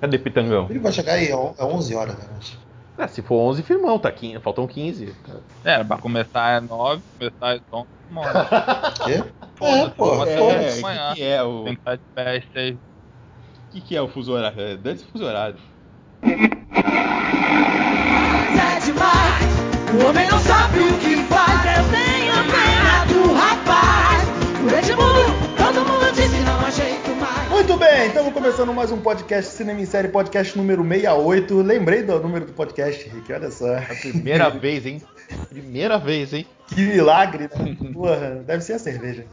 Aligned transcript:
Cadê 0.00 0.18
Pitangão? 0.18 0.66
Ele 0.70 0.78
vai 0.78 0.92
chegar 0.92 1.14
aí, 1.14 1.28
é 1.28 1.36
11 1.36 1.94
horas 1.94 2.16
da 2.16 2.26
noite. 2.28 2.58
É, 2.96 3.06
se 3.06 3.20
for 3.22 3.36
11, 3.36 3.62
firmão, 3.62 3.98
tá 3.98 4.10
15, 4.10 4.40
faltam 4.40 4.66
15. 4.66 5.14
É, 5.64 5.82
pra 5.84 5.98
começar 5.98 6.56
é 6.56 6.60
9, 6.60 7.02
começar 7.18 7.56
é 7.56 7.60
11, 7.72 7.86
mora. 8.10 8.46
Quê? 9.04 9.24
Foda-se, 9.56 9.86
É, 9.86 9.90
pô, 9.90 10.24
É, 10.24 10.40
o 10.40 11.08
que, 11.08 11.14
que 11.14 11.22
é 11.24 11.42
o. 11.42 11.64
Tem 11.64 11.74
que 11.74 11.80
estar 11.80 11.96
de 11.96 12.02
pé 12.14 12.36
às 12.36 12.44
6. 12.52 12.74
O 12.74 12.78
que, 13.72 13.80
que 13.80 13.96
é 13.96 14.02
o 14.02 14.08
fuso 14.08 14.32
horário? 14.32 14.60
É, 14.60 14.76
dane-se 14.76 15.04
fuso 15.04 15.24
horário. 15.24 15.56
é 16.22 16.26
demais. 18.84 19.44
O 19.92 20.06
homem 20.08 20.28
não 20.28 20.38
sabe 20.40 20.78
o 20.80 20.98
que 20.98 21.09
bem, 28.00 28.08
estamos 28.08 28.32
começando 28.32 28.72
mais 28.72 28.90
um 28.90 28.98
podcast 28.98 29.52
Cinema 29.52 29.78
em 29.78 29.84
Série, 29.84 30.08
podcast 30.08 30.56
número 30.56 30.82
68. 30.82 31.60
Lembrei 31.60 32.02
do 32.02 32.18
número 32.18 32.46
do 32.46 32.52
podcast, 32.54 33.06
Rick, 33.06 33.30
olha 33.30 33.50
só. 33.50 33.74
É 33.74 33.82
a 33.90 33.94
primeira 33.94 34.48
vez, 34.58 34.86
hein? 34.86 35.02
Primeira 35.50 35.98
vez, 35.98 36.32
hein? 36.32 36.46
Que 36.68 36.80
milagre, 36.80 37.50
né? 37.54 37.76
Porra, 37.92 38.42
deve 38.46 38.62
ser 38.64 38.72
a 38.72 38.78
cerveja. 38.78 39.26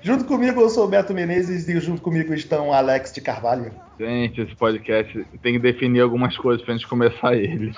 Junto 0.00 0.26
comigo 0.26 0.60
eu 0.60 0.70
sou 0.70 0.84
o 0.84 0.88
Beto 0.88 1.12
Menezes 1.12 1.66
e 1.66 1.80
junto 1.80 2.00
comigo 2.00 2.32
estão 2.32 2.72
Alex 2.72 3.12
de 3.12 3.20
Carvalho. 3.20 3.72
Gente, 3.98 4.42
esse 4.42 4.54
podcast 4.54 5.26
tem 5.42 5.54
que 5.54 5.58
definir 5.58 6.00
algumas 6.00 6.36
coisas 6.36 6.64
pra 6.64 6.72
gente 6.74 6.86
começar 6.86 7.34
ele. 7.34 7.72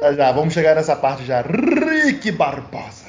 Já, 0.00 0.12
já, 0.16 0.32
vamos 0.32 0.54
chegar 0.54 0.74
nessa 0.74 0.96
parte 0.96 1.26
já. 1.26 1.42
Rick 1.42 2.32
Barbosa. 2.32 2.99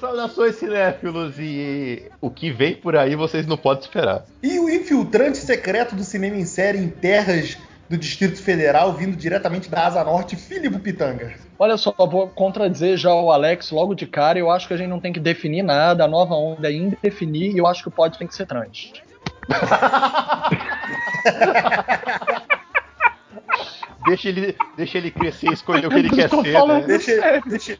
Saudações 0.00 0.54
cinéfilos 0.54 1.34
e 1.38 2.04
o 2.20 2.30
que 2.30 2.52
vem 2.52 2.76
por 2.76 2.96
aí 2.96 3.16
vocês 3.16 3.46
não 3.46 3.56
podem 3.56 3.82
esperar. 3.82 4.24
E 4.42 4.58
o 4.60 4.70
infiltrante 4.70 5.38
secreto 5.38 5.96
do 5.96 6.04
cinema 6.04 6.36
em 6.36 6.44
série 6.44 6.78
em 6.78 6.88
terras 6.88 7.58
do 7.88 7.96
Distrito 7.96 8.40
Federal, 8.40 8.92
vindo 8.92 9.16
diretamente 9.16 9.68
da 9.68 9.86
Asa 9.86 10.04
Norte, 10.04 10.36
Filipe 10.36 10.78
Pitanga. 10.78 11.34
Olha 11.58 11.76
só, 11.76 11.92
vou 11.98 12.28
contradizer 12.28 12.96
já 12.96 13.12
o 13.12 13.32
Alex 13.32 13.70
logo 13.70 13.94
de 13.94 14.06
cara. 14.06 14.38
Eu 14.38 14.50
acho 14.50 14.68
que 14.68 14.74
a 14.74 14.76
gente 14.76 14.88
não 14.88 15.00
tem 15.00 15.12
que 15.12 15.18
definir 15.18 15.62
nada. 15.62 16.04
A 16.04 16.08
nova 16.08 16.34
onda 16.34 16.68
é 16.68 16.72
indefinir 16.72 17.54
e 17.54 17.58
eu 17.58 17.66
acho 17.66 17.82
que 17.82 17.88
o 17.88 17.90
pod 17.90 18.16
tem 18.16 18.28
que 18.28 18.36
ser 18.36 18.46
trans. 18.46 18.92
Deixa 24.06 24.28
ele, 24.30 24.56
deixa 24.74 24.96
ele 24.96 25.10
crescer 25.10 25.50
e 25.50 25.52
escolher 25.52 25.86
o 25.86 25.90
que 25.90 25.96
ele 25.96 26.08
quer 26.08 26.30
ser, 26.30 26.66
né? 26.66 26.80
Deixa, 26.86 27.42
deixa, 27.44 27.78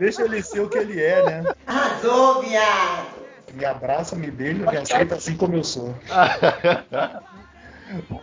deixa 0.00 0.22
ele 0.22 0.42
ser 0.42 0.60
o 0.60 0.68
que 0.68 0.78
ele 0.78 1.00
é, 1.00 1.22
né? 1.24 1.54
Arrasou, 1.66 2.42
viado! 2.42 3.20
Me 3.52 3.64
abraça, 3.64 4.16
me 4.16 4.30
beija, 4.30 4.68
me 4.70 4.76
aceita 4.76 5.16
assim 5.16 5.36
como 5.36 5.54
eu 5.56 5.62
sou. 5.64 5.94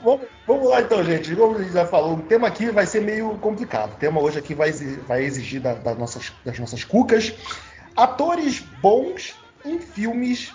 Vamos, 0.02 0.22
vamos 0.48 0.70
lá 0.70 0.80
então, 0.82 1.04
gente. 1.04 1.36
Como 1.36 1.58
a 1.58 1.62
gente 1.62 1.74
já 1.74 1.86
falou, 1.86 2.14
o 2.14 2.22
tema 2.22 2.48
aqui 2.48 2.72
vai 2.72 2.86
ser 2.86 3.02
meio 3.02 3.38
complicado. 3.40 3.92
O 3.94 3.98
tema 3.98 4.22
hoje 4.22 4.40
aqui 4.40 4.54
vai 4.56 4.70
exigir, 4.70 5.00
vai 5.02 5.24
exigir 5.26 5.60
da- 5.60 5.74
das, 5.74 5.98
nossas, 5.98 6.32
das 6.46 6.58
nossas 6.58 6.86
cucas 6.86 7.34
atores 7.94 8.60
bons 8.82 9.36
em 9.66 9.78
filmes 9.80 10.54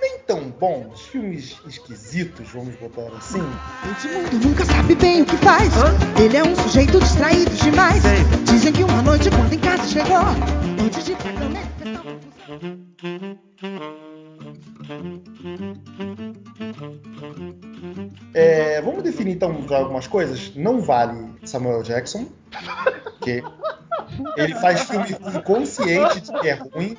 nem 0.00 0.18
tão 0.20 0.50
bons, 0.50 1.02
filmes 1.02 1.58
esquisitos, 1.66 2.48
vamos 2.50 2.74
botar 2.76 3.14
assim. 3.16 3.42
Esse 3.96 4.08
mundo 4.08 4.46
nunca 4.46 4.64
sabe 4.64 4.94
bem 4.94 5.22
o 5.22 5.26
que 5.26 5.36
faz. 5.38 5.72
Ele 6.22 6.36
é 6.36 6.42
um 6.42 6.56
sujeito 6.56 6.98
distraído 6.98 7.50
demais. 7.56 8.02
Dizem 8.44 8.72
que 8.72 8.82
uma 8.82 9.02
noite, 9.02 9.30
quando 9.30 9.52
em 9.52 9.58
casa 9.58 9.86
chegou, 9.86 10.24
antes 10.82 11.04
de 11.04 11.14
cama, 11.14 11.60
É, 18.34 18.80
vamos 18.82 19.02
definir 19.02 19.32
então 19.32 19.64
algumas 19.70 20.06
coisas. 20.06 20.54
Não 20.54 20.80
vale 20.80 21.30
Samuel 21.44 21.82
Jackson, 21.82 22.26
porque 23.04 23.42
ele 24.36 24.54
faz 24.56 24.82
filme 24.82 25.12
ruim 25.12 25.42
consciente 25.42 26.20
de 26.20 26.32
que 26.40 26.48
é 26.48 26.54
ruim, 26.54 26.96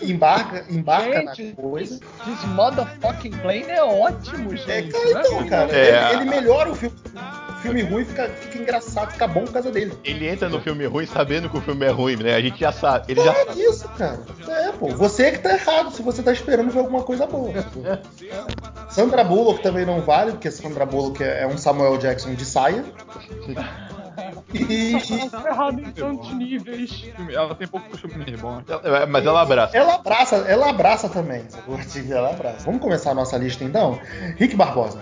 e 0.00 0.12
embarca, 0.12 0.66
embarca 0.70 1.22
na 1.22 1.34
Gente, 1.34 1.54
coisa. 1.56 1.98
This 2.24 2.44
motherfucking 2.54 3.30
plane 3.30 3.70
é 3.70 3.82
ótimo, 3.82 4.56
gente. 4.56 4.70
É, 4.70 4.82
cara, 4.90 5.04
não 5.10 5.20
é 5.20 5.22
então, 5.26 5.46
cara, 5.48 5.72
É. 5.76 6.12
ele, 6.12 6.22
ele 6.22 6.30
melhora 6.30 6.70
o 6.70 6.74
filme. 6.74 6.96
Filme 7.62 7.82
ruim 7.82 8.04
fica, 8.04 8.28
fica 8.28 8.58
engraçado, 8.58 9.12
fica 9.12 9.26
bom 9.26 9.44
por 9.44 9.52
causa 9.52 9.70
dele. 9.70 9.92
Ele 10.04 10.28
entra 10.28 10.48
no 10.48 10.60
filme 10.60 10.86
ruim 10.86 11.06
sabendo 11.06 11.48
que 11.50 11.58
o 11.58 11.60
filme 11.60 11.84
é 11.86 11.90
ruim, 11.90 12.16
né? 12.16 12.34
A 12.34 12.40
gente 12.40 12.58
já 12.60 12.72
sabe. 12.72 13.12
Ele 13.12 13.22
já 13.22 13.32
É 13.32 13.44
sabe. 13.46 13.60
isso, 13.62 13.88
cara. 13.90 14.18
É, 14.48 14.72
pô. 14.72 14.88
Você 14.88 15.32
que 15.32 15.38
tá 15.38 15.52
errado 15.54 15.90
se 15.92 16.02
você 16.02 16.22
tá 16.22 16.32
esperando 16.32 16.70
ver 16.70 16.78
alguma 16.80 17.02
coisa 17.02 17.26
boa. 17.26 17.52
pô. 17.52 17.80
Sandra 18.88 19.22
Bullock 19.24 19.62
também 19.62 19.84
não 19.84 20.00
vale, 20.00 20.32
porque 20.32 20.50
Sandra 20.50 20.86
Bullock 20.86 21.22
é 21.22 21.42
é 21.42 21.46
um 21.46 21.56
Samuel 21.58 21.96
Jackson 21.98 22.34
de 22.34 22.44
saia. 22.44 22.84
E, 24.52 25.28
Tá 25.30 25.44
errado 25.48 25.80
em 25.80 25.90
tantos 25.92 26.32
níveis. 26.34 27.04
Ela 27.32 27.54
tem 27.54 27.66
pouco 27.68 27.96
filme 27.96 28.36
bom. 28.36 28.60
Ela- 28.68 29.06
Mas 29.06 29.24
ela 29.24 29.40
abraça. 29.40 29.76
ela 29.76 29.94
abraça, 29.94 30.36
ela 30.48 30.68
abraça 30.70 31.08
também. 31.08 31.44
Ela 32.10 32.30
abraça. 32.30 32.64
Vamos 32.66 32.80
começar 32.82 33.12
a 33.12 33.14
nossa 33.14 33.36
lista 33.38 33.64
então? 33.64 33.98
Rick 34.36 34.56
Barbosa. 34.56 35.00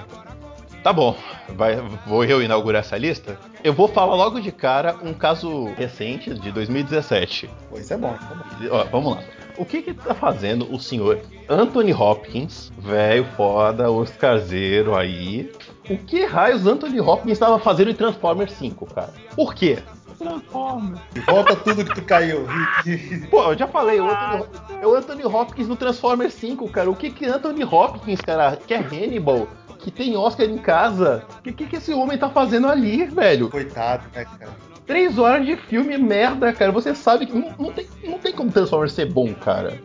Tá 0.88 0.93
bom, 0.94 1.15
vai, 1.50 1.76
vou 2.06 2.25
eu 2.25 2.43
inaugurar 2.43 2.81
essa 2.81 2.97
lista. 2.97 3.38
Eu 3.62 3.75
vou 3.75 3.88
falar 3.88 4.15
logo 4.15 4.41
de 4.41 4.50
cara 4.50 4.97
um 5.03 5.12
caso 5.12 5.66
recente 5.75 6.32
de 6.32 6.50
2017. 6.50 7.50
Pô, 7.69 7.78
isso 7.78 7.93
é 7.93 7.99
bom, 7.99 8.09
é 8.09 8.34
bom. 8.34 8.75
Ó, 8.75 8.84
vamos 8.84 9.16
lá. 9.16 9.22
O 9.59 9.66
que 9.66 9.82
que 9.82 9.93
tá 9.93 10.15
fazendo 10.15 10.66
o 10.75 10.81
senhor 10.81 11.21
Anthony 11.47 11.93
Hopkins, 11.93 12.72
velho 12.78 13.26
foda, 13.37 13.91
Oscarzeiro 13.91 14.97
aí? 14.97 15.53
O 15.91 15.99
que 15.99 16.25
raios 16.25 16.66
Anthony 16.66 17.03
Hopkins 17.03 17.32
estava 17.32 17.59
fazendo 17.59 17.91
em 17.91 17.94
Transformers 17.94 18.53
5, 18.53 18.87
cara? 18.87 19.12
Por 19.37 19.55
quê? 19.55 19.81
Transforma. 20.19 21.03
Volta 21.26 21.55
tudo 21.55 21.84
que 21.84 21.94
tu 21.97 22.03
caiu. 22.03 22.47
Rick. 22.47 23.26
Pô, 23.28 23.53
eu 23.53 23.59
já 23.59 23.69
falei, 23.69 24.00
o 24.00 24.09
Anthony, 24.09 24.44
é 24.81 24.87
o 24.87 24.94
Anthony 24.94 25.25
Hopkins 25.26 25.69
no 25.69 25.76
Transformers 25.76 26.32
5, 26.32 26.66
cara. 26.70 26.91
O 26.91 26.97
que 26.97 27.10
que 27.10 27.26
Anthony 27.26 27.62
Hopkins, 27.62 28.22
cara, 28.22 28.56
que 28.56 28.72
é 28.72 28.78
Hannibal, 28.78 29.47
que 29.78 29.91
tem 29.91 30.16
Oscar 30.16 30.47
em 30.47 30.59
casa? 30.59 31.25
O 31.39 31.43
que, 31.43 31.53
que 31.53 31.66
que 31.66 31.77
esse 31.77 31.93
homem 31.93 32.19
tá 32.19 32.28
fazendo 32.28 32.69
ali, 32.69 33.05
velho? 33.06 33.49
Coitado, 33.49 34.05
né, 34.15 34.25
cara? 34.39 34.50
Três 34.87 35.19
horas 35.19 35.44
de 35.47 35.56
filme 35.56 35.97
merda, 35.99 36.53
cara. 36.53 36.72
Você 36.72 36.94
sabe 36.94 37.27
que 37.27 37.37
não, 37.37 37.53
não 37.59 37.72
tem, 37.72 37.87
não 38.05 38.19
tem 38.19 38.33
como 38.33 38.50
Transformers 38.50 38.93
ser 38.93 39.12
bom, 39.12 39.33
cara. 39.34 39.78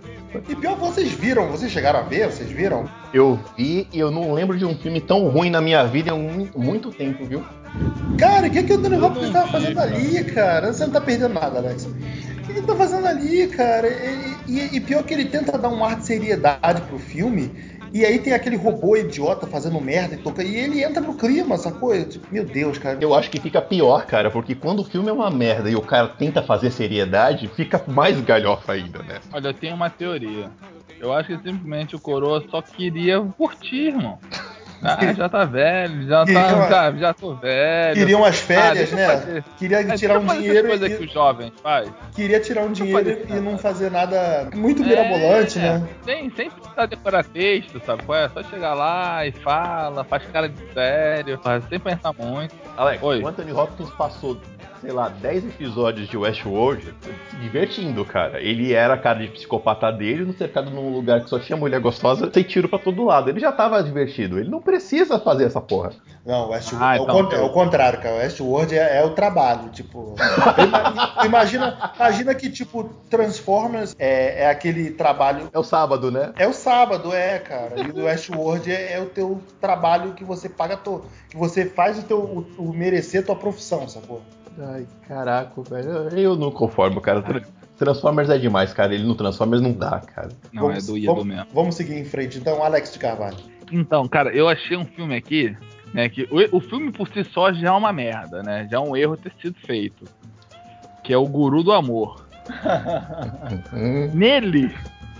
E 0.49 0.55
pior, 0.55 0.75
vocês 0.77 1.11
viram, 1.11 1.49
vocês 1.51 1.71
chegaram 1.71 1.99
a 1.99 2.03
ver, 2.03 2.31
vocês 2.31 2.49
viram? 2.49 2.89
Eu 3.13 3.39
vi 3.55 3.87
e 3.93 3.99
eu 3.99 4.09
não 4.09 4.33
lembro 4.33 4.57
de 4.57 4.65
um 4.65 4.75
filme 4.75 4.99
tão 4.99 5.27
ruim 5.27 5.49
na 5.51 5.61
minha 5.61 5.83
vida 5.85 6.09
em 6.09 6.13
um- 6.13 6.49
muito 6.55 6.89
tempo, 6.91 7.23
viu? 7.25 7.43
Cara, 8.17 8.47
o 8.47 8.49
que, 8.49 8.63
que 8.63 8.73
o 8.73 8.77
Anthony 8.77 8.95
Hopkins 8.99 9.29
tava 9.31 9.47
fazendo 9.51 9.79
ali, 9.79 10.23
cara? 10.23 10.73
Você 10.73 10.85
não 10.85 10.93
tá 10.93 11.01
perdendo 11.01 11.33
nada, 11.33 11.59
Alex. 11.59 11.85
O 11.85 11.93
que 12.45 12.51
ele 12.51 12.61
tá 12.63 12.75
fazendo 12.75 13.05
ali, 13.07 13.47
cara? 13.47 13.87
E, 13.87 14.35
e- 14.47 14.69
e 14.77 14.79
pior 14.79 15.03
que 15.03 15.13
ele 15.13 15.25
tenta 15.25 15.57
dar 15.57 15.69
um 15.69 15.83
ar 15.85 15.97
de 15.97 16.05
seriedade 16.05 16.81
pro 16.83 16.97
filme, 16.97 17.51
e 17.93 18.03
aí 18.03 18.17
tem 18.17 18.33
aquele 18.33 18.55
robô 18.55 18.97
idiota 18.97 19.45
fazendo 19.45 19.79
merda 19.79 20.15
e 20.15 20.17
toca. 20.17 20.43
E 20.43 20.55
ele 20.55 20.83
entra 20.83 20.99
no 20.99 21.13
clima, 21.13 21.57
sacou? 21.57 21.93
Eu, 21.93 22.09
tipo, 22.09 22.25
meu 22.33 22.43
Deus, 22.43 22.79
cara. 22.79 22.97
Eu 22.99 23.13
acho 23.13 23.29
que 23.29 23.39
fica 23.39 23.61
pior, 23.61 24.07
cara, 24.07 24.31
porque 24.31 24.55
quando 24.55 24.79
o 24.79 24.83
filme 24.83 25.09
é 25.09 25.13
uma 25.13 25.29
merda 25.29 25.69
e 25.69 25.75
o 25.75 25.81
cara 25.81 26.07
tenta 26.07 26.41
fazer 26.41 26.71
seriedade, 26.71 27.47
fica 27.49 27.79
mais 27.85 28.19
galhofa 28.19 28.73
ainda, 28.73 29.03
né? 29.03 29.19
Olha, 29.31 29.49
eu 29.49 29.53
tenho 29.53 29.75
uma 29.75 29.91
teoria. 29.91 30.49
Eu 30.99 31.13
acho 31.13 31.27
que 31.27 31.37
simplesmente 31.37 31.95
o 31.95 31.99
Coroa 31.99 32.43
só 32.49 32.63
queria 32.63 33.21
curtir, 33.37 33.89
irmão. 33.89 34.17
Ah, 34.83 35.13
já 35.13 35.29
tá 35.29 35.45
velho, 35.45 36.07
já 36.07 36.25
Queria 36.25 36.41
tá. 36.43 36.55
uma- 36.55 36.69
Já, 36.69 36.91
já 36.91 37.13
tô 37.13 37.33
velho. 37.35 37.95
Queria 37.95 38.17
umas 38.17 38.39
férias, 38.39 38.89
deixa 38.89 38.93
eu 38.93 38.97
né? 38.97 39.07
fazer. 39.07 39.43
Queria 39.57 39.79
É, 39.81 39.95
tirar 39.95 40.19
um 40.19 40.25
dinheiro 40.27 40.67
coisa 40.67 40.89
que 40.89 41.01
e, 41.01 41.05
os 41.05 41.11
jovens 41.13 41.53
faz. 41.61 41.89
queria 42.15 42.39
tirar 42.39 42.63
um 42.63 42.71
dinheiro 42.71 42.97
fazer 42.99 43.25
e 43.29 43.39
não 43.39 43.57
fazer 43.57 43.91
nada 43.91 44.49
muito 44.53 44.83
mirabolante, 44.83 45.59
É, 45.59 45.61
né? 45.61 45.89
Sem, 46.03 46.29
sem 46.31 46.49
precisar 46.49 46.85
decorar 46.85 47.23
texto, 47.23 47.81
sabe? 47.85 48.03
É 48.13 48.29
só 48.29 48.43
chegar 48.43 48.73
lá 48.73 49.25
e 49.25 49.31
fala, 49.31 50.03
faz 50.03 50.23
cara 50.33 50.49
de 50.49 50.73
sério, 50.73 51.39
faz 51.41 51.63
sem 51.69 51.79
pensar 51.79 52.13
muito. 52.17 52.53
Alex, 52.75 53.01
Oi. 53.01 53.21
o 53.21 53.27
Anthony 53.27 53.51
Hopkins 53.53 53.89
passou, 53.91 54.37
sei 54.83 54.91
lá, 54.91 55.07
10 55.07 55.45
episódios 55.45 56.09
de 56.09 56.17
Westworld 56.17 56.93
se 57.29 57.35
divertindo, 57.37 58.03
cara. 58.03 58.41
Ele 58.41 58.73
era 58.73 58.93
a 58.95 58.97
cara 58.97 59.19
de 59.19 59.29
psicopata 59.29 59.89
dele, 59.91 60.25
no 60.25 60.33
cercado 60.33 60.69
num 60.69 60.93
lugar 60.93 61.21
que 61.23 61.29
só 61.29 61.39
tinha 61.39 61.55
mulher 61.57 61.79
gostosa, 61.79 62.29
sem 62.31 62.43
tiro 62.43 62.67
pra 62.67 62.77
todo 62.77 63.03
lado. 63.05 63.29
Ele 63.29 63.39
já 63.39 63.51
tava 63.51 63.81
divertido. 63.81 64.37
Ele 64.37 64.49
não 64.49 64.61
precisa 64.61 65.17
fazer 65.17 65.45
essa 65.45 65.61
porra. 65.61 65.91
Não, 66.25 66.49
Westworld 66.49 66.85
Ah, 66.85 66.95
é, 66.95 66.99
o 66.99 67.03
então, 67.03 67.25
con- 67.29 67.35
é 67.35 67.41
o 67.41 67.49
contrário, 67.49 67.99
cara. 68.01 68.15
Westworld 68.17 68.77
é, 68.77 68.97
é 68.99 69.05
o 69.05 69.11
trabalho, 69.11 69.69
tipo. 69.69 70.15
ima- 70.57 71.25
imagina, 71.25 71.91
imagina 71.95 72.35
que, 72.35 72.49
tipo, 72.49 72.83
Transformers 73.09 73.95
é, 73.97 74.43
é 74.43 74.49
aquele 74.49 74.91
trabalho. 74.91 75.49
É 75.53 75.57
o 75.59 75.63
sábado, 75.63 76.11
né? 76.11 76.33
É 76.37 76.45
o 76.47 76.53
sábado, 76.53 77.13
é, 77.13 77.39
cara. 77.39 77.75
E 77.79 77.89
o 78.01 78.03
Westworld 78.05 78.69
é, 78.71 78.93
é 78.93 78.99
o 79.01 79.05
teu 79.05 79.41
trabalho 79.61 80.11
que 80.13 80.23
você 80.25 80.49
paga 80.49 80.75
todo. 80.75 81.05
Que 81.29 81.37
você 81.37 81.65
faz 81.65 81.97
o 81.99 82.03
teu 82.03 82.19
o, 82.19 82.45
o 82.57 82.73
merecer 82.73 83.21
a 83.21 83.25
tua 83.25 83.35
profissão, 83.35 83.87
sacou? 83.87 84.21
Ai, 84.59 84.87
caraca, 85.07 85.61
velho. 85.61 85.89
Eu 86.17 86.35
não 86.35 86.51
conformo, 86.51 87.01
cara. 87.01 87.21
Tra- 87.21 87.41
Transformers 87.77 88.29
é 88.29 88.37
demais, 88.37 88.73
cara. 88.73 88.93
Ele 88.93 89.03
no 89.03 89.15
Transformers 89.15 89.61
não 89.61 89.73
dá, 89.73 89.99
cara. 89.99 90.29
Não, 90.51 90.71
é 90.71 90.79
do 90.79 90.97
Iedo 90.97 91.07
vamos, 91.07 91.25
mesmo. 91.25 91.47
Vamos 91.53 91.75
seguir 91.75 91.97
em 91.97 92.05
frente. 92.05 92.37
Então, 92.37 92.63
Alex 92.63 92.93
de 92.93 92.99
Carvalho. 92.99 93.37
Então, 93.71 94.07
cara, 94.07 94.29
eu 94.35 94.47
achei 94.47 94.77
um 94.77 94.85
filme 94.85 95.15
aqui 95.15 95.55
né? 95.93 96.09
Que 96.09 96.27
o, 96.31 96.57
o 96.57 96.59
filme 96.59 96.91
por 96.91 97.07
si 97.09 97.23
só 97.25 97.53
já 97.53 97.67
é 97.67 97.71
uma 97.71 97.93
merda, 97.93 98.41
né? 98.41 98.67
Já 98.69 98.77
é 98.77 98.79
um 98.79 98.95
erro 98.95 99.15
ter 99.15 99.31
sido 99.41 99.55
feito. 99.59 100.05
Que 101.03 101.13
é 101.13 101.17
o 101.17 101.27
Guru 101.27 101.63
do 101.63 101.71
Amor. 101.71 102.25
Nele 104.13 104.73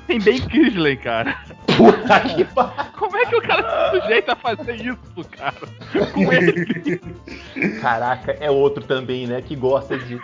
tem 0.08 0.20
Ben 0.20 0.42
Kingsley, 0.42 0.98
cara. 0.98 1.38
Puta 1.78 2.20
que 2.22 2.44
pariu. 2.46 2.94
Como 2.98 3.18
é 3.18 3.26
que 3.26 3.36
o 3.36 3.42
cara 3.42 3.92
se 3.92 4.02
sujeita 4.02 4.34
a 4.34 4.36
fazer 4.36 4.76
isso, 4.76 5.30
cara? 5.32 5.56
Com 6.14 6.32
ele. 6.32 7.02
Caraca, 7.82 8.32
é 8.40 8.50
outro 8.50 8.84
também, 8.84 9.28
né? 9.28 9.42
Que 9.42 9.56
gosta 9.56 9.98
de. 9.98 10.22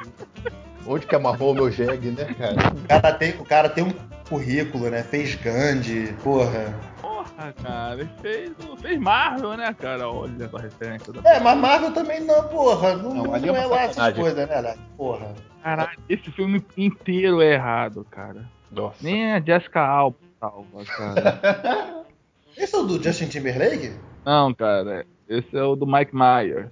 Onde 0.88 1.06
que 1.06 1.16
amarrou 1.16 1.52
o 1.52 1.56
meu 1.56 1.72
jegue, 1.72 2.12
né, 2.12 2.34
cara? 2.34 2.56
O 2.74 2.88
cara 2.88 3.14
tem, 3.14 3.32
o 3.32 3.46
cara 3.46 3.70
tem 3.70 3.84
um 3.84 3.94
currículo, 4.28 4.90
né? 4.90 5.04
Fez 5.04 5.36
Gandhi, 5.36 6.14
porra. 6.24 6.74
Porra, 7.02 7.54
cara, 7.62 8.02
ele 8.02 8.10
fez, 8.22 8.52
fez 8.82 9.00
Marvel, 9.00 9.58
né, 9.58 9.76
cara? 9.78 10.10
Olha 10.10 10.50
a 10.52 10.60
referência 10.60 11.14
da. 11.14 11.30
É, 11.30 11.40
mas 11.40 11.58
Marvel 11.58 11.92
também 11.92 12.22
não, 12.22 12.44
porra. 12.44 12.96
Não, 12.96 13.14
Não, 13.14 13.24
não, 13.24 13.36
é 13.36 13.52
uma 13.52 13.58
é 13.58 13.66
lá 13.66 13.82
essas 13.84 14.14
coisas, 14.14 14.48
né, 14.48 14.56
Alex? 14.56 14.80
Porra. 14.98 15.34
Caralho, 15.64 16.00
esse 16.08 16.32
filme 16.32 16.64
inteiro 16.78 17.42
é 17.42 17.54
errado, 17.54 18.06
cara. 18.10 18.46
Nossa. 18.72 18.98
Nem 19.02 19.32
a 19.34 19.40
Jessica 19.40 19.82
Alba 19.82 20.18
salva, 20.40 20.86
cara. 20.86 22.06
Esse 22.58 22.76
é 22.76 22.78
o 22.80 22.84
do 22.84 23.02
Justin 23.02 23.28
Timberlake? 23.28 23.94
Não, 24.26 24.54
cara, 24.54 25.06
esse 25.30 25.56
é 25.56 25.64
o 25.64 25.76
do 25.78 25.88
Mike 25.88 26.12
Myers. 26.14 26.68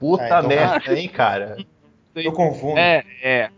Puta 0.00 0.22
Ah, 0.24 0.38
então- 0.38 0.48
merda, 0.48 0.98
hein, 0.98 1.08
cara? 1.08 1.56
Eu 2.14 2.32
confundo. 2.32 2.78
É, 2.78 3.04
é, 3.22 3.50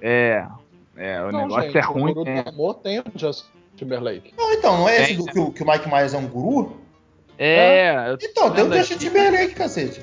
é. 0.00 0.46
É, 0.94 1.22
o 1.22 1.32
Não, 1.32 1.42
negócio 1.42 1.62
gente, 1.64 1.78
é 1.78 1.80
ruim. 1.80 2.10
o 2.10 2.14
Guru 2.14 2.28
É, 2.30 2.42
do 2.42 2.48
Amor 2.50 2.74
tem 2.74 3.00
o 3.00 3.04
Justin 3.14 3.46
Timberlake. 3.76 4.34
Não, 4.36 4.52
então, 4.52 4.78
não 4.78 4.88
é 4.88 4.96
esse 4.96 5.06
Tem, 5.08 5.16
do, 5.16 5.24
que, 5.24 5.38
o, 5.38 5.50
que 5.52 5.62
o 5.62 5.66
Mike 5.66 5.88
Myers 5.88 6.12
é 6.14 6.18
um 6.18 6.26
guru? 6.28 6.80
é 7.38 8.16
tô 8.16 8.26
Então, 8.26 8.50
tem 8.50 8.64
o 8.64 8.72
Justin. 8.74 8.98
Timberlake, 8.98 9.54
cacete. 9.54 10.00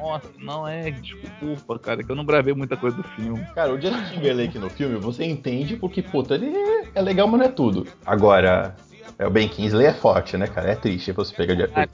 Nossa, 0.00 0.28
não 0.38 0.66
é 0.66 0.90
desculpa, 0.90 1.78
cara, 1.78 2.02
que 2.02 2.10
eu 2.10 2.16
não 2.16 2.24
gravei 2.24 2.54
muita 2.54 2.76
coisa 2.76 2.96
do 2.96 3.02
filme. 3.02 3.44
Cara, 3.54 3.72
o 3.72 3.80
Justin 3.80 4.14
Timberlake 4.14 4.58
no 4.58 4.70
filme, 4.70 4.96
você 4.98 5.24
entende 5.24 5.76
porque, 5.76 6.02
puta, 6.02 6.34
ele 6.34 6.52
é 6.94 7.02
legal, 7.02 7.26
mas 7.26 7.40
não 7.40 7.46
é 7.46 7.50
tudo. 7.50 7.86
Agora, 8.06 8.76
é, 9.18 9.26
o 9.26 9.30
Ben 9.30 9.48
Kingsley 9.48 9.86
é 9.86 9.92
forte, 9.92 10.36
né, 10.36 10.46
cara? 10.46 10.70
É 10.70 10.74
triste 10.76 11.12
você 11.12 11.34
pegar 11.34 11.54
de 11.54 11.64
Ah, 11.74 11.86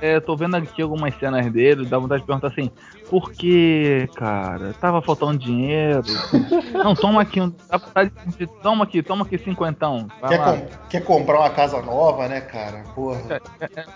É, 0.00 0.16
eu 0.16 0.20
tô 0.20 0.34
vendo 0.36 0.56
aqui 0.56 0.82
algumas 0.82 1.14
cenas 1.18 1.50
dele, 1.52 1.86
dá 1.86 1.98
vontade 1.98 2.22
de 2.22 2.26
perguntar 2.26 2.48
assim, 2.48 2.70
por 3.08 3.30
que, 3.32 4.08
cara? 4.16 4.72
Tava 4.80 5.00
faltando 5.00 5.38
dinheiro? 5.38 6.02
Não, 6.74 6.94
toma 6.94 7.22
aqui, 7.22 7.40
um, 7.40 7.52
dá 7.70 7.76
vontade 7.78 8.10
de- 8.36 8.46
toma 8.62 8.84
aqui, 8.84 9.02
toma 9.02 9.24
aqui 9.24 9.38
cinquentão. 9.38 10.08
Quer, 10.28 10.38
com- 10.44 10.66
quer 10.88 11.04
comprar 11.04 11.38
uma 11.40 11.50
casa 11.50 11.80
nova, 11.82 12.26
né, 12.28 12.40
cara? 12.40 12.82
Porra. 12.94 13.40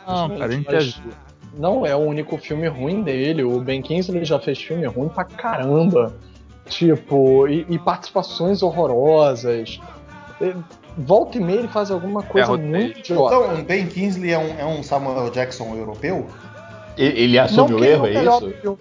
Não, 0.06 0.28
cara, 0.30 0.44
a 0.44 0.48
gente 0.48 0.68
ajuda. 0.76 1.29
Não 1.54 1.84
é 1.84 1.94
o 1.94 1.98
único 1.98 2.36
filme 2.38 2.68
ruim 2.68 3.02
dele. 3.02 3.42
O 3.42 3.60
Ben 3.60 3.82
Kingsley 3.82 4.24
já 4.24 4.38
fez 4.38 4.60
filme 4.60 4.86
ruim 4.86 5.08
pra 5.08 5.24
caramba. 5.24 6.14
Tipo, 6.68 7.48
e, 7.48 7.66
e 7.68 7.78
participações 7.78 8.62
horrorosas. 8.62 9.80
E, 10.40 10.54
volta 10.96 11.38
e 11.38 11.40
meia 11.40 11.58
ele 11.58 11.68
faz 11.68 11.90
alguma 11.90 12.22
coisa 12.22 12.46
Ferro 12.46 12.58
muito 12.58 12.92
três. 12.92 12.98
idiota. 13.10 13.34
Então, 13.34 13.60
o 13.60 13.62
Ben 13.64 13.86
Kingsley 13.86 14.32
é 14.32 14.38
um, 14.38 14.58
é 14.58 14.66
um 14.66 14.82
Samuel 14.82 15.30
Jackson 15.30 15.74
europeu? 15.74 16.26
Ele, 16.96 17.20
ele 17.20 17.38
assume 17.38 17.74
o 17.74 17.84
erro, 17.84 18.02
não 18.02 18.06
é 18.06 18.14
melhora 18.14 18.46
isso? 18.46 18.56
o 18.56 18.60
filme. 18.60 18.78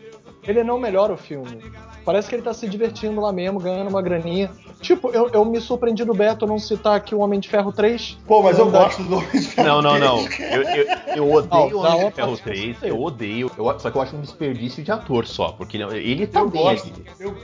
Ele 0.47 0.63
não 0.63 0.79
melhora 0.79 1.13
o 1.13 1.17
filme. 1.17 1.59
Parece 2.05 2.29
que 2.29 2.35
ele 2.35 2.41
tá 2.41 2.53
se 2.53 2.67
divertindo 2.67 3.19
lá 3.21 3.31
mesmo, 3.31 3.59
ganhando 3.59 3.89
uma 3.89 4.01
graninha. 4.01 4.49
Tipo, 4.81 5.09
eu, 5.09 5.29
eu 5.33 5.43
me 5.45 5.59
surpreendi 5.59 6.03
do 6.05 6.13
Beto 6.13 6.47
não 6.47 6.57
citar 6.57 6.95
aqui 6.95 7.13
o 7.13 7.19
Homem 7.19 7.39
de 7.39 7.49
Ferro 7.49 7.71
3. 7.71 8.17
Pô, 8.25 8.41
mas 8.41 8.57
eu 8.57 8.65
Não 8.65 8.71
dá- 8.71 8.83
gosto 8.85 9.03
do 9.03 9.17
Homem 9.17 9.31
de 9.31 9.41
Ferro 9.41 9.67
Não, 9.67 9.81
não, 9.81 9.99
não. 9.99 10.25
3, 10.25 10.39
Eu, 10.51 10.61
eu, 10.63 10.85
eu 11.17 11.31
odeio 11.33 11.69
Não, 11.69 11.77
o 11.77 11.79
Homem 11.79 11.97
de 11.99 12.03
outra 12.05 12.11
Ferro 12.11 12.27
parte 12.29 12.43
3, 12.43 12.77
você. 12.79 12.89
eu 12.89 13.01
odeio. 13.01 13.51
Eu, 13.57 13.79
só 13.79 13.91
que 13.91 13.97
eu 13.97 14.01
acho 14.01 14.15
um 14.15 14.21
desperdício 14.21 14.83
de 14.83 14.91
ator 14.91 15.25
só, 15.27 15.49
porque 15.51 15.77
não- 15.77 15.91
ele 15.91 16.25
tá 16.27 16.39
Eu 16.39 16.49
bem 16.49 16.61
gosto, 16.63 16.91
eu, 17.19 17.35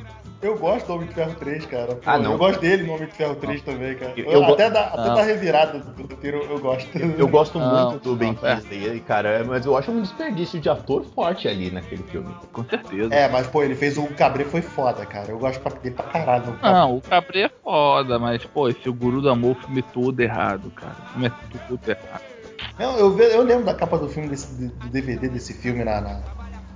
eu 0.42 0.58
gosto 0.58 0.86
do 0.88 0.94
Homem 0.94 1.08
de 1.08 1.14
Ferro 1.14 1.36
3, 1.36 1.66
cara. 1.66 1.96
Pô, 1.96 2.02
Ah, 2.06 2.18
não. 2.18 2.34
Eu 2.34 2.38
gosto 2.38 2.60
dele 2.62 2.84
no 2.84 2.94
Homem 2.94 3.08
de 3.08 3.14
Ferro 3.16 3.36
3 3.36 3.62
também, 3.64 3.96
cara. 3.96 4.14
Eu- 4.16 4.32
eu 4.32 4.44
até, 4.46 4.70
da, 4.70 4.82
até 4.88 5.08
Não. 5.10 5.16
da 5.16 5.24
revirada 5.24 5.80
do 5.80 6.02
roteiro 6.04 6.38
eu, 6.38 6.52
eu 6.52 6.60
gosto. 6.60 6.98
Eu 6.98 7.28
gosto 7.28 7.60
Não, 7.60 7.90
muito 7.92 8.04
do 8.04 8.16
Ben 8.16 8.38
não, 8.42 8.48
é. 8.50 8.56
Kingsley, 8.58 9.00
cara, 9.02 9.44
mas 9.46 9.66
eu 9.66 9.76
acho 9.76 9.92
um 9.92 10.02
desperdício 10.02 10.60
de 10.60 10.70
ator 10.70 11.04
forte 11.14 11.48
ali 11.48 11.70
naquele 11.72 12.04
filme. 12.04 12.34
Com 12.54 12.64
certeza. 12.64 13.14
É, 13.14 13.28
mas 13.28 13.48
pô, 13.48 13.62
ele 13.64 13.76
fez 13.76 13.98
o 13.98 14.06
Cabré 14.08 14.46
foi 14.46 14.62
foda, 14.62 15.06
cara. 15.06 15.30
Eu 15.32 15.40
gosto 15.40 15.60
pra- 15.60 15.76
dele 15.78 15.96
pra 15.96 16.06
caralho. 16.06 16.58
Não, 16.62 16.98
o 16.98 17.02
Cabré 17.02 17.25
é 17.34 17.50
foda, 17.64 18.20
mas, 18.20 18.44
pô, 18.46 18.70
esse 18.70 18.88
o 18.88 18.94
Guru 18.94 19.22
do 19.22 19.30
Amor, 19.30 19.56
filme 19.58 19.80
é 19.80 19.94
todo 19.94 20.20
errado, 20.20 20.72
cara. 20.72 20.96
O 21.00 21.12
filme 21.14 21.28
é 21.28 21.32
tudo 21.68 21.80
errado. 21.90 22.22
Não, 22.78 22.98
eu, 22.98 23.18
eu 23.20 23.42
lembro 23.44 23.66
da 23.66 23.74
capa 23.74 23.98
do 23.98 24.08
filme, 24.10 24.30
desse, 24.30 24.54
do 24.54 24.90
DVD 24.90 25.30
desse 25.30 25.54
filme 25.54 25.84
na, 25.84 26.02
na- 26.02 26.20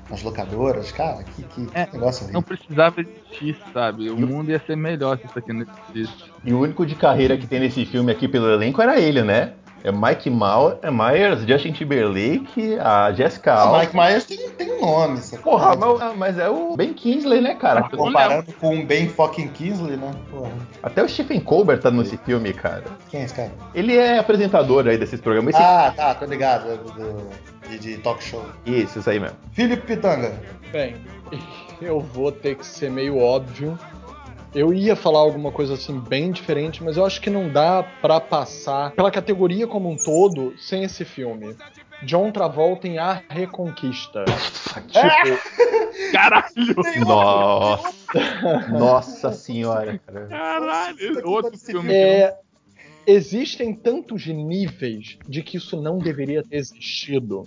nas 0.10 0.24
locadoras. 0.24 0.92
Cara, 0.92 1.24
que, 1.24 1.44
que 1.44 1.68
É, 1.74 1.88
negócio 1.94 2.24
ali. 2.26 2.34
Não 2.34 2.42
precisava 2.42 3.02
existir, 3.02 3.58
sabe? 3.74 4.10
O 4.10 4.18
mundo 4.18 4.50
ia 4.50 4.60
ser 4.66 4.76
melhor 4.76 5.18
se 5.20 5.26
isso 5.26 5.38
aqui 5.38 5.52
não 5.54 5.66
existisse. 5.94 6.30
E 6.44 6.54
o 6.54 6.60
único 6.62 6.86
de 6.86 6.96
carreira 6.96 7.38
que 7.38 7.46
tem 7.46 7.60
nesse 7.60 7.86
filme 7.86 8.12
aqui 8.12 8.28
pelo 8.28 8.50
elenco 8.50 8.82
era 8.82 9.00
ele, 9.00 9.22
né? 9.24 9.54
É 9.84 9.92
Mike 9.92 10.30
Mau- 10.30 10.78
é 10.82 10.92
Myers, 10.92 11.42
Justin 11.48 11.72
Timberlake, 11.72 12.78
a 12.80 13.12
Jessica 13.14 13.54
Ah, 13.54 13.62
Alba. 13.62 13.80
Mike 13.80 13.96
Myers 13.96 14.24
tem, 14.26 14.50
tem 14.52 14.72
um 14.74 14.82
nome, 14.82 15.18
sabe? 15.20 15.42
Porra, 15.44 15.76
mas, 15.76 16.18
mas 16.18 16.38
é 16.40 16.50
o 16.50 16.76
Ben 16.76 16.94
Kingsley, 16.94 17.40
né, 17.42 17.56
cara? 17.56 17.82
Ah, 17.86 17.90
Comparando 17.96 18.52
com 18.54 18.80
o 18.80 18.86
Ben 18.86 19.08
fucking 19.08 19.48
Kingsley, 19.50 19.96
né? 19.98 20.12
Porra, 20.30 20.52
Até 20.84 21.04
o 21.04 21.08
Stephen 21.08 21.40
Colbert 21.40 21.80
tá 21.80 21.90
nesse 21.90 22.18
filme, 22.18 22.52
cara. 22.54 22.84
quem 23.10 23.22
é 23.22 23.24
esse 23.24 23.34
cara? 23.34 23.52
Ele 23.74 23.96
é 23.96 24.20
apresentador 24.20 24.88
aí 24.88 24.98
desses 24.98 25.22
programas. 25.22 25.54
Esse... 25.56 25.64
Ah, 25.64 25.94
tá, 25.96 26.14
tô 26.16 26.26
ligado. 26.26 26.78
do- 26.78 26.92
do- 26.92 27.70
de, 27.70 27.78
de 27.80 27.98
talk 28.00 28.24
show. 28.24 28.44
Isso, 28.66 29.00
isso 29.00 29.10
aí 29.10 29.20
mesmo. 29.20 29.38
Felipe 29.54 29.86
Pitanga. 29.86 30.34
Bem, 30.72 30.96
eu 31.82 32.00
vou 32.00 32.32
ter 32.32 32.56
que 32.56 32.66
ser 32.66 32.90
meio 32.92 33.18
óbvio. 33.20 33.78
Eu 34.54 34.74
ia 34.74 34.96
falar 34.96 35.20
alguma 35.20 35.52
coisa 35.52 35.76
assim 35.76 36.00
bem 36.00 36.32
diferente, 36.32 36.84
mas 36.84 36.98
eu 36.98 37.06
acho 37.06 37.22
que 37.22 37.30
não 37.30 37.50
dá 37.50 37.84
pra 38.02 38.20
passar 38.20 38.92
pela 38.92 39.12
categoria 39.12 39.68
como 39.68 39.90
um 39.90 39.96
todo 39.96 40.56
sem 40.58 40.84
esse 40.84 41.06
filme. 41.06 41.56
John 42.04 42.32
Travolta 42.32 42.88
em 42.88 42.98
A 42.98 43.22
Reconquista. 43.30 44.26
tipo, 44.88 44.94
Caralho! 46.12 46.76
Nossa, 47.06 48.70
nossa 48.70 49.32
senhora, 49.32 50.00
cara. 50.06 50.28
Caralho! 50.28 51.30
Outro 51.30 51.58
filme 51.58 51.94
é, 51.94 52.36
existem 53.12 53.74
tantos 53.74 54.28
níveis 54.28 55.18
de 55.28 55.42
que 55.42 55.58
isso 55.58 55.82
não 55.82 55.98
deveria 55.98 56.44
ter 56.44 56.58
existido, 56.58 57.44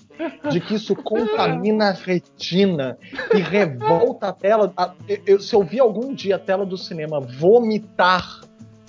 de 0.50 0.60
que 0.60 0.74
isso 0.74 0.96
contamina 0.96 1.90
a 1.90 1.92
retina 1.92 2.98
e 3.32 3.38
revolta 3.38 4.28
a 4.28 4.32
tela. 4.32 4.72
a- 4.76 4.92
eu- 5.24 5.40
se 5.40 5.54
eu 5.54 5.62
vi 5.62 5.78
algum 5.78 6.12
dia 6.12 6.36
a 6.36 6.38
tela 6.38 6.66
do 6.66 6.76
cinema 6.76 7.20
vomitar 7.20 8.40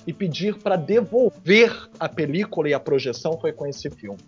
e 0.06 0.12
pedir 0.12 0.58
para 0.58 0.76
devolver 0.76 1.88
a 1.98 2.08
película 2.08 2.68
e 2.68 2.74
a 2.74 2.80
projeção, 2.80 3.38
foi 3.40 3.52
com 3.52 3.66
esse 3.66 3.88
filme. 3.90 4.18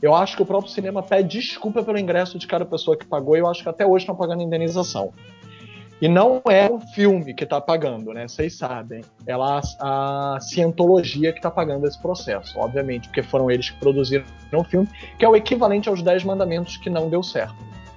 Eu 0.00 0.14
acho 0.14 0.36
que 0.36 0.42
o 0.42 0.46
próprio 0.46 0.70
cinema 0.72 1.02
pede 1.02 1.38
desculpa 1.40 1.82
pelo 1.82 1.98
ingresso 1.98 2.38
de 2.38 2.46
cada 2.46 2.64
pessoa 2.64 2.96
que 2.96 3.04
pagou 3.06 3.36
e 3.36 3.40
eu 3.40 3.46
acho 3.48 3.62
que 3.62 3.68
até 3.68 3.84
hoje 3.86 4.02
estão 4.04 4.16
pagando 4.16 4.42
indenização. 4.42 5.12
E 6.02 6.08
não 6.08 6.42
é 6.50 6.68
o 6.68 6.80
filme 6.80 7.32
que 7.32 7.46
tá 7.46 7.60
pagando, 7.60 8.12
né? 8.12 8.26
Vocês 8.26 8.58
sabem. 8.58 9.02
É 9.24 9.34
a, 9.34 9.60
a 9.78 10.38
cientologia 10.40 11.32
que 11.32 11.40
tá 11.40 11.48
pagando 11.48 11.86
esse 11.86 11.96
processo, 11.96 12.58
obviamente, 12.58 13.06
porque 13.06 13.22
foram 13.22 13.48
eles 13.48 13.70
que 13.70 13.78
produziram 13.78 14.24
o 14.52 14.64
filme, 14.64 14.88
que 15.16 15.24
é 15.24 15.28
o 15.28 15.36
equivalente 15.36 15.88
aos 15.88 16.02
Dez 16.02 16.24
Mandamentos 16.24 16.76
que 16.76 16.90
não 16.90 17.08
deu 17.08 17.22
certo. 17.22 17.54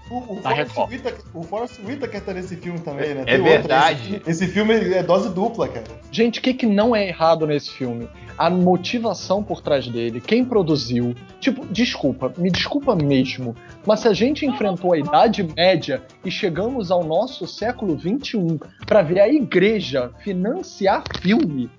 O, 0.09 0.17
o, 0.17 0.35
Forrest. 0.41 0.77
Whitaker, 0.77 1.25
o 1.33 1.43
Forrest 1.43 1.79
Whitaker 1.83 2.21
tá 2.21 2.33
nesse 2.33 2.55
filme 2.55 2.79
também, 2.79 3.15
né? 3.15 3.21
É 3.21 3.25
Tem 3.25 3.35
outro, 3.37 3.49
verdade. 3.51 4.21
Esse, 4.27 4.43
esse 4.43 4.47
filme 4.47 4.73
é 4.73 5.01
dose 5.01 5.29
dupla, 5.29 5.67
cara. 5.67 5.85
Gente, 6.11 6.39
o 6.39 6.41
que, 6.43 6.53
que 6.53 6.67
não 6.67 6.95
é 6.95 7.07
errado 7.07 7.47
nesse 7.47 7.71
filme? 7.71 8.07
A 8.37 8.49
motivação 8.49 9.41
por 9.41 9.61
trás 9.61 9.87
dele, 9.87 10.21
quem 10.21 10.45
produziu. 10.45 11.15
Tipo, 11.39 11.65
desculpa, 11.67 12.31
me 12.37 12.51
desculpa 12.51 12.95
mesmo, 12.95 13.55
mas 13.85 14.01
se 14.01 14.07
a 14.07 14.13
gente 14.13 14.45
enfrentou 14.45 14.93
a 14.93 14.99
Idade 14.99 15.43
Média 15.55 16.03
e 16.23 16.29
chegamos 16.29 16.91
ao 16.91 17.03
nosso 17.03 17.47
século 17.47 17.97
XXI 17.99 18.59
pra 18.85 19.01
ver 19.01 19.21
a 19.21 19.27
igreja 19.27 20.11
financiar 20.19 21.03
filme. 21.19 21.69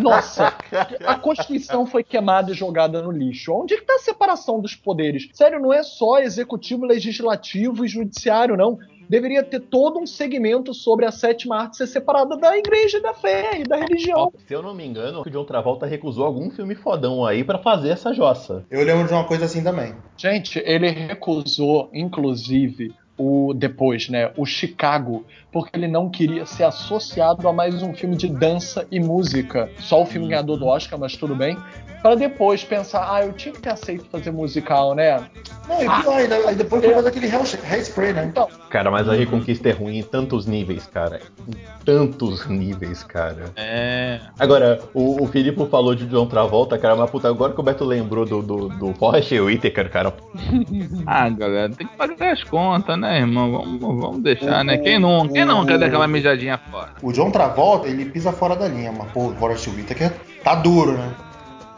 Nossa, 0.00 0.54
a 1.04 1.14
Constituição 1.16 1.86
foi 1.86 2.02
queimada 2.02 2.50
e 2.50 2.54
jogada 2.54 3.02
no 3.02 3.10
lixo. 3.10 3.52
Onde 3.52 3.74
é 3.74 3.76
que 3.76 3.84
tá 3.84 3.94
a 3.94 3.98
separação 3.98 4.60
dos 4.60 4.74
poderes? 4.74 5.28
Sério, 5.32 5.60
não 5.60 5.72
é 5.72 5.82
só 5.82 6.18
executivo, 6.18 6.86
legislativo 6.86 7.84
e 7.84 7.88
judiciário, 7.88 8.56
não. 8.56 8.78
Deveria 9.08 9.42
ter 9.42 9.60
todo 9.60 9.98
um 9.98 10.06
segmento 10.06 10.72
sobre 10.72 11.04
a 11.04 11.10
sétima 11.10 11.58
arte 11.58 11.76
ser 11.76 11.86
separada 11.86 12.36
da 12.36 12.56
igreja, 12.56 12.96
e 12.96 13.02
da 13.02 13.12
fé 13.12 13.60
e 13.60 13.64
da 13.64 13.76
religião. 13.76 14.32
Se 14.46 14.54
eu 14.54 14.62
não 14.62 14.74
me 14.74 14.86
engano, 14.86 15.20
o 15.20 15.30
John 15.30 15.44
Travolta 15.44 15.84
recusou 15.84 16.24
algum 16.24 16.50
filme 16.50 16.74
fodão 16.74 17.24
aí 17.24 17.44
pra 17.44 17.58
fazer 17.58 17.90
essa 17.90 18.14
jossa. 18.14 18.64
Eu 18.70 18.82
lembro 18.84 19.06
de 19.06 19.12
uma 19.12 19.24
coisa 19.24 19.44
assim 19.44 19.62
também. 19.62 19.94
Gente, 20.16 20.58
ele 20.64 20.88
recusou, 20.88 21.90
inclusive, 21.92 22.94
o 23.22 23.54
depois, 23.54 24.08
né, 24.08 24.32
o 24.36 24.44
Chicago, 24.44 25.24
porque 25.52 25.76
ele 25.76 25.86
não 25.86 26.10
queria 26.10 26.44
ser 26.44 26.64
associado 26.64 27.46
a 27.46 27.52
mais 27.52 27.82
um 27.82 27.94
filme 27.94 28.16
de 28.16 28.28
dança 28.28 28.86
e 28.90 28.98
música. 28.98 29.70
Só 29.78 30.02
o 30.02 30.06
filme 30.06 30.28
ganhador 30.28 30.58
do 30.58 30.66
Oscar, 30.66 30.98
mas 30.98 31.16
tudo 31.16 31.36
bem. 31.36 31.56
Pra 32.02 32.16
depois 32.16 32.64
pensar, 32.64 33.14
ah, 33.14 33.24
eu 33.24 33.32
tinha 33.32 33.54
que 33.54 33.60
ter 33.60 33.70
aceito 33.70 34.06
fazer 34.10 34.32
musical, 34.32 34.92
né? 34.92 35.24
Não, 35.68 35.76
e 35.80 36.02
pior 36.02 36.16
ainda, 36.16 36.34
aí 36.48 36.56
depois 36.56 36.84
foi 36.84 36.92
fazer 36.92 37.08
aquele 37.08 37.26
hair, 37.28 37.64
hairspray, 37.70 38.12
né? 38.12 38.24
Então, 38.24 38.48
Cara, 38.72 38.90
mas 38.90 39.06
a 39.06 39.12
Reconquista 39.12 39.68
é 39.68 39.72
ruim 39.72 39.98
em 39.98 40.02
tantos 40.02 40.46
níveis, 40.46 40.86
cara. 40.86 41.20
Em 41.46 41.54
tantos 41.84 42.48
níveis, 42.48 43.04
cara. 43.04 43.52
É. 43.54 44.18
Agora, 44.38 44.80
o, 44.94 45.22
o 45.22 45.26
Filipe 45.26 45.64
falou 45.66 45.94
de 45.94 46.06
John 46.06 46.26
Travolta, 46.26 46.78
cara, 46.78 46.96
mas 46.96 47.10
puta, 47.10 47.28
agora 47.28 47.52
que 47.52 47.60
o 47.60 47.62
Beto 47.62 47.84
lembrou 47.84 48.24
do, 48.24 48.40
do, 48.40 48.68
do 48.70 48.94
Forrest 48.94 49.30
Whitaker, 49.30 49.90
cara. 49.90 50.14
Ah, 51.06 51.28
galera, 51.28 51.70
tem 51.70 51.86
que 51.86 51.96
pagar 51.96 52.32
as 52.32 52.42
contas, 52.44 52.98
né, 52.98 53.11
irmão? 53.18 53.52
Vamos, 53.52 53.80
vamos 53.80 54.22
deixar, 54.22 54.64
né? 54.64 54.78
Quem 54.78 54.98
não, 54.98 55.28
quem 55.28 55.44
não 55.44 55.64
quer 55.64 55.78
dar 55.78 55.86
aquela 55.86 56.06
mijadinha 56.06 56.58
fora? 56.58 56.92
O 57.02 57.12
John 57.12 57.30
Travolta, 57.30 57.88
ele 57.88 58.04
pisa 58.06 58.32
fora 58.32 58.56
da 58.56 58.68
linha, 58.68 58.92
mas 58.92 59.10
pô, 59.12 59.28
o 59.28 59.34
Forrest 59.34 59.66
Whitaker 59.68 60.12
tá 60.42 60.54
duro, 60.54 60.92
né? 60.92 61.14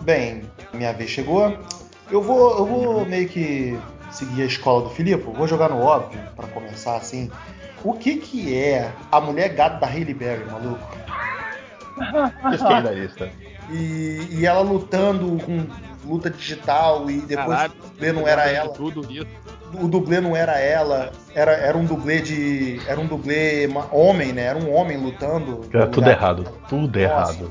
Bem, 0.00 0.42
minha 0.72 0.92
vez 0.92 1.10
chegou. 1.10 1.56
Eu 2.10 2.22
vou, 2.22 2.58
eu 2.58 2.66
vou 2.66 3.06
meio 3.06 3.28
que 3.28 3.78
seguir 4.10 4.42
a 4.42 4.46
escola 4.46 4.84
do 4.84 4.90
Filipe, 4.90 5.22
vou 5.22 5.48
jogar 5.48 5.70
no 5.70 5.80
óbvio, 5.80 6.20
pra 6.36 6.46
começar 6.48 6.96
assim. 6.96 7.30
O 7.82 7.92
que 7.92 8.16
que 8.16 8.56
é 8.56 8.90
a 9.10 9.20
mulher 9.20 9.48
gata 9.50 9.78
da 9.78 9.86
Hailey 9.86 10.14
Berry, 10.14 10.44
maluco? 10.44 10.86
Da 12.82 12.90
lista. 12.90 13.30
E, 13.70 14.26
e 14.30 14.46
ela 14.46 14.60
lutando 14.60 15.38
com 15.44 15.66
luta 16.04 16.30
digital 16.30 17.10
e 17.10 17.20
depois 17.20 17.56
Caralho, 17.56 17.72
o 17.74 18.12
não 18.12 18.28
era 18.28 18.46
ela. 18.46 18.70
Tudo 18.70 19.00
isso. 19.10 19.26
O 19.80 19.88
dublê 19.88 20.20
não 20.20 20.34
era 20.36 20.58
ela, 20.58 21.10
era, 21.34 21.52
era 21.52 21.76
um 21.76 21.84
dublê 21.84 22.20
de. 22.20 22.80
Era 22.86 23.00
um 23.00 23.06
dublê 23.06 23.68
homem, 23.90 24.32
né? 24.32 24.42
Era 24.42 24.58
um 24.58 24.72
homem 24.72 24.96
lutando. 24.96 25.62
Era 25.72 25.86
tudo 25.86 25.96
lugar- 26.04 26.10
errado. 26.16 26.44
Tudo 26.68 26.98
Nossa. 26.98 27.32
errado. 27.32 27.50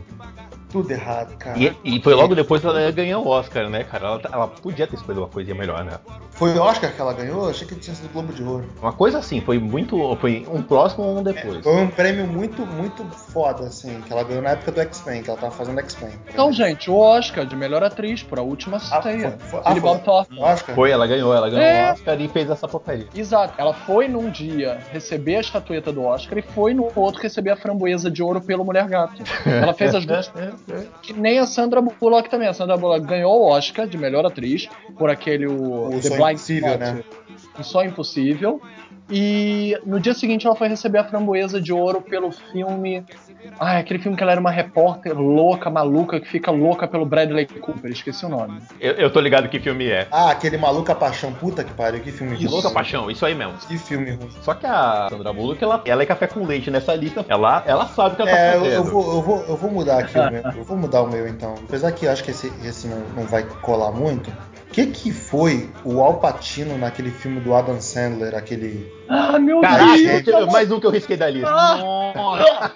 Tudo 0.74 0.90
errado, 0.92 1.38
cara. 1.38 1.58
E, 1.58 1.72
e 1.86 2.02
foi 2.02 2.16
logo 2.16 2.34
depois 2.34 2.60
que 2.60 2.66
ela 2.68 2.92
ganhou 2.92 3.24
o 3.24 3.30
Oscar, 3.30 3.70
né, 3.70 3.84
cara? 3.84 4.08
Ela, 4.08 4.22
ela 4.32 4.48
podia 4.48 4.88
ter 4.88 4.96
escolhido 4.96 5.22
uma 5.22 5.30
coisinha 5.30 5.56
melhor, 5.56 5.84
né? 5.86 5.94
Foi 6.32 6.52
o 6.52 6.62
Oscar 6.64 6.92
que 6.92 7.00
ela 7.00 7.14
ganhou? 7.14 7.48
Achei 7.48 7.68
que 7.68 7.76
tinha 7.76 7.96
sido 7.96 8.12
Globo 8.12 8.34
de 8.34 8.42
Ouro. 8.44 8.66
Uma 8.82 8.92
coisa 8.92 9.20
assim, 9.20 9.40
foi 9.40 9.60
muito. 9.60 9.96
Foi 10.20 10.46
um 10.52 10.64
próximo 10.64 11.04
ou 11.04 11.20
um 11.20 11.24
depois. 11.24 11.64
Foi 11.64 11.76
um 11.76 11.88
prêmio 11.88 12.26
muito, 12.26 12.66
muito 12.66 13.04
foda, 13.06 13.66
assim, 13.68 14.02
que 14.02 14.12
ela 14.12 14.24
ganhou 14.24 14.42
na 14.42 14.50
época 14.50 14.72
do 14.72 14.82
X-Men, 14.82 15.22
que 15.22 15.30
ela 15.30 15.40
tava 15.40 15.52
fazendo 15.54 15.80
X-Men. 15.80 16.12
então, 16.28 16.52
gente, 16.52 16.90
o 16.90 16.98
Oscar 16.98 17.46
de 17.46 17.56
melhor 17.56 17.84
atriz 17.84 18.24
por 18.24 18.40
A 18.40 18.42
Última 18.42 18.78
Ah, 18.78 19.02
Ceia. 19.04 19.38
foi- 19.40 19.50
foi- 19.50 19.62
ah, 19.64 19.76
foi-. 19.76 20.40
Oscar? 20.40 20.76
Foi, 20.76 20.90
ela 20.90 21.06
ganhou, 21.06 21.34
ela 21.36 21.50
ganhou 21.52 21.64
É. 21.64 21.90
o 21.90 21.94
Oscar 21.94 22.20
e 22.20 22.28
fez 22.28 22.50
essa 22.50 22.68
porcaria. 22.68 23.08
Exato. 23.16 23.54
Ela 23.60 23.74
foi 23.76 24.08
num 24.08 24.32
dia 24.32 24.80
receber 24.92 25.36
a 25.36 25.42
estatueta 25.42 25.92
do 25.92 26.04
Oscar 26.04 26.40
e 26.40 26.42
foi 26.42 26.74
no 26.74 26.92
outro 26.96 27.22
receber 27.22 27.52
a 27.52 27.56
framboesa 27.56 28.10
de 28.10 28.24
ouro 28.24 28.42
pelo 28.42 28.66
Mulher 28.66 28.88
Gato. 28.88 29.22
Ela 29.46 29.74
fez 29.74 29.94
as 29.94 30.04
duas. 30.06 30.32
que 31.02 31.14
nem 31.14 31.40
a 31.40 31.46
Sandra 31.46 31.82
Bullock 31.82 32.30
também. 32.30 32.48
A 32.48 32.54
Sandra 32.54 32.78
Bullock 32.78 33.06
ganhou 33.06 33.42
o 33.42 33.50
Oscar 33.50 33.88
de 33.88 33.98
melhor 33.98 34.26
atriz 34.26 34.68
por 34.98 35.10
aquele 35.10 35.48
o, 35.48 35.88
O 35.88 36.00
The 36.00 36.10
Blind 36.10 36.38
Spot, 36.38 36.80
né? 36.80 37.04
O 37.60 37.64
Sonho 37.64 37.90
Impossível. 37.90 38.62
E 39.10 39.78
no 39.86 40.00
dia 40.00 40.14
seguinte 40.14 40.48
ela 40.48 40.56
foi 40.56 40.68
receber 40.70 40.98
a 41.00 41.04
framboesa 41.04 41.60
de 41.62 41.74
ouro 41.74 42.02
pelo 42.02 42.32
filme. 42.32 43.06
Ah, 43.60 43.78
aquele 43.78 44.00
filme 44.00 44.16
que 44.16 44.24
ela 44.24 44.32
era 44.32 44.40
uma 44.40 44.50
repórter 44.50 45.14
louca, 45.20 45.70
maluca, 45.70 46.20
que 46.22 46.28
fica 46.28 46.50
louca 46.50 46.88
pelo 46.88 47.06
Bradley 47.06 47.46
Cooper, 47.46 47.92
esqueci 47.92 48.26
o 48.26 48.30
nome. 48.30 48.62
Eu, 48.80 48.94
eu 48.94 49.12
tô 49.12 49.20
ligado 49.20 49.50
que 49.50 49.60
filme 49.60 49.88
é. 49.90 50.08
Ah, 50.10 50.32
aquele 50.32 50.58
Maluca 50.58 50.96
Paixão, 50.96 51.34
puta 51.34 51.66
que 51.66 51.74
pariu, 51.74 52.00
que 52.02 52.12
filme 52.14 52.36
ruim. 52.36 52.48
louca 52.48 52.72
paixão, 52.72 53.12
isso 53.12 53.26
aí 53.26 53.36
mesmo. 53.36 53.54
Que 53.68 53.78
filme 53.78 54.12
ruim. 54.12 54.30
Só 54.42 54.54
que 54.54 54.66
a 54.66 55.08
Sandra 55.10 55.34
Bullock, 55.34 55.62
ela, 55.62 55.82
ela 55.86 56.02
é 56.02 56.06
café 56.06 56.26
com 56.26 56.46
leite 56.46 56.72
nessa 56.72 56.96
lista. 56.96 57.26
Ela, 57.28 57.62
ela 57.68 57.86
sabe 57.88 58.14
o 58.14 58.16
que 58.16 58.22
ela 58.22 58.32
É, 58.32 58.52
tá 58.52 58.56
eu, 58.58 58.62
fazendo. 58.64 58.74
eu 58.76 58.84
vou, 58.86 59.14
eu, 59.16 59.22
vou, 59.22 59.44
eu 59.50 59.58
vou 59.58 59.70
mudar 59.70 60.00
aqui 60.00 60.18
o 60.18 60.32
meu. 60.32 60.42
Eu 60.56 60.64
vou 60.64 60.78
mudar 60.78 61.02
o 61.02 61.08
meu 61.10 61.28
então. 61.28 61.56
Apesar 61.68 61.92
que 61.92 62.06
eu 62.06 62.12
acho 62.12 62.24
que 62.24 62.32
esse, 62.32 62.48
esse 62.66 62.88
não, 62.88 63.00
não 63.18 63.24
vai 63.26 63.44
colar 63.62 63.92
muito. 63.92 64.32
O 64.74 64.76
que, 64.76 64.88
que 64.88 65.12
foi 65.12 65.70
o 65.86 66.02
Al 66.02 66.20
Pacino 66.20 66.80
naquele 66.80 67.12
filme 67.12 67.40
do 67.40 67.54
Adam 67.54 67.80
Sandler, 67.80 68.34
aquele. 68.34 68.92
Ah, 69.08 69.38
meu 69.38 69.62
Caraca, 69.62 69.96
Deus! 70.24 70.28
eu- 70.28 70.48
mais 70.48 70.72
um 70.72 70.80
que 70.80 70.88
eu 70.88 70.90
risquei 70.90 71.16
da 71.16 71.30
lista. 71.30 71.48
Nossa, 71.52 72.74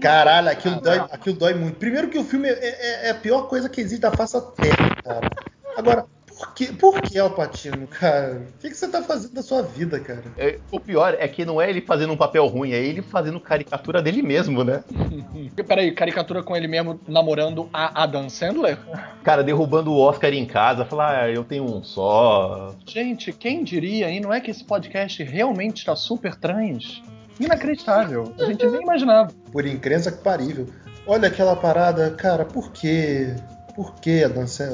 Caralho, 0.00 0.48
aquilo 0.48 0.80
dói, 0.80 0.98
aquilo 1.10 1.36
dói 1.36 1.52
muito. 1.52 1.76
Primeiro 1.78 2.08
que 2.08 2.18
o 2.18 2.24
filme 2.24 2.48
é, 2.48 2.52
é- 2.52 3.08
é 3.08 3.10
a 3.10 3.14
pior 3.14 3.42
coisa 3.42 3.68
que 3.68 3.78
existe 3.82 4.00
da 4.00 4.10
face 4.10 4.32
da 4.32 4.40
terra, 4.40 4.96
cara. 5.04 5.30
Agora, 5.76 6.06
por 6.42 6.54
que, 6.54 6.72
por 6.72 7.00
que 7.00 7.18
Al 7.18 7.30
Pacino, 7.30 7.86
cara? 7.86 8.42
O 8.56 8.60
que, 8.60 8.68
que 8.68 8.74
você 8.76 8.88
tá 8.88 9.00
fazendo 9.00 9.32
da 9.32 9.42
sua 9.42 9.62
vida, 9.62 10.00
cara? 10.00 10.24
É, 10.36 10.58
O 10.72 10.80
pior 10.80 11.14
é 11.18 11.28
que 11.28 11.44
não 11.44 11.60
é 11.60 11.70
ele 11.70 11.80
fazendo 11.80 12.12
um 12.12 12.16
papel 12.16 12.46
ruim, 12.46 12.72
é 12.72 12.82
ele 12.82 13.00
fazendo 13.00 13.38
caricatura 13.38 14.02
dele 14.02 14.22
mesmo, 14.22 14.64
né? 14.64 14.82
Peraí, 15.66 15.92
caricatura 15.92 16.42
com 16.42 16.56
ele 16.56 16.66
mesmo 16.66 17.00
namorando 17.06 17.68
a 17.72 18.02
Adam 18.02 18.28
Sandler? 18.28 18.76
Cara, 19.22 19.44
derrubando 19.44 19.92
o 19.92 20.00
Oscar 20.00 20.32
em 20.32 20.44
casa, 20.44 20.84
falar, 20.84 21.22
ah, 21.22 21.30
eu 21.30 21.44
tenho 21.44 21.64
um 21.64 21.82
só. 21.84 22.74
Gente, 22.84 23.32
quem 23.32 23.62
diria, 23.62 24.10
e 24.10 24.18
não 24.18 24.32
é 24.32 24.40
que 24.40 24.50
esse 24.50 24.64
podcast 24.64 25.22
realmente 25.22 25.78
está 25.78 25.94
super 25.94 26.34
trans? 26.34 27.02
Inacreditável. 27.38 28.34
A 28.38 28.44
gente 28.44 28.66
nem 28.66 28.82
imaginava. 28.82 29.32
Por 29.52 29.64
incrença 29.64 30.10
que 30.10 30.18
parível. 30.18 30.66
Olha 31.06 31.28
aquela 31.28 31.56
parada, 31.56 32.10
cara, 32.10 32.44
por 32.44 32.70
quê? 32.72 33.34
Por 33.74 33.94
que 33.96 34.22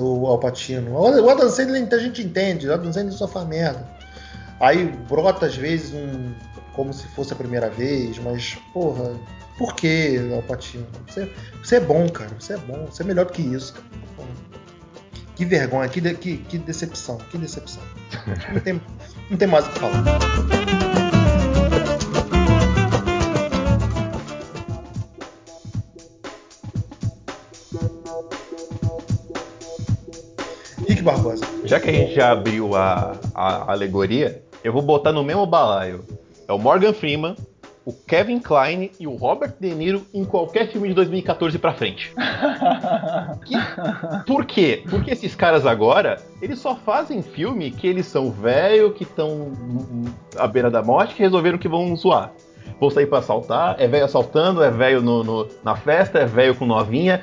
o 0.01 0.27
Al 0.27 0.39
Pacino? 0.39 0.93
O 0.99 1.31
Adam 1.31 1.49
Sandler 1.51 1.87
a 1.93 1.99
gente 1.99 2.23
entende, 2.23 2.69
o 2.69 2.73
Adam 2.75 2.93
Sandler 2.93 3.13
só 3.13 3.29
faz 3.29 3.47
merda. 3.47 3.89
Aí 4.61 4.87
brota 5.09 5.47
às 5.47 5.57
vezes 5.57 5.93
um. 5.95 6.33
como 6.75 6.93
se 6.93 7.07
fosse 7.09 7.33
a 7.33 7.37
primeira 7.37 7.71
vez, 7.71 8.19
mas, 8.19 8.57
porra, 8.73 9.13
por 9.57 9.75
que 9.75 10.19
Al 10.35 10.43
Pacino? 10.43 10.87
Você, 11.09 11.33
você 11.63 11.77
é 11.77 11.81
bom, 11.81 12.09
cara, 12.09 12.31
você 12.39 12.55
é 12.55 12.57
bom, 12.59 12.87
você 12.87 13.03
é 13.03 13.07
melhor 13.07 13.27
do 13.27 13.33
que 13.33 13.43
isso, 13.43 13.75
cara. 13.75 13.87
Que 15.37 15.45
vergonha, 15.45 15.89
que, 15.89 16.01
de- 16.01 16.15
que, 16.15 16.39
que 16.39 16.59
decepção, 16.59 17.17
que 17.31 17.39
decepção. 17.39 17.83
Não 18.53 18.61
tem, 18.61 18.81
não 19.31 19.37
tem 19.37 19.47
mais 19.47 19.65
o 19.67 19.71
que 19.71 19.79
falar. 19.79 20.58
Já 31.69 31.79
que 31.79 31.91
a 31.91 31.93
gente 31.93 32.15
já 32.15 32.31
abriu 32.33 32.75
a, 32.75 33.15
a 33.35 33.73
alegoria, 33.73 34.43
eu 34.65 34.73
vou 34.73 34.83
botar 34.83 35.13
no 35.13 35.23
mesmo 35.23 35.45
balaio. 35.47 36.03
É 36.49 36.53
o 36.53 36.59
Morgan 36.59 36.95
Freeman, 36.95 37.37
o 37.85 37.93
Kevin 37.93 38.39
Kline 38.41 38.91
e 38.99 39.07
o 39.07 39.15
Robert 39.17 39.53
De 39.61 39.75
Niro 39.75 40.03
em 40.15 40.25
qualquer 40.25 40.69
filme 40.69 40.89
de 40.89 40.95
2014 40.95 41.59
pra 41.59 41.75
frente. 41.75 42.13
Que- 43.45 44.25
Por 44.27 44.45
quê? 44.47 44.83
Porque 44.89 45.11
esses 45.11 45.35
caras 45.35 45.67
agora, 45.67 46.17
eles 46.41 46.59
só 46.59 46.75
fazem 46.75 47.23
filme 47.23 47.71
que 47.71 47.87
eles 47.87 48.07
são 48.07 48.31
velho, 48.31 48.93
que 48.93 49.05
estão 49.05 49.53
à 50.37 50.47
beira 50.47 50.71
da 50.71 50.83
morte, 50.83 51.15
que 51.15 51.23
resolveram 51.23 51.59
que 51.59 51.69
vão 51.69 51.95
zoar. 51.97 52.33
Vou 52.81 52.91
sair 52.91 53.07
pra 53.07 53.19
assaltar, 53.19 53.77
é 53.79 53.87
velho 53.89 54.05
assaltando, 54.05 54.63
é 54.63 54.71
velho 54.71 55.03
na 55.65 55.75
festa, 55.77 56.19
é 56.19 56.27
velho 56.27 56.55
com 56.55 56.67
novinha. 56.67 57.23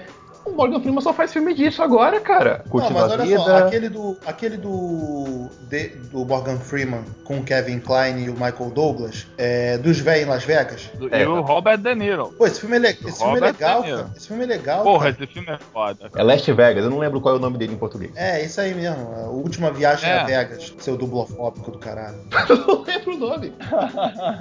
O 0.56 0.58
Morgan 0.58 0.80
Freeman 0.80 1.02
só 1.02 1.12
faz 1.12 1.34
filme 1.34 1.54
disso 1.54 1.84
agora, 1.84 2.18
cara. 2.22 2.62
Não, 2.64 2.72
Curtindo 2.72 2.94
mas 2.94 3.12
a 3.12 3.14
olha 3.16 3.26
vida. 3.26 3.40
só, 3.44 3.58
aquele 3.58 3.90
do, 3.90 4.18
aquele 4.26 4.56
do, 4.58 5.50
de- 5.70 5.90
do 6.10 6.26
Morgan 6.26 6.58
Freeman 6.58 7.04
com 7.26 7.40
o 7.40 7.44
Kevin 7.44 7.80
Kline 7.80 8.24
e 8.26 8.30
o 8.30 8.34
Michael 8.34 8.72
Douglas, 8.74 9.28
é, 9.38 9.78
dos 9.78 10.00
velhos 10.00 10.26
em 10.26 10.30
Las 10.30 10.46
Vegas. 10.46 10.90
Do- 10.98 11.14
É, 11.14 11.24
e 11.24 11.26
o 11.28 11.42
Robert 11.42 11.78
De 11.80 11.94
Niro. 11.94 12.34
Pô, 12.38 12.48
esse 12.48 12.62
filme 12.62 12.78
é, 12.78 12.80
le- 12.80 12.88
esse 13.06 13.18
filme 13.20 13.38
é 13.38 13.42
legal, 13.42 13.84
cara. 13.84 14.12
Esse 14.16 14.28
filme 14.30 14.44
é 14.44 14.48
legal. 14.48 14.84
Porra, 14.84 15.12
cara. 15.12 15.24
esse 15.24 15.34
filme 15.34 15.50
é 15.52 15.58
foda. 15.58 16.10
É 16.16 16.24
Last 16.24 16.52
Vegas, 16.54 16.84
eu 16.86 16.90
não 16.90 17.00
lembro 17.00 17.20
qual 17.20 17.36
é 17.36 17.38
o 17.38 17.42
nome 17.42 17.58
dele 17.58 17.74
em 17.74 17.78
português. 17.78 18.12
É, 18.16 18.42
isso 18.46 18.62
aí 18.62 18.74
mesmo. 18.74 19.12
A 19.14 19.28
última 19.30 19.72
viagem 19.72 20.10
É. 20.10 20.20
a 20.20 20.24
Vegas. 20.24 20.74
Seu 20.80 20.96
dublofóbico 20.96 21.70
do 21.70 21.78
caralho. 21.80 22.16
Eu 22.48 22.58
não 22.66 22.82
lembro 22.84 23.14
o 23.14 23.18
nome. 23.18 23.54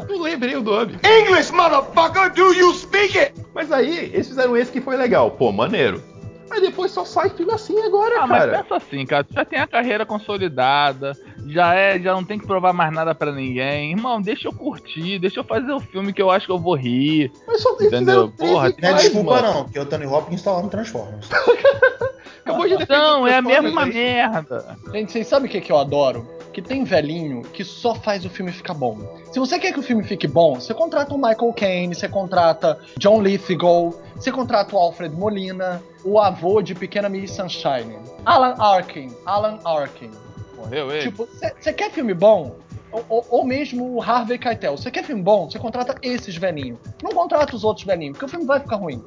Não 0.09 0.23
lembrei 0.23 0.55
o 0.55 0.63
nome. 0.63 0.97
English, 1.03 1.53
motherfucker, 1.53 2.33
do 2.35 2.53
you 2.53 2.73
speak 2.75 3.19
it? 3.19 3.35
Mas 3.55 3.71
aí, 3.71 4.11
eles 4.13 4.27
fizeram 4.29 4.57
esse 4.57 4.73
que 4.73 4.81
foi 4.81 4.97
legal. 4.97 5.31
Pô, 5.31 5.53
maneiro. 5.53 6.03
Aí 6.51 6.61
depois 6.61 6.91
só 6.93 7.05
sai 7.07 7.31
filme 7.31 7.53
assim 7.53 7.81
agora, 7.85 8.21
Ah, 8.21 8.27
mas 8.27 8.45
cara. 8.45 8.63
pensa 8.63 8.77
assim, 8.77 9.07
cara, 9.07 9.25
tu 9.25 9.33
já 9.35 9.45
tem 9.47 9.59
a 9.59 9.67
carreira 9.67 10.05
consolidada, 10.05 11.13
já 11.47 11.75
é, 11.75 11.99
já 11.99 12.13
não 12.13 12.23
tem 12.23 12.39
que 12.39 12.47
provar 12.47 12.73
mais 12.73 12.93
nada 12.93 13.15
pra 13.15 13.33
ninguém. 13.33 13.93
Irmão, 13.93 14.21
deixa 14.21 14.49
eu 14.49 14.53
curtir, 14.53 15.19
deixa 15.19 15.41
eu 15.41 15.45
fazer 15.45 15.73
o 15.73 15.81
filme 15.81 16.13
que 16.13 16.21
eu 16.21 16.31
acho 16.31 16.47
que 16.47 16.53
eu 16.53 16.59
vou 16.59 16.75
rir. 16.77 17.33
Mas 17.47 17.63
só 17.63 17.71
eles 17.81 17.87
Entendeu? 17.87 18.31
Porra, 18.31 18.69
Não 18.81 18.89
é 18.89 18.93
Mas, 18.93 19.03
desculpa 19.03 19.31
mano. 19.37 19.55
não, 19.55 19.65
porque 19.65 19.79
o 19.79 19.83
Anthony 19.83 20.07
Hopkins 20.07 20.43
tá 20.43 20.53
lá 20.53 20.63
no 20.63 20.69
Transformers. 20.69 21.29
Acabou 22.45 22.69
de 22.69 22.77
Não, 22.89 23.27
é 23.27 23.37
a 23.39 23.43
mesma 23.43 23.85
aí. 23.85 23.93
merda. 23.95 24.77
Gente, 24.93 25.13
vocês 25.13 25.27
sabem 25.27 25.49
o 25.49 25.51
que, 25.51 25.63
que 25.63 25.73
eu 25.73 25.79
adoro? 25.79 26.29
Que 26.55 26.63
tem 26.63 26.85
velhinho 26.85 27.43
que 27.43 27.65
só 27.65 27.97
faz 27.97 28.25
o 28.25 28.31
filme 28.31 28.53
ficar 28.53 28.75
bom. 28.75 28.97
Se 29.33 29.41
você 29.41 29.59
quer 29.59 29.73
que 29.73 29.81
o 29.81 29.83
filme 29.83 30.05
fique 30.05 30.29
bom, 30.29 30.55
você 30.55 30.73
contrata 30.73 31.13
o 31.13 31.19
Michael 31.19 31.53
Caine, 31.53 31.93
você 31.97 32.09
contrata 32.09 32.79
John 32.97 33.21
Lithgow, 33.21 34.01
você 34.15 34.31
contrata 34.31 34.77
o 34.77 34.79
Alfred 34.79 35.13
Molina, 35.17 35.83
o 36.05 36.17
avô 36.21 36.63
de 36.63 36.73
Pequena 36.73 37.09
Miss 37.09 37.33
Sunshine, 37.33 37.99
Alan 38.25 38.55
Arkin, 38.57 39.13
Alan 39.27 39.59
Arkin. 39.65 40.13
Morreu 40.57 40.93
ele? 40.93 41.03
Tipo, 41.11 41.27
você 41.27 41.73
quer 41.73 41.91
filme 41.91 42.15
bom? 42.15 42.55
Ou, 42.93 43.27
ou- 43.29 43.45
mesmo 43.45 43.93
o 43.97 44.01
Harvey 44.01 44.39
Keitel. 44.39 44.77
Você 44.77 44.89
quer 44.93 45.03
filme 45.03 45.21
bom? 45.23 45.51
Você 45.51 45.59
contrata 45.59 45.97
esses 46.01 46.37
velhinhos. 46.37 46.79
Não 47.03 47.11
contrata 47.11 47.57
os 47.57 47.65
outros 47.65 47.85
velhinhos, 47.85 48.13
porque 48.13 48.27
o 48.27 48.29
filme 48.29 48.47
vai 48.47 48.61
ficar 48.61 48.77
ruim. 48.77 49.03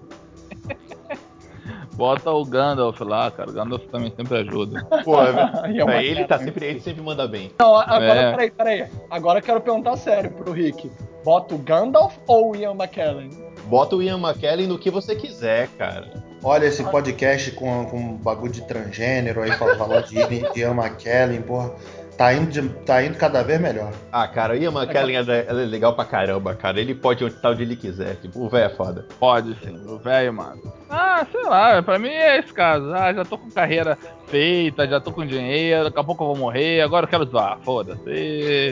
Bota 1.98 2.32
o 2.32 2.46
Gandalf 2.46 3.02
lá, 3.02 3.32
cara. 3.32 3.50
O 3.50 3.54
Gandalf 3.54 3.84
também 3.92 4.14
sempre 4.16 4.38
ajuda. 4.38 4.86
Pô, 5.04 5.20
é 5.24 5.32
é, 5.98 6.06
ele, 6.06 6.26
tá 6.26 6.38
sempre, 6.38 6.66
ele 6.66 6.80
sempre 6.80 7.02
manda 7.02 7.28
bem. 7.28 7.52
Não, 7.60 7.76
agora, 7.76 8.22
É. 8.22 8.32
peraí, 8.32 8.52
peraí. 8.52 8.86
Agora 9.10 9.40
eu 9.40 9.44
quero 9.44 9.60
perguntar 9.60 9.98
sério 9.98 10.30
pro 10.32 10.52
Rick. 10.52 10.92
Bota 11.26 11.56
o 11.56 11.58
Gandalf 11.58 12.16
ou 12.28 12.52
o 12.52 12.56
Ian 12.56 12.76
McKellen? 12.76 13.32
Bota 13.66 13.96
o 13.96 14.04
Ian 14.04 14.20
McKellen 14.20 14.68
no 14.68 14.78
que 14.78 14.92
você 14.92 15.16
quiser, 15.16 15.68
cara. 15.70 16.24
Olha 16.44 16.68
esse 16.68 16.84
podcast 16.84 17.52
com, 17.52 17.86
com 17.88 18.14
bagulho 18.14 18.52
de 18.52 18.62
transgênero 18.62 19.42
aí, 19.42 19.52
falando 19.52 20.06
de 20.06 20.18
Ian 20.60 20.72
McKellen, 20.72 21.42
porra. 21.42 21.74
Tá 22.18 22.34
indo, 22.34 22.50
de- 22.50 22.68
tá 22.84 23.04
indo 23.04 23.16
cada 23.16 23.44
vez 23.44 23.62
melhor. 23.62 23.92
Ah, 24.12 24.28
cara, 24.28 24.54
o 24.54 24.58
Ian 24.58 24.72
McKellen 24.72 25.18
é, 25.18 25.46
é 25.48 25.54
legal 25.54 25.94
pra 25.94 26.04
caramba, 26.04 26.56
cara. 26.56 26.80
Ele 26.82 26.96
pode 26.96 27.24
estar 27.24 27.52
onde 27.52 27.62
ele 27.62 27.76
quiser. 27.76 28.16
Tipo, 28.16 28.40
o 28.44 28.50
velho 28.50 28.66
é 28.66 28.70
foda. 28.70 29.06
Pode 29.20 29.56
sim, 29.64 29.80
o 29.86 30.00
velho, 30.00 30.34
mano. 30.34 30.60
Ah, 30.90 31.24
sei 31.32 31.44
lá, 31.44 31.80
pra 31.84 32.00
mim 32.00 32.10
é 32.10 32.40
esse 32.40 32.52
caso. 32.52 32.92
Ah, 32.92 33.14
já 33.14 33.24
tô 33.24 33.38
com 33.38 33.52
carreira 33.52 33.96
feita, 34.26 34.88
já 34.88 35.00
tô 35.00 35.12
com 35.12 35.24
dinheiro, 35.28 35.84
daqui 35.84 36.00
a 36.00 36.04
pouco 36.04 36.24
eu 36.24 36.28
vou 36.30 36.38
morrer, 36.38 36.82
agora 36.82 37.06
eu 37.06 37.10
quero 37.10 37.26
zoar, 37.26 37.60
foda-se. 37.64 38.02
E- 38.10 38.72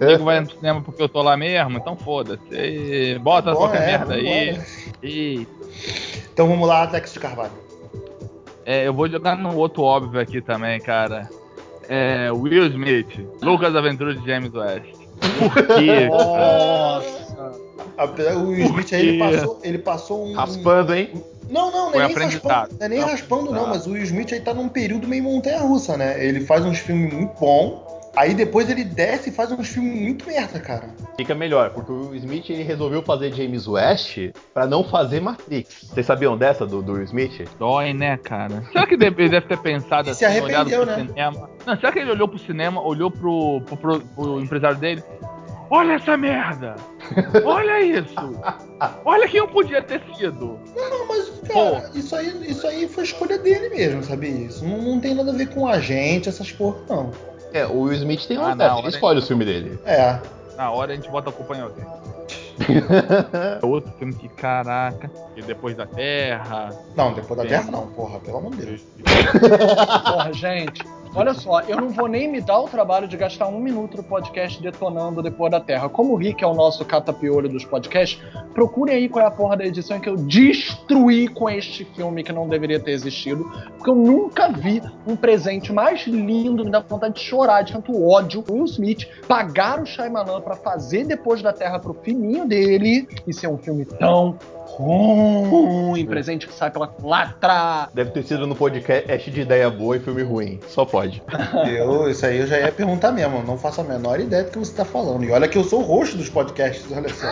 O 0.00 0.04
nego 0.04 0.24
vai 0.24 0.40
no 0.40 0.50
cinema 0.50 0.82
porque 0.82 1.00
eu 1.02 1.08
tô 1.08 1.22
lá 1.22 1.36
mesmo, 1.36 1.78
então 1.78 1.96
foda-se. 1.96 2.42
E 2.52 3.16
Bota 3.20 3.52
Bom, 3.52 3.58
qualquer 3.58 3.82
é, 3.82 3.86
merda 3.86 4.14
aí. 4.14 4.60
E 5.00 5.46
Então 6.32 6.48
vamos 6.48 6.66
lá, 6.66 6.88
Alex 6.88 7.12
de 7.12 7.20
Carvalho. 7.20 7.52
é, 8.66 8.88
eu 8.88 8.92
vou 8.92 9.08
jogar 9.08 9.36
no 9.36 9.56
outro 9.56 9.82
óbvio 9.84 10.20
aqui 10.20 10.40
também, 10.40 10.80
cara. 10.80 11.28
É, 11.92 12.30
Will 12.30 12.66
Smith, 12.68 13.08
Lucas 13.42 13.74
Aventuras 13.74 14.20
de 14.20 14.26
James 14.26 14.52
West. 14.54 14.86
Por 15.38 15.66
quê? 15.76 16.08
Nossa. 16.08 17.60
A- 17.98 18.04
O 18.36 18.48
Will 18.50 18.64
Smith 18.66 18.92
aí 18.92 19.08
ele 19.08 19.18
passou, 19.18 19.58
ele 19.64 19.78
passou 19.78 20.26
um. 20.26 20.34
Raspando, 20.34 20.94
hein? 20.94 21.10
Não, 21.50 21.70
não, 21.72 21.84
não 21.86 21.90
Foi 21.92 22.02
é 22.04 22.06
nem 22.06 22.16
raspando, 22.16 22.68
não 22.78 22.86
é 22.86 22.88
nem 22.88 23.00
raspando, 23.00 23.50
não, 23.52 23.66
mas 23.66 23.84
o 23.86 23.90
Will 23.90 24.04
Smith 24.04 24.32
aí 24.32 24.38
tá 24.40 24.54
num 24.54 24.68
período 24.68 25.08
meio 25.08 25.24
montanha-russa, 25.24 25.96
né? 25.96 26.24
Ele 26.24 26.40
faz 26.42 26.64
uns 26.64 26.78
filmes 26.78 27.12
muito 27.12 27.36
bons, 27.40 27.80
aí 28.16 28.34
depois 28.34 28.68
ele 28.68 28.84
desce 28.84 29.30
e 29.30 29.32
faz 29.32 29.50
uns 29.52 29.68
filmes 29.68 30.00
muito 30.00 30.26
merda, 30.26 30.58
cara. 30.60 30.90
Fica 31.16 31.34
melhor, 31.34 31.70
porque 31.70 31.92
o 31.92 32.08
Will 32.10 32.16
Smith 32.16 32.50
ele 32.50 32.62
resolveu 32.62 33.02
fazer 33.02 33.32
James 33.32 33.66
West 33.68 34.18
pra 34.52 34.66
não 34.66 34.82
fazer 34.84 35.20
Matrix. 35.20 35.84
Vocês 35.92 36.06
sabiam 36.06 36.36
dessa 36.36 36.66
do, 36.66 36.82
do 36.82 36.92
Will 36.94 37.04
Smith? 37.04 37.48
Dói, 37.58 37.92
né, 37.92 38.16
cara? 38.18 38.62
Será 38.72 38.86
que 38.86 38.94
ele 38.94 39.10
deve 39.28 39.40
ter 39.42 39.58
pensado 39.58 40.08
E 40.10 40.14
se 40.14 40.24
assim, 40.24 40.38
arrependeu, 40.38 40.80
olhado 40.80 40.86
pro 40.96 41.04
né? 41.04 41.06
cinema? 41.08 41.50
Não, 41.66 41.76
será 41.76 41.92
que 41.92 41.98
ele 41.98 42.10
olhou 42.10 42.28
pro 42.28 42.38
cinema, 42.38 42.82
olhou 42.82 43.10
pro, 43.10 43.60
pro, 43.66 43.76
pro- 43.76 44.00
pro 44.00 44.40
empresário 44.40 44.76
dele? 44.78 45.02
Olha 45.72 45.92
essa 45.92 46.16
merda! 46.16 46.74
Olha 47.44 47.80
isso! 47.80 48.14
Olha 49.04 49.28
quem 49.28 49.38
eu 49.38 49.46
podia 49.46 49.80
ter 49.80 50.02
sido! 50.16 50.58
Não, 50.74 51.06
mas, 51.06 51.30
cara, 51.46 51.90
isso 51.94 52.16
aí, 52.16 52.50
isso 52.50 52.66
aí 52.66 52.88
foi 52.88 53.04
escolha 53.04 53.38
dele 53.38 53.68
mesmo, 53.68 54.02
sabia? 54.02 54.30
Isso 54.30 54.64
não, 54.64 54.78
não 54.78 55.00
tem 55.00 55.14
nada 55.14 55.30
a 55.30 55.34
ver 55.34 55.48
com 55.50 55.68
a 55.68 55.78
gente, 55.78 56.28
essas 56.28 56.50
porra, 56.50 56.78
não. 56.88 57.12
É, 57.52 57.66
o 57.66 57.80
Will 57.82 57.94
Smith 57.94 58.26
tem 58.26 58.36
Ah, 58.36 58.40
uma 58.40 58.48
não, 58.54 58.56
dessa, 58.56 58.78
ele 58.80 58.88
escolhe 58.88 59.18
o 59.18 59.22
filme 59.22 59.44
dele. 59.44 59.78
É. 59.84 60.18
Na 60.56 60.70
hora 60.70 60.92
a 60.92 60.96
gente 60.96 61.08
bota 61.10 61.30
a 61.30 61.32
culpa 61.32 61.56
em 61.56 61.60
alguém. 61.60 61.84
É 63.62 63.64
outro 63.64 63.90
filme 63.98 64.12
que, 64.14 64.28
caraca, 64.28 65.10
e 65.34 65.40
depois 65.42 65.74
da 65.74 65.86
Terra. 65.86 66.70
Não, 66.94 67.14
depois 67.14 67.36
da 67.38 67.42
Bem. 67.42 67.52
Terra 67.52 67.70
não, 67.70 67.86
porra, 67.88 68.18
pelo 68.20 68.36
amor 68.38 68.54
de 68.54 68.66
Deus. 68.66 68.80
Porra, 70.04 70.32
gente. 70.32 70.84
Olha 71.12 71.34
só, 71.34 71.60
eu 71.62 71.76
não 71.76 71.88
vou 71.88 72.06
nem 72.06 72.30
me 72.30 72.40
dar 72.40 72.60
o 72.60 72.68
trabalho 72.68 73.08
de 73.08 73.16
gastar 73.16 73.48
um 73.48 73.58
minuto 73.58 73.96
no 73.96 74.02
podcast 74.02 74.62
detonando 74.62 75.20
depois 75.20 75.50
da 75.50 75.58
Terra. 75.58 75.88
Como 75.88 76.12
o 76.12 76.16
Rick 76.16 76.44
é 76.44 76.46
o 76.46 76.54
nosso 76.54 76.84
catapiolho 76.84 77.48
dos 77.48 77.64
podcasts, 77.64 78.22
procurem 78.54 78.94
aí 78.94 79.08
qual 79.08 79.24
é 79.24 79.26
a 79.26 79.30
porra 79.30 79.56
da 79.56 79.66
edição 79.66 79.98
que 79.98 80.08
eu 80.08 80.16
destruí 80.16 81.26
com 81.26 81.50
este 81.50 81.84
filme 81.84 82.22
que 82.22 82.32
não 82.32 82.48
deveria 82.48 82.78
ter 82.78 82.92
existido. 82.92 83.42
Porque 83.76 83.90
eu 83.90 83.96
nunca 83.96 84.52
vi 84.52 84.80
um 85.04 85.16
presente 85.16 85.72
mais 85.72 86.06
lindo, 86.06 86.64
me 86.64 86.70
dá 86.70 86.78
vontade 86.78 87.14
de 87.14 87.20
chorar, 87.20 87.62
de 87.62 87.72
tanto 87.72 88.08
ódio. 88.08 88.44
Will 88.48 88.64
Smith 88.66 89.08
pagar 89.26 89.82
o 89.82 89.86
Shyamalan 89.86 90.40
pra 90.40 90.54
fazer 90.54 91.04
depois 91.04 91.42
da 91.42 91.52
Terra 91.52 91.80
pro 91.80 91.92
filhinho 91.92 92.46
dele 92.46 93.08
e 93.26 93.32
ser 93.32 93.48
um 93.48 93.58
filme 93.58 93.84
tão 93.84 94.38
ruim, 94.80 96.06
presente 96.06 96.46
que 96.46 96.54
sai 96.54 96.70
pela 96.70 96.86
culatra. 96.86 97.88
Deve 97.92 98.10
ter 98.10 98.22
sido 98.22 98.46
no 98.46 98.54
podcast 98.54 99.30
de 99.30 99.40
ideia 99.40 99.70
boa 99.70 99.96
e 99.96 100.00
filme 100.00 100.22
ruim. 100.22 100.60
Só 100.68 100.84
pode. 100.84 101.22
Eu, 101.68 102.10
isso 102.10 102.24
aí 102.26 102.38
eu 102.38 102.46
já 102.46 102.58
ia 102.58 102.72
perguntar 102.72 103.12
mesmo, 103.12 103.42
não 103.42 103.56
faço 103.56 103.80
a 103.80 103.84
menor 103.84 104.18
ideia 104.20 104.44
do 104.44 104.50
que 104.50 104.58
você 104.58 104.74
tá 104.74 104.84
falando. 104.84 105.24
E 105.24 105.30
olha 105.30 105.48
que 105.48 105.56
eu 105.56 105.64
sou 105.64 105.80
o 105.80 105.84
rosto 105.84 106.16
dos 106.16 106.28
podcasts, 106.28 106.86
olha 106.90 107.08
só. 107.08 107.26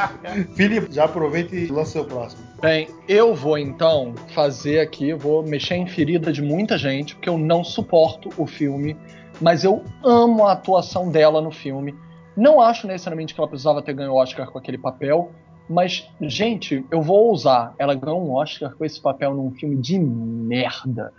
Felipe, 0.54 0.92
já 0.92 1.04
aproveita 1.04 1.54
e 1.54 1.66
lança 1.66 2.00
o 2.00 2.04
próximo. 2.04 2.42
Bem, 2.60 2.88
eu 3.08 3.34
vou 3.34 3.58
então 3.58 4.14
fazer 4.34 4.80
aqui, 4.80 5.12
vou 5.12 5.42
mexer 5.42 5.74
em 5.74 5.86
ferida 5.86 6.32
de 6.32 6.42
muita 6.42 6.78
gente, 6.78 7.14
porque 7.14 7.28
eu 7.28 7.38
não 7.38 7.62
suporto 7.62 8.30
o 8.36 8.46
filme, 8.46 8.96
mas 9.40 9.64
eu 9.64 9.84
amo 10.04 10.46
a 10.46 10.52
atuação 10.52 11.10
dela 11.10 11.40
no 11.40 11.50
filme. 11.50 11.94
Não 12.36 12.60
acho 12.60 12.86
necessariamente 12.86 13.34
que 13.34 13.40
ela 13.40 13.48
precisava 13.48 13.82
ter 13.82 13.94
ganho 13.94 14.12
o 14.12 14.16
Oscar 14.16 14.50
com 14.50 14.58
aquele 14.58 14.78
papel, 14.78 15.30
mas, 15.68 16.08
gente, 16.20 16.84
eu 16.90 17.02
vou 17.02 17.28
ousar. 17.28 17.74
Ela 17.78 17.94
ganhou 17.94 18.24
um 18.24 18.32
Oscar 18.32 18.74
com 18.74 18.84
esse 18.84 19.00
papel 19.00 19.34
num 19.34 19.50
filme 19.50 19.76
de 19.76 19.98
merda. 19.98 21.12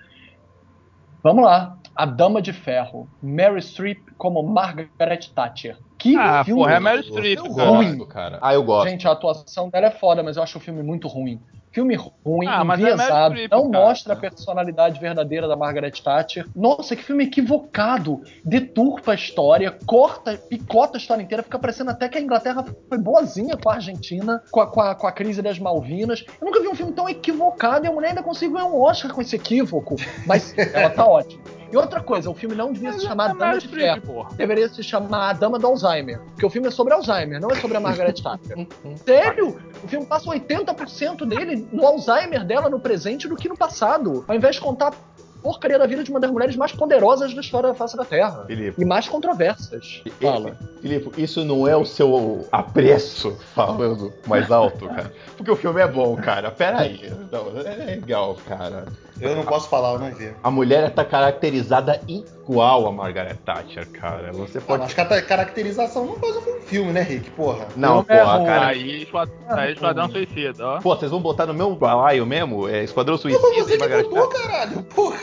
Vamos 1.24 1.44
lá. 1.44 1.78
A 1.96 2.06
Dama 2.06 2.42
de 2.42 2.54
Ferro. 2.54 3.10
Mary 3.22 3.62
Streep 3.62 4.00
como 4.18 4.42
Margaret 4.44 5.30
Thatcher. 5.36 5.78
Que 5.98 6.16
Ah, 6.16 6.44
filme 6.44 6.62
porra, 6.62 6.76
é 6.76 6.80
Meryl 6.80 7.04
Streep, 7.04 7.40
gosto, 7.40 8.06
cara. 8.06 8.38
Ah, 8.42 8.54
eu 8.54 8.64
gosto. 8.64 8.88
Gente, 8.88 9.08
a 9.08 9.12
atuação 9.12 9.70
dela 9.70 9.88
é 9.88 9.92
foda, 9.92 10.22
mas 10.22 10.38
eu 10.38 10.44
acho 10.44 10.58
o 10.58 10.62
filme 10.62 10.84
muito 10.84 11.08
ruim. 11.08 11.42
Filme 11.78 11.94
ruim, 11.96 12.48
Ah, 12.48 12.64
é 12.68 12.74
enviesado, 12.74 13.36
não 13.52 13.70
cara. 13.70 13.86
mostra 13.86 14.14
a 14.14 14.16
personalidade 14.16 15.00
verdadeira 15.00 15.48
da 15.48 15.56
Margaret 15.56 15.92
Thatcher. 15.92 16.48
Nossa, 16.56 16.96
que 16.96 17.04
filme 17.04 17.26
equivocado. 17.26 18.22
Deturpa 18.44 19.12
a 19.12 19.14
história, 19.16 19.78
corta, 19.86 20.36
picota 20.50 20.98
a 20.98 21.00
história 21.00 21.22
inteira, 21.22 21.44
fica 21.44 21.60
parecendo 21.60 21.92
até 21.92 22.10
que 22.10 22.18
a 22.18 22.22
Inglaterra 22.22 22.66
foi 22.90 22.98
boazinha 22.98 23.56
com 23.56 23.70
a 23.70 23.76
Argentina, 23.76 24.42
com 24.50 24.60
a, 24.60 24.66
com 24.66 24.82
a- 24.82 24.96
com 24.96 25.06
a 25.06 25.12
crise 25.12 25.40
das 25.40 25.60
Malvinas. 25.60 26.26
Eu 26.42 26.48
nunca 26.48 26.60
vi 26.62 26.68
um 26.68 26.74
filme 26.74 26.94
tão 26.94 27.08
equivocado 27.08 27.86
e 27.86 27.90
a 27.90 27.92
mulher 27.92 28.10
ainda 28.10 28.24
conseguiu 28.24 28.56
ganhar 28.56 28.66
um 28.66 28.82
Oscar 28.82 29.14
com 29.14 29.22
esse 29.22 29.36
equívoco. 29.36 29.98
Mas 30.26 30.56
ela 30.74 30.90
tá 30.90 31.06
ótima. 31.06 31.44
E 31.72 31.78
outra 31.78 32.02
coisa, 32.02 32.30
o 32.30 32.34
filme 32.34 32.56
não 32.56 32.72
devia 32.72 32.94
se 32.94 33.06
chamar 33.06 33.34
Dama 33.36 33.58
de 33.60 33.68
Ferro 33.68 34.02
porra. 34.02 34.36
deveria 34.36 34.70
se 34.70 34.82
chamar 34.82 35.30
A 35.30 35.34
Dama 35.34 35.60
do 35.60 35.68
Alzheimer. 35.68 36.20
Porque 36.32 36.46
o 36.46 36.50
filme 36.50 36.68
é 36.68 36.72
sobre 36.72 36.94
Alzheimer, 36.94 37.40
não 37.42 37.50
é 37.50 37.56
sobre 37.56 37.78
a 37.78 37.80
Margaret 37.80 38.14
Thatcher. 38.14 38.68
Sério? 39.06 39.60
O 39.84 39.88
filme 39.88 40.06
passa 40.06 40.26
80% 40.30 41.26
dele 41.26 41.68
no 41.72 41.86
Alzheimer 41.86 42.46
dela 42.46 42.70
no 42.70 42.80
presente 42.80 43.28
do 43.28 43.36
que 43.36 43.50
no 43.50 43.58
passado. 43.58 44.24
Ao 44.28 44.36
invés 44.36 44.56
de 44.56 44.62
contar 44.62 44.88
a 44.94 45.40
porcaria 45.42 45.78
da 45.78 45.86
vida 45.86 46.04
de 46.04 46.10
uma 46.10 46.20
das 46.20 46.32
mulheres 46.32 46.56
mais 46.56 46.72
poderosas 46.72 47.34
da 47.34 47.42
história 47.42 47.70
da 47.70 47.76
face 47.76 47.96
da 47.96 48.04
Terra. 48.04 48.44
Filipe, 48.46 48.82
E 48.82 48.86
mais 48.86 49.08
controversas. 49.08 50.02
Fala. 50.22 50.58
Filipe, 50.82 51.22
isso 51.22 51.46
não 51.46 51.68
é 51.68 51.76
o 51.76 51.86
seu 51.86 52.46
apreço 52.52 53.38
falando 53.54 54.12
mais 54.26 54.52
alto, 54.52 54.88
cara. 54.88 55.14
Porque 55.36 55.52
o 55.52 55.56
filme 55.56 55.80
é 55.82 55.88
bom, 55.88 56.16
cara. 56.18 56.50
Pera 56.52 56.80
aí. 56.82 57.14
Não, 57.32 57.62
é 57.62 57.76
legal, 57.76 58.36
cara. 58.48 58.86
Eu 59.22 59.36
não 59.36 59.44
posso 59.44 59.68
falar, 59.70 59.94
eu 59.94 60.00
não 60.00 60.12
vi. 60.12 60.32
A 60.44 60.52
mulher 60.52 60.92
tá 60.92 61.04
caracterizada 61.06 62.02
igual 62.08 62.88
a 62.88 62.92
Margaret 62.92 63.36
Thatcher, 63.46 63.90
cara. 63.92 64.32
Você 64.34 64.58
Ah, 64.58 64.62
pode. 64.62 64.84
mas 64.84 64.94
cata- 64.94 65.22
caracterização 65.22 66.06
não 66.06 66.16
faz 66.16 66.36
um 66.38 66.60
filme, 66.62 66.92
né, 66.94 67.02
Rick? 67.02 67.30
Porra. 67.32 67.68
Não, 67.76 68.00
é 68.08 68.18
porra, 68.20 68.36
ruim. 68.38 68.46
cara. 68.46 68.68
Aí, 68.68 69.04
Esquad- 69.04 69.32
aí 69.50 69.74
Esquadrão 69.74 70.10
Suicida, 70.10 70.66
ó. 70.68 70.80
Pô, 70.82 70.96
vocês 70.96 71.12
vão 71.12 71.20
botar 71.22 71.46
no 71.46 71.54
meu 71.54 71.76
balaio 71.76 72.26
mesmo? 72.26 72.68
É 72.68 72.84
Esquadrão 72.84 73.16
Não, 73.16 73.22
Suicida 73.22 73.42
foi 73.42 73.56
você 73.64 73.76
e 73.76 73.78
que 73.78 74.04
botou, 74.04 74.28
caralho. 74.30 74.84
Porra. 74.84 75.18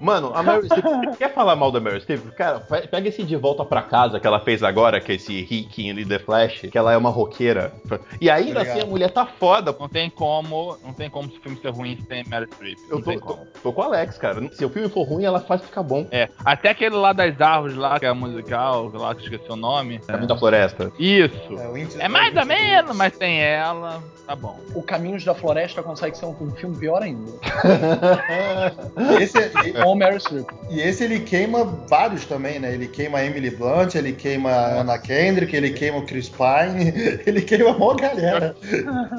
Mano, 0.00 0.32
a 0.34 0.42
Meryl 0.42 0.64
Streep, 0.64 0.84
quer 1.18 1.32
falar 1.34 1.56
mal 1.56 1.70
da 1.70 1.80
Meryl 1.80 2.00
Streep? 2.00 2.24
Cara, 2.36 2.60
pe- 2.60 2.86
pega 2.88 3.08
esse 3.08 3.22
De 3.22 3.36
Volta 3.36 3.64
Pra 3.64 3.82
Casa 3.82 4.18
que 4.20 4.26
ela 4.26 4.40
fez 4.40 4.62
agora, 4.62 5.00
que 5.00 5.12
é 5.12 5.14
esse 5.14 5.42
Rick 5.42 5.88
em 5.88 6.04
The 6.06 6.18
Flash, 6.18 6.62
que 6.70 6.78
ela 6.78 6.92
é 6.92 6.96
uma 6.96 7.10
roqueira. 7.10 7.72
E 8.20 8.28
ainda 8.30 8.60
Obrigado. 8.60 8.68
assim 8.76 8.80
a 8.82 8.86
mulher 8.86 9.10
tá 9.10 9.26
foda. 9.26 9.74
Não 9.78 9.88
tem 9.88 10.10
como, 10.10 10.76
não 10.84 10.92
tem 10.92 11.08
como 11.10 11.28
esse 11.28 11.38
filme 11.40 11.58
ser 11.60 11.70
ruim 11.70 11.98
sem 12.08 12.24
Meryl 12.26 12.48
Streep. 12.52 12.78
Eu 12.90 12.96
Não 12.96 13.02
tô, 13.02 13.17
tem 13.18 13.28
tô, 13.28 13.34
como. 13.34 13.46
tô 13.62 13.72
com 13.72 13.80
o 13.80 13.84
Alex, 13.84 14.18
cara. 14.18 14.48
Se 14.52 14.64
o 14.64 14.68
filme 14.70 14.88
for 14.88 15.02
ruim, 15.04 15.24
ela 15.24 15.40
faz 15.40 15.60
ficar 15.62 15.82
bom. 15.82 16.06
É, 16.10 16.28
até 16.44 16.70
aquele 16.70 16.94
lá 16.96 17.12
das 17.12 17.40
árvores 17.40 17.76
lá, 17.76 17.98
que 17.98 18.06
é 18.06 18.12
musical, 18.12 18.90
lá 18.94 19.14
que 19.14 19.22
esqueci 19.22 19.50
o 19.50 19.56
nome. 19.56 19.98
Caminho 20.00 20.26
da 20.28 20.36
Floresta. 20.36 20.92
Isso. 20.98 21.36
É, 21.58 21.68
o 21.68 21.76
É 22.00 22.08
mais 22.08 22.32
o 22.34 22.36
ou 22.38 22.42
índice- 22.44 22.62
menos, 22.62 22.96
mas 22.96 23.16
tem 23.16 23.40
ela. 23.42 24.02
Tá 24.26 24.36
bom. 24.36 24.58
O 24.74 24.82
Caminhos 24.82 25.24
da 25.24 25.34
Floresta 25.34 25.82
consegue 25.82 26.16
ser 26.16 26.26
um, 26.26 26.36
um 26.38 26.50
filme 26.50 26.76
pior 26.76 27.02
ainda. 27.02 27.32
Esse, 29.20 29.48
Com 29.82 29.92
o 29.92 29.96
Mary 29.96 30.20
Streep. 30.20 30.46
e 30.70 30.80
esse 30.80 31.04
ele 31.04 31.20
queima 31.20 31.64
vários 31.88 32.24
também, 32.26 32.58
né? 32.58 32.72
Ele 32.74 32.86
queima 32.86 33.18
a 33.18 33.24
Emily 33.24 33.50
Blunt, 33.50 33.94
ele 33.94 34.12
queima 34.12 34.50
a 34.50 34.80
Anna 34.80 34.98
Kendrick, 34.98 35.54
ele 35.54 35.70
queima 35.70 35.98
o 35.98 36.06
Chris 36.06 36.28
Pine, 36.28 36.92
ele 37.26 37.40
queima 37.42 37.70
a 37.70 37.78
maior 37.78 37.96
galera. 37.96 38.54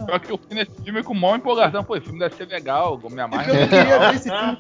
Só 0.10 0.20
que 0.20 0.32
eu 0.32 0.38
fui 0.38 0.56
nesse 0.56 0.72
filme 0.84 1.02
com 1.04 1.14
maior 1.14 1.38
empolgação. 1.38 1.84
Pô, 1.84 1.96
esse 1.96 2.06
filme 2.06 2.20
deve 2.20 2.36
ser 2.36 2.46
legal, 2.48 3.00
eu 3.04 3.10
me 3.10 3.22
E 3.90 3.94
amarro. 3.94 4.08
pior 4.08 4.12
que 4.12 4.12
eu 4.12 4.12
queria 4.12 4.12
ver 4.12 4.16
esse 4.16 4.30
filme. 4.30 4.58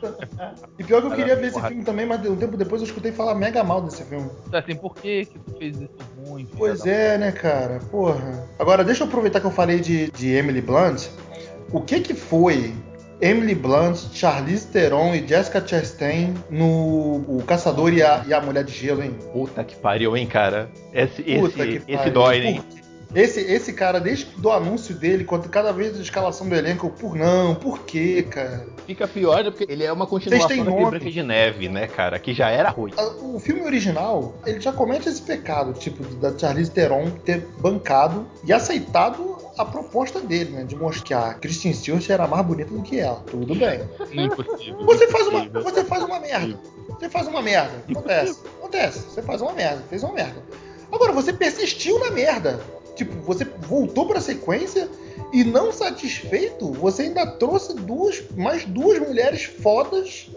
E 0.79 0.83
pior 0.83 1.01
que 1.01 1.07
eu 1.07 1.11
queria 1.11 1.35
ver 1.35 1.47
esse 1.47 1.61
filme 1.61 1.83
também, 1.83 2.05
mas 2.05 2.25
um 2.25 2.35
tempo 2.35 2.57
depois 2.57 2.81
eu 2.81 2.87
escutei 2.87 3.11
falar 3.11 3.35
mega 3.35 3.63
mal 3.63 3.81
desse 3.81 4.03
filme. 4.03 4.29
Assim, 4.51 4.75
por 4.75 4.95
que 4.95 5.25
que 5.25 5.39
tu 5.39 5.57
fez 5.57 5.75
isso 5.77 5.89
ruim? 6.25 6.47
Pois 6.57 6.85
é, 6.85 7.17
né, 7.17 7.31
cara? 7.31 7.79
Porra. 7.91 8.47
Agora, 8.57 8.83
deixa 8.83 9.03
eu 9.03 9.07
aproveitar 9.07 9.39
que 9.39 9.47
eu 9.47 9.51
falei 9.51 9.79
de, 9.79 10.11
de 10.11 10.33
Emily 10.33 10.61
Blunt. 10.61 11.07
O 11.71 11.81
que 11.81 11.99
que 11.99 12.13
foi 12.13 12.73
Emily 13.21 13.53
Blunt, 13.53 13.97
Charlize 14.13 14.67
Theron 14.67 15.13
e 15.13 15.27
Jessica 15.27 15.65
Chastain 15.65 16.33
no 16.49 17.17
O 17.27 17.43
Caçador 17.45 17.93
e 17.93 18.01
a, 18.01 18.23
e 18.25 18.33
a 18.33 18.41
Mulher 18.41 18.63
de 18.63 18.73
Gelo, 18.73 19.03
hein? 19.03 19.15
Puta 19.33 19.63
que 19.63 19.75
pariu, 19.75 20.15
hein, 20.15 20.25
cara. 20.25 20.69
Esse, 20.93 21.21
Puta 21.21 21.63
esse, 21.65 21.79
que 21.79 21.91
esse 21.91 21.97
pariu. 21.97 22.13
dói, 22.13 22.37
hein? 22.39 22.63
Esse, 23.13 23.39
esse 23.41 23.73
cara, 23.73 23.99
desde 23.99 24.25
do 24.37 24.51
anúncio 24.51 24.93
dele, 24.93 25.23
quanto 25.23 25.49
cada 25.49 25.71
vez 25.73 25.97
a 25.97 26.01
escalação 26.01 26.47
do 26.47 26.53
elenco, 26.55 26.89
por 26.91 27.15
não, 27.15 27.55
por 27.55 27.79
quê, 27.79 28.23
cara? 28.29 28.67
Fica 28.85 29.07
pior 29.07 29.43
porque 29.45 29.65
ele 29.67 29.83
é 29.83 29.91
uma 29.91 30.05
continuação 30.05 30.47
nome? 30.63 30.89
Branca 30.91 31.09
de 31.11 31.23
Neve, 31.23 31.69
né, 31.69 31.87
cara? 31.87 32.19
Que 32.19 32.33
já 32.33 32.49
era 32.49 32.69
ruim. 32.69 32.91
A- 32.97 33.07
O 33.29 33.39
filme 33.39 33.61
original, 33.63 34.35
ele 34.45 34.59
já 34.61 34.71
comete 34.71 35.09
esse 35.09 35.21
pecado, 35.23 35.73
tipo, 35.73 36.03
da 36.17 36.37
Charlize 36.37 36.69
Theron 36.71 37.09
ter 37.25 37.39
bancado 37.59 38.27
e 38.43 38.53
aceitado 38.53 39.37
a 39.57 39.65
proposta 39.65 40.19
dele, 40.19 40.51
né? 40.51 40.63
De 40.63 40.75
mostrar 40.75 41.03
que 41.03 41.13
a 41.13 41.33
Kristen 41.33 41.73
Stewart 41.73 42.07
era 42.09 42.27
mais 42.27 42.45
bonita 42.45 42.71
do 42.71 42.81
que 42.83 42.99
ela. 42.99 43.23
Tudo 43.25 43.55
bem. 43.55 43.81
Não 44.13 44.23
impossível. 44.25 44.85
Você 44.85 45.07
faz 45.07 45.27
uma, 45.27 45.49
você 45.49 45.83
faz 45.83 46.03
uma 46.03 46.19
merda. 46.19 46.59
Você 46.89 47.09
faz 47.09 47.27
uma 47.27 47.41
merda. 47.41 47.71
Acontece. 47.89 48.39
Acontece. 48.59 48.99
Você 49.09 49.21
faz 49.23 49.41
uma 49.41 49.53
merda. 49.53 49.83
Fez 49.89 50.03
uma 50.03 50.13
merda. 50.13 50.43
Agora, 50.91 51.11
você 51.11 51.31
persistiu 51.33 51.99
na 51.99 52.09
merda. 52.11 52.59
Tipo, 52.99 53.13
você 53.21 53.45
voltou 53.45 54.05
pra 54.05 54.19
sequência 54.19 54.89
e 55.31 55.41
não 55.45 55.71
satisfeito, 55.71 56.69
você 56.73 57.03
ainda 57.03 57.25
trouxe 57.25 57.73
duas, 57.77 58.21
mais 58.35 58.65
duas 58.65 58.99
mulheres 58.99 59.43
fodas 59.45 60.29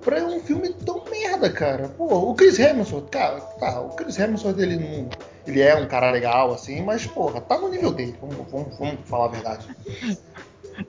pra 0.00 0.22
um 0.24 0.38
filme 0.38 0.68
tão 0.86 1.02
merda, 1.10 1.50
cara. 1.50 1.88
Pô, 1.88 2.04
o 2.30 2.34
Chris 2.36 2.56
Hemsworth, 2.58 3.08
cara, 3.10 3.40
tá, 3.40 3.80
o 3.80 3.88
Chris 3.96 4.16
Hemsworth, 4.16 4.60
ele 4.60 4.76
não. 4.76 5.08
Ele 5.44 5.60
é 5.60 5.74
um 5.74 5.88
cara 5.88 6.12
legal, 6.12 6.52
assim, 6.54 6.82
mas, 6.82 7.04
porra, 7.04 7.40
tá 7.40 7.58
no 7.58 7.68
nível 7.68 7.90
dele. 7.92 8.16
Vamos, 8.20 8.36
vamos, 8.48 8.78
vamos 8.78 8.94
falar 9.06 9.24
a 9.24 9.28
verdade. 9.28 9.66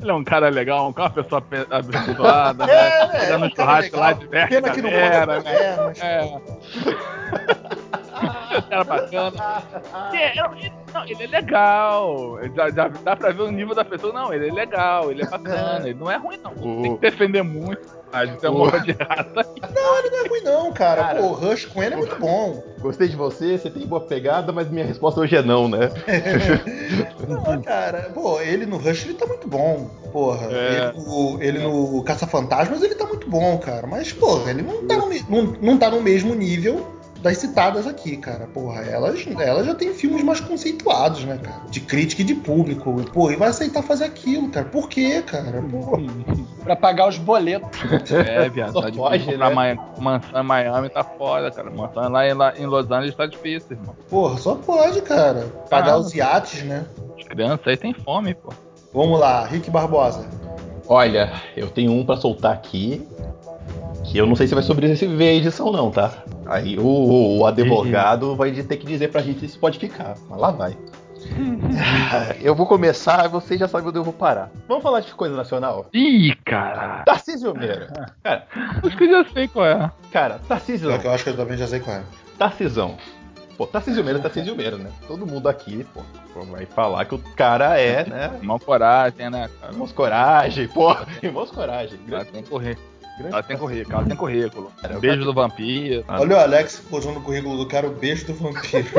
Ele 0.01 0.09
é 0.09 0.13
um 0.15 0.23
cara 0.23 0.49
legal, 0.49 0.89
um 0.89 0.93
cara, 0.93 1.09
uma 1.09 1.23
pessoa 1.23 1.39
pe- 1.41 1.67
abençoada, 1.69 2.65
né? 2.65 2.73
É, 2.73 3.29
é, 3.29 3.37
um 3.37 3.47
churrasco 3.51 3.97
lá 3.97 4.07
legal. 4.07 4.19
de 4.23 4.27
Pena 4.49 4.69
que 4.71 4.81
não 4.81 4.89
pode. 4.89 5.45
né? 5.45 5.55
É, 5.61 5.75
mas, 5.77 5.99
É. 6.01 7.74
cara 8.69 8.83
bacana. 8.83 9.63
Que 10.11 10.17
é- 10.17 10.31
ele, 10.37 10.71
não, 10.93 11.03
ele 11.05 11.23
é 11.23 11.27
legal. 11.27 12.39
Já, 12.55 12.69
já 12.69 12.87
dá 12.87 13.15
pra 13.15 13.31
ver 13.31 13.41
o 13.43 13.51
nível 13.51 13.75
da 13.75 13.83
pessoa. 13.85 14.13
Não, 14.13 14.33
ele 14.33 14.49
é 14.49 14.51
legal, 14.53 15.11
ele 15.11 15.23
é 15.23 15.27
bacana. 15.27 15.87
Ele 15.89 15.99
não 15.99 16.09
é 16.09 16.17
ruim, 16.17 16.37
não. 16.43 16.53
Tem 16.81 16.95
que 16.95 17.01
defender 17.01 17.43
muito. 17.43 18.05
A 18.13 18.25
gente 18.25 18.47
uma 18.47 18.67
O- 18.73 18.79
de 18.79 18.91
raça. 18.93 19.53
Não, 19.75 19.97
ele 19.99 20.09
não 20.09 20.25
é 20.25 20.27
ruim, 20.29 20.41
não, 20.41 20.71
cara. 20.73 21.03
Cara. 21.03 21.19
Pô, 21.19 21.27
o 21.27 21.33
Rush 21.33 21.65
com 21.65 21.83
ele 21.83 21.95
é 21.95 21.97
muito 21.97 22.15
bom. 22.17 22.63
Gostei 22.79 23.09
de 23.09 23.15
você, 23.15 23.57
você 23.57 23.69
tem 23.69 23.85
boa 23.85 23.99
pegada, 24.01 24.53
mas 24.53 24.69
minha 24.69 24.85
resposta 24.85 25.19
hoje 25.19 25.35
é 25.35 25.41
não, 25.41 25.67
né? 25.67 25.89
Não, 27.27 27.61
cara, 27.61 28.11
pô, 28.13 28.39
ele 28.39 28.65
no 28.65 28.77
Rush 28.77 29.05
ele 29.05 29.13
tá 29.15 29.25
muito 29.25 29.47
bom. 29.47 29.89
Porra, 30.11 30.47
É. 30.51 30.91
ele, 30.93 31.01
no, 31.05 31.41
ele 31.43 31.59
no 31.59 32.03
Caça-Fantasmas 32.03 32.81
ele 32.81 32.95
tá 32.95 33.05
muito 33.05 33.29
bom, 33.29 33.57
cara. 33.57 33.87
Mas, 33.87 34.13
porra, 34.13 34.51
ele 34.51 34.61
não 34.61 34.85
tá, 34.87 34.95
no, 34.97 35.09
não, 35.29 35.43
não 35.61 35.77
tá 35.77 35.89
no 35.89 36.01
mesmo 36.01 36.33
nível 36.35 36.94
das 37.25 37.37
citadas 37.39 37.87
aqui, 37.87 38.15
cara. 38.17 38.45
Porra, 38.53 38.81
elas, 38.81 39.25
elas 39.39 39.65
já 39.65 39.73
tem 39.73 39.93
filmes 39.95 40.23
mais 40.23 40.39
conceituados, 40.39 41.23
né, 41.25 41.39
cara? 41.41 41.61
De 41.71 41.79
crítica 41.79 42.21
e 42.21 42.25
de 42.25 42.35
público. 42.35 43.01
E, 43.01 43.09
Pô, 43.09 43.31
e 43.31 43.35
vai 43.35 43.49
aceitar 43.49 43.81
fazer 43.81 44.05
aquilo, 44.05 44.47
cara. 44.49 44.67
Por 44.67 44.87
quê, 44.87 45.23
cara? 45.23 45.61
Pô, 45.63 45.97
Pra 46.63 46.75
pagar 46.75 47.07
os 47.09 47.17
boletos. 47.17 47.79
É, 48.11 48.47
viado. 48.49 48.71
Só 48.73 48.81
Tá 48.81 48.89
difícil 48.91 49.03
pode, 49.09 49.37
né? 49.37 49.49
ma- 49.49 49.87
mansão 49.99 50.41
em 50.41 50.43
Miami 50.45 50.89
tá 50.89 51.03
foda, 51.03 51.49
cara. 51.51 51.69
Mansão 51.71 52.09
lá 52.09 52.27
em, 52.27 52.33
lá 52.33 52.53
em 52.57 52.65
Los 52.67 52.89
Angeles 52.91 53.15
tá 53.15 53.25
difícil, 53.25 53.75
irmão. 53.77 53.95
porra, 54.09 54.37
só 54.37 54.53
pode, 54.55 55.01
cara. 55.01 55.47
Pagar 55.69 55.93
Ah. 55.93 55.97
os 55.97 56.13
iates, 56.13 56.63
né? 56.63 56.85
As 57.19 57.27
crianças 57.27 57.67
aí 57.67 57.77
tem 57.77 57.93
fome, 57.93 58.35
pô. 58.35 58.53
Vamos 58.93 59.19
lá, 59.19 59.45
Rick 59.45 59.69
Barbosa. 59.71 60.25
Olha, 60.87 61.33
eu 61.57 61.67
tenho 61.69 61.91
um 61.91 62.05
pra 62.05 62.15
soltar 62.17 62.53
aqui. 62.53 63.05
Que 64.11 64.17
eu 64.17 64.25
não 64.25 64.35
sei 64.35 64.47
se 64.47 64.53
vai 64.53 64.63
sobreviver 64.63 65.29
a 65.29 65.33
edição, 65.33 65.71
não, 65.71 65.91
tá? 65.91 66.11
Aí 66.45 66.77
o, 66.77 67.39
o 67.39 67.45
advogado 67.45 68.35
vai 68.35 68.51
ter 68.51 68.77
que 68.77 68.85
dizer 68.85 69.09
pra 69.09 69.21
gente 69.21 69.47
se 69.47 69.57
pode 69.57 69.79
ficar. 69.79 70.15
Mas 70.29 70.39
lá 70.39 70.51
vai. 70.51 70.77
Eu 72.41 72.53
vou 72.55 72.67
começar 72.67 73.25
e 73.25 73.29
você 73.29 73.57
já 73.57 73.67
sabe 73.67 73.87
onde 73.87 73.97
eu 73.97 74.03
vou 74.03 74.13
parar. 74.13 74.51
Vamos 74.67 74.83
falar 74.83 74.99
de 74.99 75.11
coisa 75.13 75.35
nacional? 75.35 75.87
Ih, 75.91 76.35
cara. 76.45 77.03
Tarcísio 77.03 77.53
Meira. 77.55 77.87
Cara, 78.23 78.45
Acho 78.83 78.95
que 78.95 79.03
eu 79.05 79.23
já 79.23 79.29
sei 79.31 79.47
qual 79.47 79.65
é. 79.65 79.91
cara, 80.11 80.39
Tarcísio. 80.47 80.91
Eu 80.91 81.11
acho 81.11 81.23
que 81.23 81.29
eu 81.31 81.35
também 81.35 81.57
já 81.57 81.67
sei 81.67 81.79
qual 81.79 81.97
é. 81.97 82.03
Tarcisão. 82.37 82.95
Pô, 83.57 83.65
Tarcísio 83.65 84.03
Meira, 84.03 84.19
Tarcísio 84.19 84.55
Meira, 84.55 84.77
né? 84.77 84.91
Todo 85.07 85.25
mundo 85.25 85.47
aqui, 85.47 85.85
pô, 85.93 86.01
vai 86.51 86.65
falar 86.65 87.05
que 87.05 87.15
o 87.15 87.19
cara 87.35 87.79
é, 87.79 88.05
né? 88.05 88.39
Mal 88.41 88.59
coragem, 88.59 89.29
né, 89.29 89.49
cara? 89.59 89.71
Irmãos 89.71 89.91
Coragem, 89.93 90.67
pô. 90.67 90.95
Irmãos 91.23 91.51
Coragem. 91.51 91.97
Grande, 92.05 92.31
tem 92.31 92.43
que 92.43 92.49
correr. 92.49 92.77
Grande 93.17 93.33
Ela 93.33 93.43
tem 93.43 93.57
currículo, 93.57 93.95
ela 93.97 94.05
tem 94.05 94.15
currículo. 94.15 94.71
Cara, 94.81 94.99
Beijo 94.99 95.23
do 95.23 95.33
vampiro. 95.33 96.03
Olha 96.07 96.35
o 96.35 96.39
Alex 96.39 96.79
posando 96.89 97.15
no 97.15 97.21
currículo 97.21 97.57
do 97.57 97.67
cara 97.67 97.87
o 97.87 97.91
beijo 97.91 98.25
do 98.27 98.33
vampiro. 98.33 98.85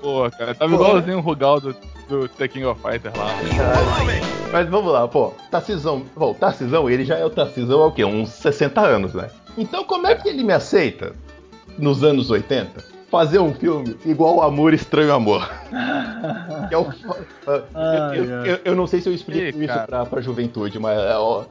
Pô, 0.00 0.30
cara, 0.30 0.54
tava 0.54 0.76
Pô. 0.76 0.84
igualzinho 0.84 1.18
o 1.18 1.20
Rugal 1.20 1.60
do, 1.60 1.74
do 2.08 2.28
The 2.28 2.48
King 2.48 2.66
of 2.66 2.80
Fighters 2.80 3.16
lá. 3.16 3.26
Mas 4.52 4.68
vamos 4.68 4.92
lá, 4.92 5.06
pô. 5.06 5.32
Tarcisão. 5.50 6.04
Bom, 6.16 6.34
Tarcisão, 6.34 6.88
ele 6.88 7.04
já 7.04 7.16
é 7.16 7.24
o 7.24 7.30
Tarcisão 7.30 7.82
há 7.82 7.86
o 7.86 7.92
quê? 7.92 8.04
Uns 8.04 8.30
60 8.30 8.80
anos, 8.80 9.14
né? 9.14 9.28
Então 9.56 9.84
como 9.84 10.06
é 10.06 10.14
que 10.14 10.28
ele 10.28 10.44
me 10.44 10.52
aceita, 10.52 11.12
nos 11.76 12.04
anos 12.04 12.30
80, 12.30 12.84
fazer 13.10 13.38
um 13.38 13.54
filme 13.54 13.96
igual 14.04 14.42
Amor 14.42 14.74
Estranho 14.74 15.12
Amor? 15.12 15.48
Que 16.68 16.74
é 16.74 16.78
o 16.78 16.84
fa- 16.92 17.16
eu, 18.14 18.24
eu- 18.24 18.44
eu- 18.46 18.60
eu 18.64 18.74
não 18.74 18.86
sei 18.86 19.00
se 19.00 19.08
eu 19.08 19.14
explico 19.14 19.58
Ih, 19.58 19.64
isso 19.64 19.86
pra, 19.86 20.04
pra 20.04 20.20
juventude, 20.20 20.78
mas 20.78 20.98
é, 20.98 21.16
ó, 21.16 21.44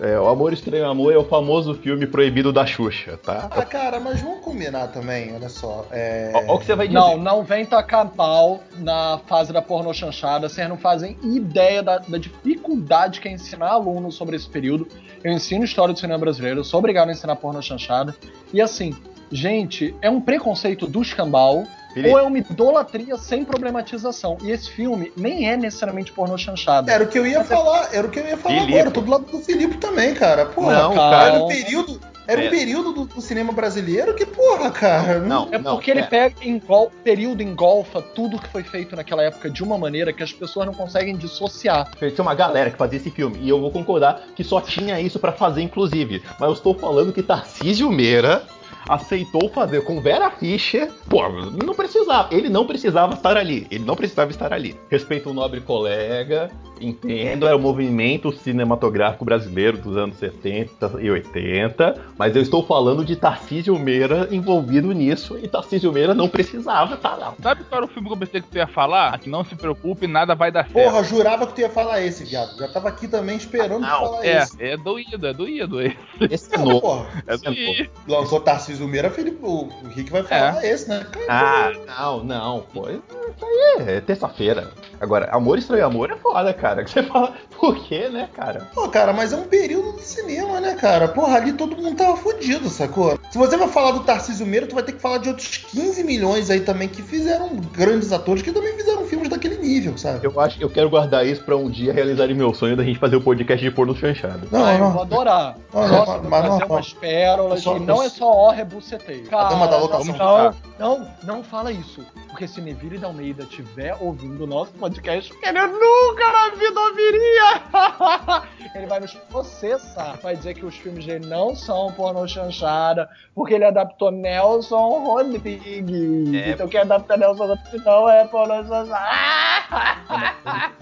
é, 0.00 0.18
o 0.20 0.28
Amor 0.28 0.52
Estranho 0.52 0.86
Amor 0.88 1.12
é 1.12 1.16
o 1.16 1.24
famoso 1.24 1.74
filme 1.74 2.06
proibido 2.06 2.52
da 2.52 2.64
Xuxa, 2.66 3.16
tá? 3.22 3.48
ah, 3.50 3.64
cara, 3.64 3.98
mas 3.98 4.20
vamos 4.20 4.40
combinar 4.44 4.88
também, 4.88 5.34
olha 5.34 5.48
só. 5.48 5.86
É... 5.90 6.30
Ó 6.46 6.54
o 6.54 6.58
que 6.58 6.66
você 6.66 6.74
vai 6.76 6.86
dizer. 6.86 6.98
Não, 7.00 7.16
não 7.16 7.42
vem 7.42 7.64
tacar 7.66 8.06
pau 8.10 8.62
na 8.78 9.18
fase 9.26 9.52
da 9.52 9.60
porno 9.60 9.92
chanchada. 9.92 10.48
Vocês 10.48 10.68
não 10.68 10.76
fazem 10.78 11.16
ideia 11.22 11.82
da, 11.82 11.98
da 11.98 12.18
dificuldade 12.18 13.20
que 13.20 13.28
é 13.28 13.32
ensinar 13.32 13.70
alunos 13.70 14.14
sobre 14.14 14.36
esse 14.36 14.48
período. 14.48 14.86
Eu 15.24 15.32
ensino 15.32 15.64
história 15.64 15.92
do 15.92 15.98
cinema 15.98 16.18
brasileiro, 16.18 16.60
eu 16.60 16.64
sou 16.64 16.78
obrigado 16.78 17.08
a 17.08 17.12
ensinar 17.12 17.36
porno 17.36 17.60
chanchada. 17.62 18.14
E 18.54 18.60
assim, 18.60 18.94
gente, 19.30 19.94
é 20.02 20.10
um 20.10 20.20
preconceito 20.20 20.86
do 20.86 21.02
escambau 21.02 21.64
Felipe, 21.92 22.08
ou 22.12 22.18
é 22.18 22.22
uma 22.22 22.38
idolatria 22.38 23.16
sem 23.16 23.44
problematização. 23.44 24.38
E 24.42 24.50
esse 24.50 24.70
filme 24.70 25.12
nem 25.16 25.50
é 25.50 25.56
necessariamente 25.56 26.12
porno 26.12 26.38
chanchada. 26.38 26.92
Era 26.92 27.02
o 27.04 27.08
que 27.08 27.18
eu 27.18 27.26
ia 27.26 27.42
falar, 27.42 27.88
era 27.92 28.06
o 28.06 28.10
que 28.10 28.20
eu 28.20 28.26
ia 28.26 28.36
falar 28.36 28.54
Filipe. 28.54 28.72
agora. 28.74 28.88
Eu 28.88 28.92
tô 28.92 29.00
do 29.00 29.10
lado 29.10 29.24
do 29.26 29.38
Filipe 29.40 29.76
também, 29.78 30.14
cara. 30.14 30.46
Porra, 30.46 30.72
Não, 30.82 30.94
cara, 30.94 31.24
era 31.34 31.42
um 31.44 31.48
período, 31.48 32.00
era 32.28 32.44
É. 32.44 32.46
um 32.46 32.50
período 32.50 32.92
do, 32.92 33.04
do 33.06 33.20
cinema 33.20 33.52
brasileiro 33.52 34.14
que, 34.14 34.24
porra, 34.24 34.70
cara. 34.70 35.18
Não, 35.18 35.48
É 35.50 35.58
não, 35.58 35.74
porque 35.74 35.90
ele 35.90 35.98
é. 36.00 36.06
pega 36.06 36.36
engol, 36.44 36.92
período 37.02 37.42
engolfa 37.42 38.00
tudo 38.00 38.38
que 38.38 38.48
foi 38.50 38.62
feito 38.62 38.94
naquela 38.94 39.24
época 39.24 39.50
de 39.50 39.64
uma 39.64 39.76
maneira 39.76 40.12
que 40.12 40.22
as 40.22 40.32
pessoas 40.32 40.66
não 40.66 40.74
conseguem 40.74 41.16
dissociar. 41.16 41.90
Tinha 41.98 42.12
uma 42.22 42.36
galera 42.36 42.70
que 42.70 42.76
fazia 42.76 42.98
esse 43.00 43.10
filme. 43.10 43.40
E 43.42 43.48
eu 43.48 43.60
vou 43.60 43.72
concordar 43.72 44.22
que 44.36 44.44
só 44.44 44.60
tinha 44.60 45.00
isso 45.00 45.18
pra 45.18 45.32
fazer, 45.32 45.62
inclusive. 45.62 46.22
Mas 46.38 46.48
eu 46.48 46.52
estou 46.54 46.72
falando 46.72 47.12
que 47.12 47.20
Tarcísio 47.20 47.90
Meira 47.90 48.44
aceitou 48.88 49.48
fazer 49.48 49.82
com 49.82 50.00
Vera 50.00 50.30
Fischer. 50.30 50.90
Pô, 51.08 51.28
não 51.28 51.74
precisava. 51.74 52.34
Ele 52.34 52.48
não 52.48 52.66
precisava 52.66 53.14
estar 53.14 53.36
ali. 53.36 53.66
Ele 53.70 53.84
não 53.84 53.96
precisava 53.96 54.30
estar 54.30 54.52
ali. 54.52 54.78
Respeito 54.90 55.30
o 55.30 55.34
nobre 55.34 55.60
colega. 55.60 56.50
Entendo, 56.80 57.46
é 57.46 57.54
o 57.54 57.58
movimento 57.58 58.32
cinematográfico 58.32 59.24
brasileiro 59.24 59.76
dos 59.78 59.96
anos 59.96 60.16
70 60.16 61.00
e 61.00 61.10
80. 61.10 61.94
Mas 62.18 62.34
eu 62.34 62.42
estou 62.42 62.64
falando 62.66 63.04
de 63.04 63.16
Tarcísio 63.16 63.78
Meira 63.78 64.28
envolvido 64.30 64.92
nisso. 64.92 65.38
E 65.42 65.46
Tarcísio 65.46 65.92
Meira 65.92 66.14
não 66.14 66.28
precisava 66.28 66.94
estar 66.94 67.16
lá. 67.16 67.34
Sabe 67.42 67.64
qual 67.64 67.82
era 67.82 67.84
o 67.84 67.88
filme 67.92 68.08
que 68.08 68.14
eu 68.14 68.18
pensei 68.18 68.40
que 68.40 68.48
tu 68.48 68.56
ia 68.56 68.66
falar? 68.66 69.18
Que 69.18 69.28
não 69.28 69.44
se 69.44 69.54
preocupe, 69.54 70.06
nada 70.06 70.34
vai 70.34 70.50
dar 70.50 70.64
certo. 70.68 70.72
Porra, 70.90 71.04
jurava 71.04 71.46
que 71.46 71.54
tu 71.54 71.60
ia 71.60 71.70
falar 71.70 72.00
esse, 72.02 72.24
viado. 72.24 72.56
Já 72.58 72.68
tava 72.68 72.88
aqui 72.88 73.06
também 73.06 73.36
esperando 73.36 73.82
tu 73.84 73.88
Não, 73.90 74.00
falar 74.00 74.24
É, 74.24 74.38
esse. 74.42 74.62
é 74.62 74.76
doído, 74.76 75.26
é 75.26 75.32
doído. 75.34 75.80
esse. 75.82 75.96
Esse 76.30 76.54
é 76.54 76.58
Não, 76.58 76.64
novo. 76.64 76.80
porra. 76.80 77.06
É 77.26 77.34
é 77.34 77.36
doído. 77.38 77.90
Lançou 78.08 78.40
Tarcísio 78.40 78.88
Meira, 78.88 79.10
Felipe, 79.10 79.38
o 79.42 79.60
o 79.60 79.88
Rick 79.88 80.10
vai 80.10 80.22
falar 80.22 80.64
esse, 80.64 80.88
né? 80.88 81.06
Ah, 81.28 81.70
não, 81.98 82.24
não, 82.24 82.60
pô. 82.72 82.88
Isso 82.88 83.02
aí 83.42 83.88
é 83.96 84.00
terça-feira. 84.00 84.70
Agora, 85.00 85.28
amor 85.32 85.58
estranho 85.58 85.86
amor 85.86 86.10
é 86.10 86.16
foda, 86.16 86.52
cara. 86.54 86.69
Que 86.76 86.90
você 86.90 87.02
fala, 87.02 87.34
por 87.58 87.76
quê, 87.84 88.08
né, 88.08 88.28
cara? 88.34 88.68
Pô, 88.74 88.88
cara, 88.88 89.12
mas 89.12 89.32
é 89.32 89.36
um 89.36 89.44
período 89.44 89.92
do 89.92 90.02
cinema, 90.02 90.60
né, 90.60 90.74
cara? 90.74 91.08
Porra, 91.08 91.36
ali 91.36 91.52
todo 91.52 91.76
mundo 91.76 91.96
tava 91.96 92.16
fudido, 92.16 92.68
sacou? 92.68 93.18
Se 93.30 93.38
você 93.38 93.56
vai 93.56 93.68
falar 93.68 93.92
do 93.92 94.00
Tarcísio 94.00 94.46
Meira, 94.46 94.66
tu 94.66 94.74
vai 94.74 94.84
ter 94.84 94.92
que 94.92 95.00
falar 95.00 95.18
de 95.18 95.28
outros 95.28 95.58
15 95.58 96.02
milhões 96.04 96.50
aí 96.50 96.60
também 96.60 96.88
que 96.88 97.02
fizeram 97.02 97.56
grandes 97.72 98.12
atores 98.12 98.42
que 98.42 98.52
também 98.52 98.74
fizeram 98.76 99.04
filmes 99.06 99.28
daquele 99.28 99.58
nível, 99.70 99.96
sabe? 99.96 100.26
Eu 100.26 100.40
acho 100.40 100.58
que 100.58 100.64
eu 100.64 100.70
quero 100.70 100.90
guardar 100.90 101.24
isso 101.26 101.42
pra 101.44 101.56
um 101.56 101.70
dia 101.70 101.92
realizarem 101.92 102.34
meu 102.34 102.52
sonho 102.52 102.76
da 102.76 102.82
gente 102.84 102.98
fazer 102.98 103.16
o 103.16 103.20
podcast 103.20 103.64
de 103.64 103.70
porno 103.70 103.94
chanchado. 103.94 104.48
Não, 104.50 104.64
Ah, 104.64 104.72
eu 104.74 104.78
não. 104.80 104.92
vou 104.92 105.02
adorar. 105.02 105.56
Não, 105.72 105.80
não, 105.82 105.88
Nossa, 105.88 106.12
mas 106.12 106.22
vou 106.22 106.30
não, 106.30 106.40
trazer 106.40 106.60
não. 106.60 106.66
umas 106.76 106.92
pérolas 106.92 107.60
Só- 107.62 107.76
e 107.76 107.80
não 107.80 107.96
eu- 107.98 108.02
é 108.02 108.08
só 108.08 108.30
ó 108.30 108.50
rebuceteio. 108.50 109.24
A 109.34 109.44
dama 109.48 109.66
da 109.66 109.72
Cara, 109.72 109.82
lotação. 109.82 110.14
Não, 110.16 110.54
não, 110.98 111.08
não 111.22 111.42
fala 111.44 111.70
isso. 111.72 112.04
Porque 112.28 112.46
se 112.48 112.60
Neville 112.60 112.98
da 112.98 113.06
Almeida 113.08 113.42
estiver 113.44 113.96
ouvindo 114.00 114.44
o 114.44 114.46
nosso 114.46 114.72
podcast, 114.72 115.32
ele 115.42 115.60
nunca 115.66 116.32
na 116.32 116.48
vida 116.56 116.80
ouviria! 116.80 117.62
ele 118.74 118.86
vai 118.86 119.00
nos 119.00 119.14
processar. 119.14 120.18
Vai 120.22 120.36
dizer 120.36 120.54
que 120.54 120.64
os 120.64 120.74
filmes 120.76 121.04
dele 121.06 121.26
não 121.26 121.54
são 121.54 121.92
pornô 121.92 122.26
chanchada, 122.26 123.08
porque 123.34 123.54
ele 123.54 123.64
adaptou 123.64 124.10
Nelson 124.10 125.04
Rodrigues. 125.04 126.34
É. 126.34 126.50
Então 126.50 126.68
quem 126.68 126.80
adapta 126.80 127.16
Nelson 127.16 127.46
Rodrigues 127.46 127.84
não 127.84 128.08
é 128.08 128.24
pornô 128.26 128.62
chanchada. 128.62 129.59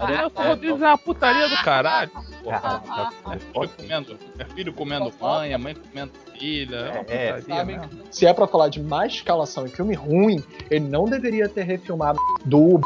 Eu 0.08 0.30
só 0.30 0.54
dizer 0.54 0.72
uma 0.72 0.98
putaria 0.98 1.48
do 1.48 1.56
caralho. 1.62 2.10
Ah, 2.50 3.10
É 3.34 3.38
filho 3.38 3.68
comendo, 3.76 4.18
é 4.38 4.44
filho 4.44 4.72
comendo 4.72 5.12
mãe, 5.20 5.52
a 5.54 5.58
mãe 5.58 5.74
comendo 5.74 6.12
filha. 6.38 7.04
É 7.08 7.28
É, 7.28 7.32
putaria 7.40 7.80
se 8.10 8.26
é 8.26 8.32
pra 8.32 8.46
falar 8.46 8.68
de 8.68 8.82
má 8.82 9.06
escalação 9.06 9.66
em 9.66 9.70
filme 9.70 9.94
ruim, 9.94 10.42
ele 10.70 10.86
não 10.88 11.04
deveria 11.04 11.48
ter 11.48 11.64
refilmado 11.64 12.18
do 12.44 12.80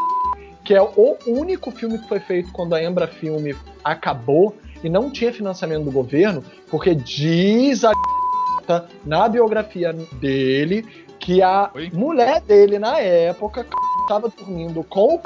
que 0.65 0.75
é 0.75 0.81
o 0.83 1.17
único 1.27 1.71
filme 1.73 1.99
que 1.99 2.09
foi 2.09 2.21
feito 2.21 2.53
quando 2.53 2.75
a 2.75 2.83
Embra 2.83 3.07
Filme 3.09 3.55
acabou 3.83 4.57
e 4.83 4.89
não 4.89 5.11
tinha 5.11 5.33
financiamento 5.33 5.85
do 5.85 5.91
governo, 5.91 6.43
porque 6.71 6.95
diz 6.95 7.85
a 7.85 7.93
na 9.05 9.29
biografia 9.29 9.93
dele 9.93 10.87
que 11.19 11.43
a 11.43 11.71
Oi? 11.75 11.91
mulher 11.93 12.41
dele 12.41 12.79
na 12.79 12.99
época 13.01 13.67
estava 14.03 14.29
dormindo 14.29 14.83
com 14.85 15.17
o 15.17 15.21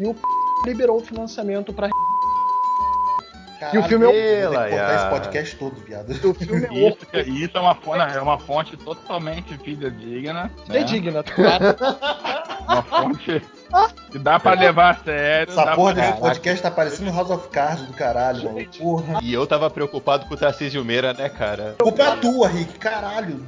e 0.00 0.06
o 0.06 0.16
liberou 0.64 0.98
o 0.98 1.00
financiamento 1.00 1.72
para 1.72 1.88
Caralho, 3.58 3.80
E 3.80 3.84
o 3.84 3.88
filme 3.88 4.04
é 4.04 4.08
vou 4.46 4.54
ter 4.54 4.64
que 4.64 4.70
cortar 4.70 4.94
esse 4.94 5.08
podcast 5.08 5.56
todo, 5.56 5.80
viado. 5.80 6.10
o 6.10 6.34
filme 6.34 6.66
é 6.66 6.74
Isso, 6.88 7.30
isso 7.44 7.58
é 7.58 7.60
uma 7.60 7.74
fonte, 7.74 8.16
é 8.16 8.22
uma 8.22 8.38
fonte 8.38 8.76
totalmente 8.76 9.58
fidedigna. 9.58 10.50
Né? 10.68 10.84
digna, 10.84 11.22
tá? 11.24 11.34
Uma 12.68 12.82
fonte 12.82 13.42
dá 14.20 14.38
pra 14.38 14.52
levar 14.52 14.90
a 14.90 14.94
sério. 14.96 15.52
Essa 15.52 15.74
porra 15.74 15.94
pra... 15.94 16.06
desse 16.06 16.20
podcast 16.20 16.62
tá 16.62 16.70
parecendo 16.70 17.10
House 17.12 17.30
of 17.30 17.48
Cards 17.48 17.86
do 17.86 17.92
caralho, 17.92 18.44
mano. 18.44 18.68
Porra. 18.78 19.18
E 19.22 19.32
eu 19.32 19.46
tava 19.46 19.68
preocupado 19.70 20.26
com 20.26 20.34
o 20.34 20.36
Tarcísio 20.36 20.84
Meira, 20.84 21.12
né, 21.12 21.28
cara? 21.28 21.76
A 21.78 21.82
culpa 21.82 22.02
é 22.02 22.16
tua, 22.16 22.48
Rick. 22.48 22.78
Caralho. 22.78 23.44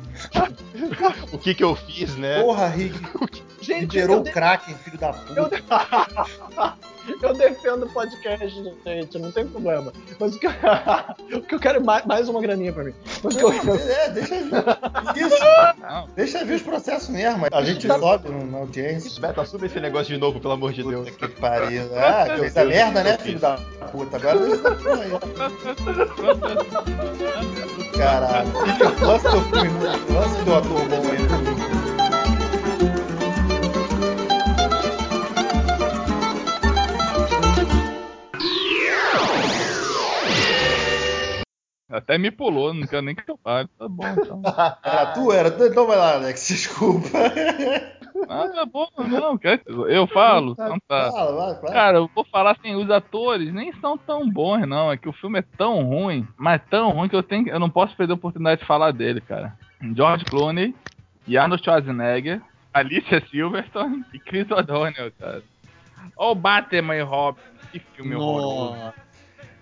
O 1.33 1.38
que 1.38 1.54
que 1.54 1.64
eu 1.64 1.74
fiz, 1.74 2.16
né? 2.16 2.42
Porra, 2.42 2.66
Rick. 2.68 3.00
Gente, 3.61 3.80
Liberou 3.83 4.20
o 4.20 4.24
Kraken, 4.24 4.74
filho 4.76 4.98
da 4.98 5.12
puta. 5.12 5.38
eu 5.38 5.50
defendo 7.36 7.86
o 7.86 7.88
podcast, 7.90 8.48
gente, 8.84 9.18
não 9.18 9.30
tem 9.32 9.46
problema. 9.46 9.92
Mas 10.18 10.34
o 10.34 10.38
que 10.38 10.46
eu, 10.46 10.50
o 11.38 11.42
que 11.42 11.54
eu 11.54 11.60
quero 11.60 11.78
é 11.78 11.80
mais, 11.82 12.04
mais 12.06 12.28
uma 12.28 12.40
graninha 12.40 12.72
pra 12.72 12.84
mim. 12.84 12.94
Mas 13.22 13.34
o 13.34 13.38
que 13.38 13.44
eu, 13.44 13.74
É, 13.74 14.08
deixa 14.10 14.34
Isso. 14.36 15.36
Não, 15.80 16.08
Deixa 16.14 16.44
ver 16.44 16.54
os 16.54 16.62
processos 16.62 17.08
mesmo. 17.08 17.46
A 17.52 17.62
gente 17.62 17.86
Tá- 17.86 17.98
sobe 17.98 18.28
no- 18.28 18.46
na 18.46 18.58
audiência. 18.58 19.20
Beto, 19.20 19.40
assume 19.40 19.66
esse 19.66 19.80
negócio 19.80 20.12
de 20.14 20.20
novo, 20.20 20.40
pelo 20.40 20.54
amor 20.54 20.72
de 20.72 20.82
Deus. 20.82 21.08
Puta 21.10 21.28
que 21.28 21.40
pariu. 21.40 21.82
Ah, 21.96 22.36
fez 22.38 22.56
a 22.56 22.64
merda, 22.64 23.02
né, 23.04 23.18
filho 23.18 23.38
da 23.38 23.56
puta? 23.92 24.16
Agora 24.16 24.38
deixa 24.38 24.54
essa 24.56 24.70
porra 24.76 25.02
aí. 25.02 25.10
Caralho. 27.96 28.48
Lança 29.06 29.30
teu 29.30 29.40
filme, 29.42 29.80
lança 30.10 30.42
ator 30.58 30.88
bom 30.88 31.02
aí. 31.10 31.39
Até 41.90 42.16
me 42.18 42.31
pulou, 42.31 42.72
não 42.72 42.87
quero 42.87 43.03
nem 43.03 43.14
que 43.14 43.29
eu 43.29 43.38
fale. 43.42 43.68
Tá 43.79 43.88
bom, 43.88 44.05
então. 44.07 44.42
Era 44.83 45.07
tu? 45.14 45.33
Era 45.33 45.50
tu? 45.50 45.64
Então 45.66 45.87
vai 45.87 45.96
lá, 45.96 46.14
Alex. 46.14 46.46
Desculpa. 46.48 47.09
Ah, 48.29 48.48
tá 48.48 48.64
bom, 48.64 48.87
não, 49.09 49.37
quer- 49.37 49.62
eu 49.66 50.07
falo, 50.07 50.53
então 50.53 50.79
tá. 50.87 51.11
Vai, 51.11 51.55
vai. 51.55 51.72
Cara, 51.72 51.98
eu 51.98 52.11
vou 52.14 52.24
falar 52.31 52.53
assim, 52.53 52.74
os 52.76 52.90
atores 52.90 53.53
nem 53.53 53.72
são 53.81 53.98
tão 53.98 54.29
bons, 54.29 54.66
não. 54.66 54.92
É 54.92 54.96
que 54.96 55.09
o 55.09 55.12
filme 55.12 55.38
é 55.40 55.44
tão 55.57 55.83
ruim, 55.83 56.26
mas 56.37 56.61
tão 56.70 56.90
ruim 56.90 57.09
que 57.09 57.16
eu 57.16 57.22
tenho, 57.22 57.48
eu 57.48 57.59
não 57.59 57.70
posso 57.70 57.96
perder 57.96 58.12
a 58.12 58.16
oportunidade 58.16 58.61
de 58.61 58.66
falar 58.66 58.92
dele, 58.92 59.20
cara. 59.20 59.57
George 59.96 60.24
Clooney, 60.26 60.74
Arnold 61.37 61.62
Schwarzenegger, 61.64 62.40
Alicia 62.72 63.20
Silverstone 63.31 64.05
e 64.14 64.18
Chris 64.18 64.48
O'Donnell, 64.50 65.11
cara. 65.18 65.42
Ó 66.16 66.33
o 66.33 66.35
Batman 66.35 66.96
e 66.96 67.03
Robin, 67.03 67.40
que 67.72 67.81
filme 67.94 68.14
horroroso. 68.14 68.92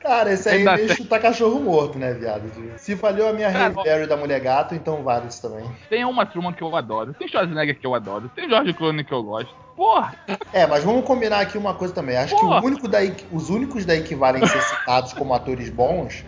Cara, 0.01 0.33
esse 0.33 0.49
aí 0.49 0.63
é 0.67 0.75
meio 0.77 0.87
tem- 0.87 0.97
chutar 0.97 1.21
cachorro 1.21 1.61
morto, 1.61 1.99
né, 1.99 2.15
viado? 2.15 2.51
Se 2.79 2.97
falhou 2.97 3.29
a 3.29 3.33
minha 3.33 3.53
Cara, 3.53 4.07
da 4.07 4.17
Mulher 4.17 4.41
Gato, 4.41 4.75
então 4.75 5.03
vale 5.03 5.27
isso 5.29 5.43
também. 5.43 5.69
Tem 5.91 6.05
uma 6.05 6.25
turma 6.25 6.53
que 6.53 6.63
eu 6.63 6.75
adoro, 6.77 7.13
tem 7.15 7.29
Schwarzenegger 7.29 7.79
que 7.79 7.87
eu 7.87 7.95
adoro, 7.95 8.29
tem 8.35 8.49
George 8.49 8.73
Clooney 8.75 9.05
que 9.05 9.13
eu 9.13 9.23
gosto. 9.23 9.55
Porra, 9.77 10.13
É, 10.53 10.67
mas 10.67 10.83
vamos 10.85 11.05
combinar 11.05 11.41
aqui 11.41 11.57
uma 11.59 11.75
coisa 11.75 11.93
também. 11.95 12.17
Acho 12.17 12.35
Porra. 12.37 12.61
que 12.61 12.65
o 12.67 12.69
único 12.69 12.89
daí, 12.89 13.15
os 13.31 13.49
únicos 13.51 13.85
daí 13.85 14.03
que 14.03 14.15
valem 14.15 14.41
ser 14.47 14.61
citados 14.63 15.13
como 15.13 15.35
atores 15.35 15.69
bons 15.71 16.25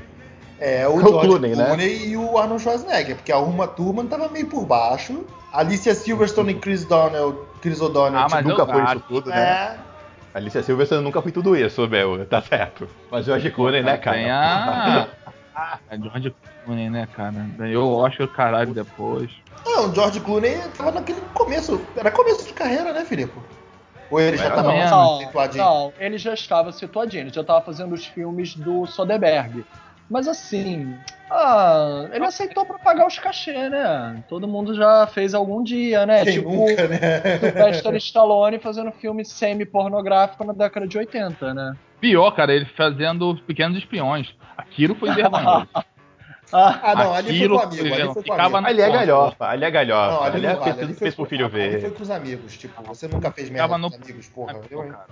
é 0.58 0.86
o 0.86 0.94
O 0.96 1.00
George 1.00 1.26
Clooney, 1.28 1.52
Clooney, 1.54 1.98
né? 1.98 2.06
e 2.06 2.16
o 2.16 2.38
Arnold 2.38 2.62
Schwarzenegger, 2.62 3.16
porque 3.16 3.32
a 3.32 3.38
Uma 3.38 3.66
Turma 3.66 4.04
tava 4.04 4.28
meio 4.28 4.46
por 4.46 4.66
baixo. 4.66 5.24
Alicia 5.52 5.94
Silverstone 5.94 6.52
e 6.52 6.54
Chris 6.54 6.84
Donnell, 6.84 7.44
Chris 7.60 7.80
O'Donnell, 7.80 8.20
Ah, 8.20 8.24
tipo, 8.26 8.36
mas 8.36 8.46
nunca 8.46 8.66
foi 8.66 8.80
acho. 8.82 8.96
isso 8.96 9.04
tudo, 9.08 9.30
né? 9.30 9.40
é, 9.40 9.76
Alicia 10.32 10.62
Silverstone 10.62 11.02
nunca 11.02 11.20
foi 11.20 11.32
tudo 11.32 11.56
isso, 11.56 11.86
Bel. 11.88 12.24
Tá 12.26 12.40
certo. 12.40 12.88
Mas 13.10 13.24
George 13.26 13.50
Clooney, 13.50 13.82
né, 13.82 13.96
cara? 13.96 14.16
Tem 14.16 14.30
a... 14.30 15.08
a 15.54 15.96
George 16.00 16.34
Clooney, 16.64 16.88
né, 16.90 17.08
cara? 17.14 17.34
Ganhou 17.58 17.90
o 17.90 17.96
Oscar 17.96 18.28
caralho 18.28 18.72
depois. 18.72 19.30
Não, 19.64 19.90
o 19.90 19.94
George 19.94 20.20
Clooney 20.20 20.56
tava 20.76 20.92
naquele 20.92 21.20
começo. 21.34 21.80
Era 21.96 22.10
começo 22.10 22.46
de 22.46 22.52
carreira, 22.52 22.92
né, 22.92 23.04
Filipe? 23.04 23.34
Ou 24.10 24.20
ele 24.20 24.36
já 24.36 24.46
Era 24.46 24.54
tava 24.56 24.68
mesmo. 24.72 24.80
mais 24.80 24.90
Não, 24.90 25.18
situadinho? 25.18 25.64
não, 25.64 25.92
ele 25.98 26.18
já 26.18 26.34
estava 26.34 26.72
situadinho, 26.72 27.22
ele 27.22 27.30
já 27.32 27.40
estava 27.42 27.60
fazendo 27.64 27.92
os 27.94 28.06
filmes 28.06 28.54
do 28.56 28.86
Soderbergh. 28.86 29.64
Mas 30.10 30.26
assim, 30.26 30.98
ah, 31.30 32.08
ele 32.12 32.24
aceitou 32.24 32.66
pra 32.66 32.78
pagar 32.80 33.06
os 33.06 33.16
cachê, 33.18 33.68
né? 33.68 34.22
Todo 34.28 34.48
mundo 34.48 34.74
já 34.74 35.06
fez 35.06 35.32
algum 35.34 35.62
dia, 35.62 36.04
né? 36.04 36.24
Quem 36.24 36.32
tipo, 36.34 36.50
nunca, 36.50 36.88
né? 36.88 36.98
Sylvester 37.38 37.94
Stallone 37.96 38.58
fazendo 38.58 38.90
filme 38.90 39.24
semi-pornográfico 39.24 40.44
na 40.44 40.52
década 40.52 40.86
de 40.88 40.98
80, 40.98 41.54
né? 41.54 41.76
Pior, 42.00 42.30
cara, 42.32 42.52
ele 42.52 42.64
fazendo 42.76 43.36
Pequenos 43.46 43.78
Espiões. 43.78 44.34
Aquilo 44.56 44.94
foi 44.96 45.12
vergonhoso. 45.14 45.68
Ah, 46.52 46.80
Ah, 46.82 46.94
não, 46.96 47.14
ali 47.14 47.38
foi 47.38 47.48
com 47.48 47.60
amigo, 47.60 47.94
ali 47.94 48.12
foi 48.12 48.22
com 48.24 48.32
amigo. 48.32 48.56
Ali 48.66 48.82
é 48.82 48.90
galhofa, 48.90 49.44
ali 49.46 49.64
é 49.64 49.70
galhofa. 49.70 50.10
Não, 50.14 50.22
ali 50.24 50.34
ali 50.38 50.42
não 50.46 50.50
é 50.50 50.56
vale, 50.56 50.72
fez, 50.72 50.82
ali 50.84 50.94
fez 50.94 51.14
pro 51.14 51.24
filho 51.26 51.46
ali 51.46 51.52
foi 51.70 51.78
ver. 51.78 51.94
com 51.94 52.02
os 52.02 52.10
amigos, 52.10 52.58
tipo, 52.58 52.82
você 52.82 53.06
nunca 53.06 53.30
fez 53.30 53.48
merda 53.50 53.68
com 53.74 53.78
no- 53.78 53.86
os 53.86 53.94
amigos, 53.94 54.28
porra, 54.30 54.54
cara. 54.54 55.06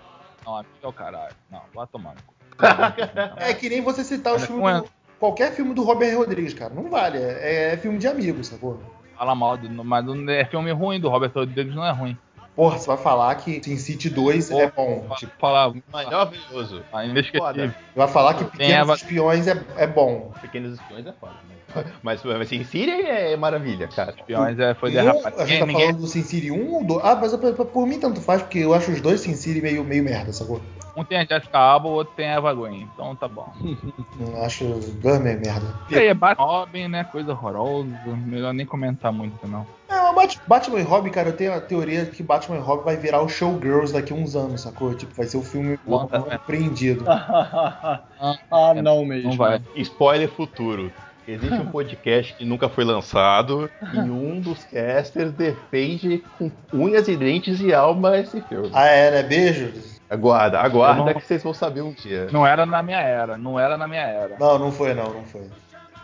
Não, 0.45 0.57
amigo 0.57 0.75
é 0.83 0.87
o 0.89 0.93
caralho. 0.93 1.35
Não, 1.49 1.61
vai 1.73 1.87
tomar 1.87 2.11
no 2.17 2.23
cu. 2.27 2.35
É 3.37 3.55
que 3.55 3.69
nem 3.69 3.81
você 3.81 4.05
citar 4.05 4.35
os 4.35 4.45
filmes 4.45 4.69
é- 4.69 4.81
do, 4.81 4.87
qualquer 5.19 5.53
filme 5.53 5.75
do 5.75 5.83
Robert 5.83 6.17
Rodrigues, 6.17 6.55
cara, 6.55 6.75
não 6.75 6.91
vale, 6.91 7.19
é, 7.19 7.73
é 7.73 7.77
filme 7.77 7.99
de 7.99 8.07
amigo, 8.07 8.43
sacou? 8.45 8.81
Fala 9.17 9.35
mal, 9.35 9.57
do, 9.57 9.69
mas 9.85 10.05
não 10.05 10.31
é 10.31 10.45
filme 10.45 10.71
ruim 10.71 11.01
do 11.01 11.09
Robert 11.09 11.33
Rodrigues, 11.35 11.75
não 11.75 11.85
é 11.85 11.91
ruim. 11.91 12.17
Porra, 12.55 12.77
você 12.77 12.89
vai 12.89 12.97
falar 12.97 13.35
que 13.37 13.63
Sin 13.63 13.77
City 13.77 14.11
2 14.11 14.51
é 14.51 14.69
bom, 14.69 15.09
tipo, 15.17 15.33
Falar, 15.39 15.73
Maravilhoso. 15.93 16.85
ah, 16.93 17.05
inesquecível. 17.05 17.73
vai 17.95 18.09
falar 18.09 18.35
que 18.35 18.45
Pequenos 18.47 19.01
Espiões 19.01 19.47
é, 19.47 19.65
é 19.77 19.87
bom. 19.87 20.33
Pequenos 20.41 20.75
espiões 20.75 21.07
é 21.07 21.13
foda, 21.13 21.35
né? 21.49 21.85
Mas, 22.03 22.23
mas 22.25 22.41
assim, 22.41 22.65
Síria 22.65 22.95
é 22.95 23.37
maravilha, 23.37 23.87
cara. 23.87 24.11
Espiões 24.11 24.59
é, 24.59 24.75
foi 24.75 24.91
derrapado. 24.91 25.41
a 25.41 25.47
gente 25.47 25.61
tá 25.61 25.67
Ninguém, 25.67 25.87
falando 25.87 26.01
do 26.01 26.09
Sin 26.09 26.25
City 26.25 26.51
1 26.51 26.75
ou 26.75 26.85
2? 26.85 27.05
Ah, 27.05 27.15
mas 27.15 27.37
por, 27.37 27.67
por 27.67 27.87
mim 27.87 28.01
tanto 28.01 28.21
faz, 28.21 28.43
porque 28.43 28.59
eu 28.59 28.75
acho 28.75 28.91
os 28.91 29.01
dois 29.01 29.21
Sin 29.21 29.35
City 29.35 29.61
meio, 29.63 29.85
meio 29.85 30.03
merda, 30.03 30.33
sacou? 30.33 30.61
Um 31.01 31.05
tem 31.05 31.19
a 31.19 31.25
Jessica 31.25 31.59
Alba, 31.59 31.89
o 31.89 31.93
outro 31.93 32.13
tem 32.17 32.29
a 32.29 32.35
Eva 32.35 32.55
Green. 32.55 32.89
Então 32.95 33.15
tá 33.17 33.29
bom. 33.29 33.53
Eu 34.21 34.43
acho 34.43 34.65
os 34.65 34.87
dois 34.95 35.21
meio 35.21 35.41
merda. 35.41 35.67
E 35.91 35.97
aí, 35.97 36.07
é 36.09 36.15
Batman 36.15 36.45
Robin, 36.45 36.89
né? 36.89 37.05
Coisa 37.05 37.33
horrorosa. 37.33 37.89
Melhor 38.07 38.53
nem 38.53 38.67
comentar 38.67 39.13
muito, 39.13 39.47
não. 39.47 39.67
É, 39.89 40.01
mas 40.13 40.15
Bat- 40.15 40.41
Batman 40.47 40.81
e 40.81 40.83
Robin, 40.83 41.11
cara, 41.11 41.29
eu 41.31 41.37
tenho 41.37 41.55
a 41.55 41.61
teoria 41.61 42.05
de 42.05 42.11
que 42.11 42.23
Batman 42.23 42.57
e 42.57 42.61
Robin 42.61 42.85
vai 42.85 42.97
virar 42.97 43.23
o 43.23 43.29
Showgirls 43.29 43.93
daqui 43.93 44.13
a 44.13 44.17
uns 44.17 44.37
anos, 44.37 44.61
sacou? 44.61 44.95
Tipo, 44.95 45.15
vai 45.15 45.27
ser 45.27 45.37
o 45.39 45.43
filme 45.43 45.79
Bom, 45.87 46.07
tá 46.07 46.21
certo. 46.21 46.39
compreendido. 46.41 47.05
ah, 47.09 48.75
não 48.83 49.05
mesmo. 49.05 49.31
Não 49.31 49.37
vai. 49.37 49.63
Spoiler 49.77 50.29
futuro. 50.29 50.93
Existe 51.27 51.61
um 51.61 51.67
podcast 51.67 52.33
que 52.35 52.45
nunca 52.45 52.71
foi 52.71 52.85
lançado 52.85 53.71
e 53.93 53.99
um 53.99 54.41
dos 54.41 54.65
casters 54.65 55.31
defende 55.33 56.25
com 56.39 56.51
unhas 56.73 57.07
e 57.07 57.17
dentes 57.17 57.61
e 57.61 57.73
alma 57.73 58.17
esse 58.19 58.41
filme. 58.43 58.71
Ah, 58.73 58.87
é, 58.87 59.11
né? 59.11 59.23
Beijo. 59.23 59.73
Aguarda, 60.11 60.59
aguarda 60.61 61.05
não- 61.05 61.15
que 61.15 61.27
vocês 61.27 61.43
vão 61.43 61.53
saber 61.53 61.83
um 61.83 61.93
dia. 61.93 62.29
Não 62.33 62.47
era 62.47 62.65
na 62.65 62.83
minha 62.83 63.01
era. 63.01 63.37
Não 63.37 63.59
era 63.59 63.77
na 63.77 63.87
minha 63.87 64.03
era. 64.03 64.37
Não, 64.39 64.59
não 64.59 64.73
foi, 64.73 64.95
não, 64.95 65.13
não 65.13 65.25
foi. 65.25 65.43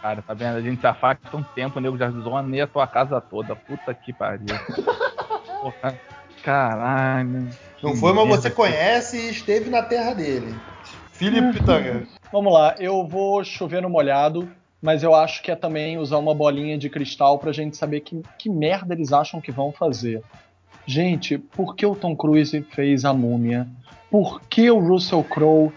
Cara, 0.02 0.20
tá 0.20 0.34
vendo? 0.34 0.56
A 0.58 0.60
gente 0.60 0.80
se 0.80 0.86
afasta 0.86 1.34
um 1.34 1.42
tempo, 1.42 1.78
o 1.78 1.82
nego 1.82 1.96
já 1.96 2.10
zonei 2.10 2.60
a 2.60 2.66
tua 2.66 2.86
casa 2.86 3.20
toda. 3.20 3.56
Puta 3.56 3.94
que 3.94 4.12
pariu. 4.12 4.44
Porra, 5.62 5.98
caralho. 6.42 7.48
Não 7.82 7.96
foi, 7.96 8.12
mas 8.12 8.28
você 8.28 8.50
conhece 8.50 9.16
e 9.16 9.30
esteve 9.30 9.70
na 9.70 9.82
terra 9.82 10.12
dele. 10.14 10.54
Felipe 11.12 11.54
Pitanga. 11.58 12.06
Vamos 12.32 12.52
lá, 12.52 12.74
eu 12.78 13.06
vou 13.06 13.42
chover 13.44 13.80
no 13.80 13.88
molhado, 13.88 14.48
mas 14.82 15.02
eu 15.02 15.14
acho 15.14 15.42
que 15.42 15.50
é 15.50 15.56
também 15.56 15.96
usar 15.96 16.18
uma 16.18 16.34
bolinha 16.34 16.76
de 16.76 16.90
cristal 16.90 17.38
pra 17.38 17.52
gente 17.52 17.76
saber 17.76 18.00
que, 18.00 18.20
que 18.38 18.50
merda 18.50 18.92
eles 18.92 19.12
acham 19.12 19.40
que 19.40 19.52
vão 19.52 19.72
fazer. 19.72 20.22
Gente, 20.86 21.38
por 21.38 21.74
que 21.74 21.86
o 21.86 21.94
Tom 21.94 22.14
Cruise 22.14 22.60
fez 22.72 23.04
a 23.06 23.14
múmia? 23.14 23.66
Por 24.10 24.40
que 24.42 24.70
o 24.70 24.78
Russell 24.78 25.24
Crowe 25.24 25.72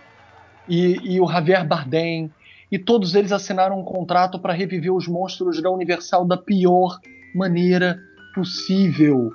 e, 0.67 1.15
e 1.15 1.21
o 1.21 1.27
Javier 1.27 1.65
Bardem 1.65 2.31
e 2.71 2.77
todos 2.77 3.15
eles 3.15 3.31
assinaram 3.31 3.79
um 3.79 3.83
contrato 3.83 4.39
para 4.39 4.53
reviver 4.53 4.93
os 4.93 5.07
monstros 5.07 5.61
da 5.61 5.71
Universal 5.71 6.25
da 6.25 6.37
pior 6.37 6.99
maneira 7.33 7.99
possível? 8.35 9.31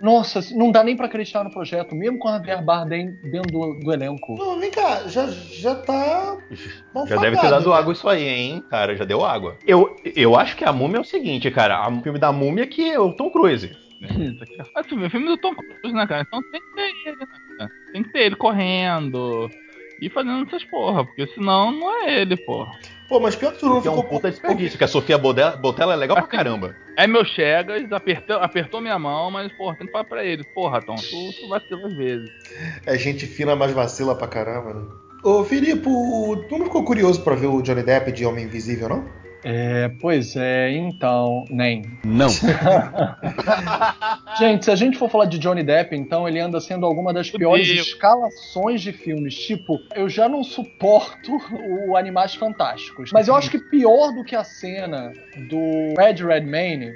Nossa, 0.00 0.40
não 0.54 0.70
dá 0.70 0.84
nem 0.84 0.96
pra 0.96 1.06
acreditar 1.06 1.42
no 1.42 1.50
projeto, 1.50 1.94
mesmo 1.94 2.18
com 2.18 2.28
a 2.28 2.32
Javier 2.32 2.62
Bardem 2.62 3.12
dentro 3.30 3.50
do, 3.50 3.80
do 3.80 3.92
elenco. 3.92 4.36
Não, 4.36 4.58
vem 4.58 4.70
cá, 4.70 5.08
já, 5.08 5.26
já 5.26 5.74
tá. 5.74 6.36
Já 7.06 7.16
deve 7.16 7.38
ter 7.38 7.50
dado 7.50 7.70
né? 7.70 7.76
água 7.76 7.92
isso 7.92 8.08
aí, 8.08 8.28
hein, 8.28 8.64
cara. 8.68 8.94
Já 8.94 9.04
deu 9.04 9.24
água. 9.24 9.56
Eu, 9.66 9.96
eu 10.14 10.36
acho 10.36 10.56
que 10.56 10.64
a 10.64 10.72
múmia 10.72 10.98
é 10.98 11.00
o 11.00 11.04
seguinte, 11.04 11.50
cara. 11.50 11.88
O 11.88 12.02
filme 12.02 12.18
da 12.18 12.30
múmia 12.30 12.64
é 12.64 12.66
que 12.66 12.90
é 12.90 13.00
o 13.00 13.12
Tom 13.12 13.30
Cruise. 13.30 13.70
Ah, 14.74 14.84
filme, 14.84 15.08
filme 15.08 15.26
do 15.26 15.38
Tom 15.38 15.54
Cruise, 15.54 15.96
né, 15.96 16.06
cara? 16.06 16.22
Então 16.26 16.40
tem 16.50 16.60
que 16.60 16.74
ter 16.74 17.08
ele, 17.08 17.16
né? 17.16 17.26
Tem 17.92 18.02
que 18.02 18.10
ter 18.12 18.20
ele 18.26 18.36
correndo 18.36 19.50
e 20.00 20.10
fazendo 20.10 20.46
essas 20.46 20.64
porra, 20.64 21.04
porque 21.04 21.26
senão 21.28 21.70
não 21.72 22.04
é 22.04 22.20
ele, 22.20 22.36
porra. 22.36 22.72
Pô, 23.08 23.20
mas 23.20 23.36
pior 23.36 23.52
que 23.52 23.60
tu 23.60 23.66
não 23.66 23.80
Que 23.80 23.86
é 23.88 23.90
um 23.90 23.96
ficou. 23.96 24.10
puta 24.10 24.30
desperdício, 24.30 24.76
que 24.76 24.82
a 24.84 24.88
Sofia 24.88 25.16
Botella, 25.16 25.92
é 25.92 25.96
legal 25.96 26.16
pra 26.16 26.26
caramba. 26.26 26.74
É 26.96 27.06
meu 27.06 27.24
Chegas, 27.24 27.90
apertou, 27.92 28.36
apertou 28.38 28.80
minha 28.80 28.98
mão, 28.98 29.30
mas, 29.30 29.52
porra, 29.52 29.76
tem 29.76 29.86
que 29.86 29.92
falar 29.92 30.04
pra 30.04 30.24
ele. 30.24 30.42
Porra, 30.42 30.82
Tom, 30.82 30.96
tu, 30.96 31.32
tu 31.40 31.48
vacila 31.48 31.86
às 31.86 31.94
vezes. 31.94 32.28
É 32.84 32.98
gente 32.98 33.24
fina, 33.26 33.54
mas 33.54 33.70
vacila 33.72 34.14
pra 34.16 34.26
caramba, 34.26 34.74
né? 34.74 34.82
Ô, 35.22 35.44
Filipe, 35.44 35.82
tu 35.82 36.58
não 36.58 36.64
ficou 36.66 36.84
curioso 36.84 37.22
pra 37.22 37.34
ver 37.36 37.46
o 37.46 37.62
Johnny 37.62 37.82
Depp 37.84 38.10
de 38.12 38.26
Homem 38.26 38.44
Invisível, 38.44 38.88
não? 38.88 39.04
É, 39.44 39.88
pois 40.00 40.34
é, 40.34 40.72
então, 40.72 41.44
nem. 41.48 41.82
Não. 42.04 42.28
Gente, 44.38 44.66
se 44.66 44.70
a 44.70 44.76
gente 44.76 44.98
for 44.98 45.08
falar 45.08 45.24
de 45.24 45.38
Johnny 45.38 45.62
Depp, 45.62 45.96
então 45.96 46.28
ele 46.28 46.38
anda 46.38 46.60
sendo 46.60 46.84
alguma 46.84 47.12
das 47.12 47.30
piores 47.30 47.66
Fudeu. 47.66 47.82
escalações 47.82 48.82
de 48.82 48.92
filmes. 48.92 49.34
Tipo, 49.34 49.78
eu 49.94 50.08
já 50.08 50.28
não 50.28 50.44
suporto 50.44 51.38
o 51.88 51.96
Animais 51.96 52.34
Fantásticos. 52.34 53.10
Mas 53.12 53.28
eu 53.28 53.34
acho 53.34 53.50
que 53.50 53.58
pior 53.58 54.12
do 54.12 54.22
que 54.22 54.36
a 54.36 54.44
cena 54.44 55.12
do 55.48 55.94
Red 55.98 56.24
Redmayne, 56.24 56.92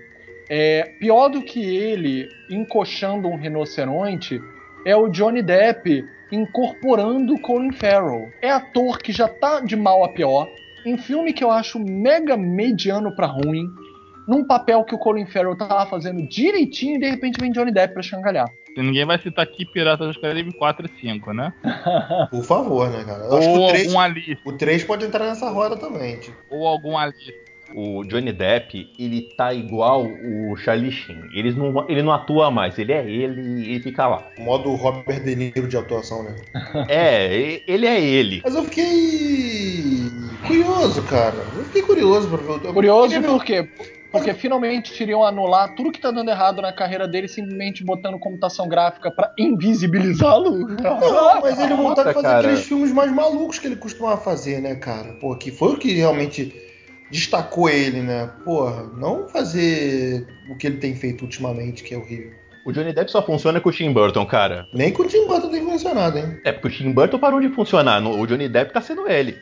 é, 0.50 0.83
pior 0.98 1.29
do 1.29 1.42
que 1.42 1.64
ele 1.64 2.29
encoxando 2.50 3.29
um 3.29 3.37
rinoceronte, 3.37 4.40
é 4.85 4.94
o 4.94 5.09
Johnny 5.09 5.42
Depp 5.42 6.05
incorporando 6.31 7.35
o 7.35 7.40
Colin 7.40 7.72
Farrell. 7.72 8.29
É 8.42 8.50
ator 8.50 8.98
que 8.98 9.12
já 9.12 9.29
tá 9.29 9.61
de 9.61 9.76
mal 9.76 10.05
a 10.05 10.09
pior, 10.11 10.46
em 10.85 10.96
filme 10.98 11.33
que 11.33 11.42
eu 11.42 11.50
acho 11.50 11.79
mega 11.79 12.37
mediano 12.37 13.14
pra 13.14 13.26
ruim, 13.26 13.66
num 14.26 14.44
papel 14.44 14.85
que 14.85 14.94
o 14.94 14.98
Colin 14.98 15.26
Farrell 15.26 15.56
tava 15.56 15.87
fazendo 15.87 16.22
direitinho 16.26 16.96
e 16.96 17.00
de 17.00 17.11
repente 17.11 17.38
vem 17.40 17.52
Johnny 17.52 17.72
Depp 17.72 17.94
pra 17.94 18.02
changalhar. 18.02 18.48
Ninguém 18.76 19.04
vai 19.04 19.18
citar 19.18 19.44
aqui 19.44 19.64
Piratas 19.66 20.06
dos 20.06 20.16
Caribe 20.16 20.52
4 20.52 20.87
e 20.87 21.00
5, 21.00 21.33
né? 21.33 21.52
Por 22.30 22.44
favor, 22.44 22.88
né, 22.88 23.04
cara? 23.04 23.24
Eu 23.24 23.37
acho 23.37 23.48
que 23.48 23.59
Ou 23.59 23.66
o 23.66 23.68
3, 23.68 23.87
algum 23.88 24.00
Alice. 24.00 24.38
o 24.44 24.52
3 24.52 24.85
pode 24.85 25.04
entrar 25.04 25.26
nessa 25.26 25.50
roda 25.50 25.76
também. 25.76 26.16
Tipo. 26.18 26.37
Ou 26.50 26.66
algum 26.66 26.96
Alice. 26.96 27.35
O 27.74 28.02
Johnny 28.04 28.33
Depp, 28.33 28.90
ele 28.98 29.28
tá 29.37 29.54
igual 29.54 30.04
o 30.04 30.56
Charlie 30.56 30.90
Sheen. 30.90 31.20
Eles 31.33 31.54
não, 31.54 31.88
ele 31.88 32.02
não 32.02 32.11
atua 32.11 32.50
mais, 32.50 32.76
ele 32.78 32.92
é 32.92 33.09
ele 33.09 33.40
e 33.40 33.70
ele 33.74 33.80
fica 33.80 34.09
lá. 34.09 34.24
O 34.38 34.42
modo 34.42 34.74
Robert 34.74 35.22
De 35.22 35.37
Niro 35.37 35.68
de 35.68 35.76
atuação, 35.76 36.24
né? 36.24 36.35
É, 36.88 37.62
ele 37.68 37.87
é 37.87 38.00
ele. 38.00 38.40
Mas 38.42 38.54
eu 38.56 38.64
fiquei 38.64 40.11
curioso, 40.46 41.02
cara. 41.04 41.37
Eu 41.56 41.64
fiquei 41.64 41.83
curioso 41.83 42.28
pra 42.28 42.38
ver 42.38 42.68
o. 42.68 42.72
Curioso 42.72 43.22
por 43.22 43.44
quê? 43.44 43.68
Porque 44.10 44.34
finalmente 44.34 45.00
iriam 45.02 45.24
anular 45.24 45.74
tudo 45.74 45.92
que 45.92 46.00
tá 46.00 46.10
dando 46.10 46.30
errado 46.30 46.60
na 46.60 46.72
carreira 46.72 47.06
dele, 47.06 47.28
simplesmente 47.28 47.84
botando 47.84 48.18
computação 48.18 48.68
gráfica 48.68 49.10
pra 49.10 49.32
invisibilizá-lo. 49.38 50.66
Não, 50.66 51.40
mas 51.40 51.60
ele 51.60 51.74
voltar 51.74 52.08
a 52.08 52.12
fazer 52.12 52.26
cara. 52.26 52.38
aqueles 52.40 52.66
filmes 52.66 52.92
mais 52.92 53.12
malucos 53.12 53.58
que 53.58 53.66
ele 53.66 53.76
costumava 53.76 54.20
fazer, 54.20 54.60
né, 54.60 54.74
cara? 54.74 55.12
Pô, 55.14 55.36
que 55.36 55.50
foi 55.50 55.74
o 55.74 55.78
que 55.78 55.92
realmente 55.92 56.52
destacou 57.10 57.68
ele, 57.68 58.02
né? 58.02 58.30
Porra, 58.44 58.84
não 58.96 59.28
fazer 59.28 60.26
o 60.50 60.56
que 60.56 60.66
ele 60.66 60.78
tem 60.78 60.94
feito 60.94 61.22
ultimamente, 61.22 61.82
que 61.82 61.94
é 61.94 61.98
horrível. 61.98 62.39
O 62.64 62.72
Johnny 62.72 62.92
Depp 62.92 63.10
só 63.10 63.22
funciona 63.22 63.60
com 63.60 63.68
o 63.70 63.72
Tim 63.72 63.92
Burton, 63.92 64.26
cara. 64.26 64.68
Nem 64.72 64.92
com 64.92 65.02
o 65.02 65.06
Tim 65.06 65.26
Burton 65.26 65.48
tem 65.48 65.64
funcionado, 65.64 66.18
hein? 66.18 66.38
É, 66.44 66.52
porque 66.52 66.68
o 66.68 66.70
Tim 66.70 66.92
Burton 66.92 67.18
parou 67.18 67.40
de 67.40 67.48
funcionar. 67.48 68.02
O 68.04 68.26
Johnny 68.26 68.48
Depp 68.48 68.72
tá 68.72 68.80
sendo 68.82 69.08
ele. 69.08 69.38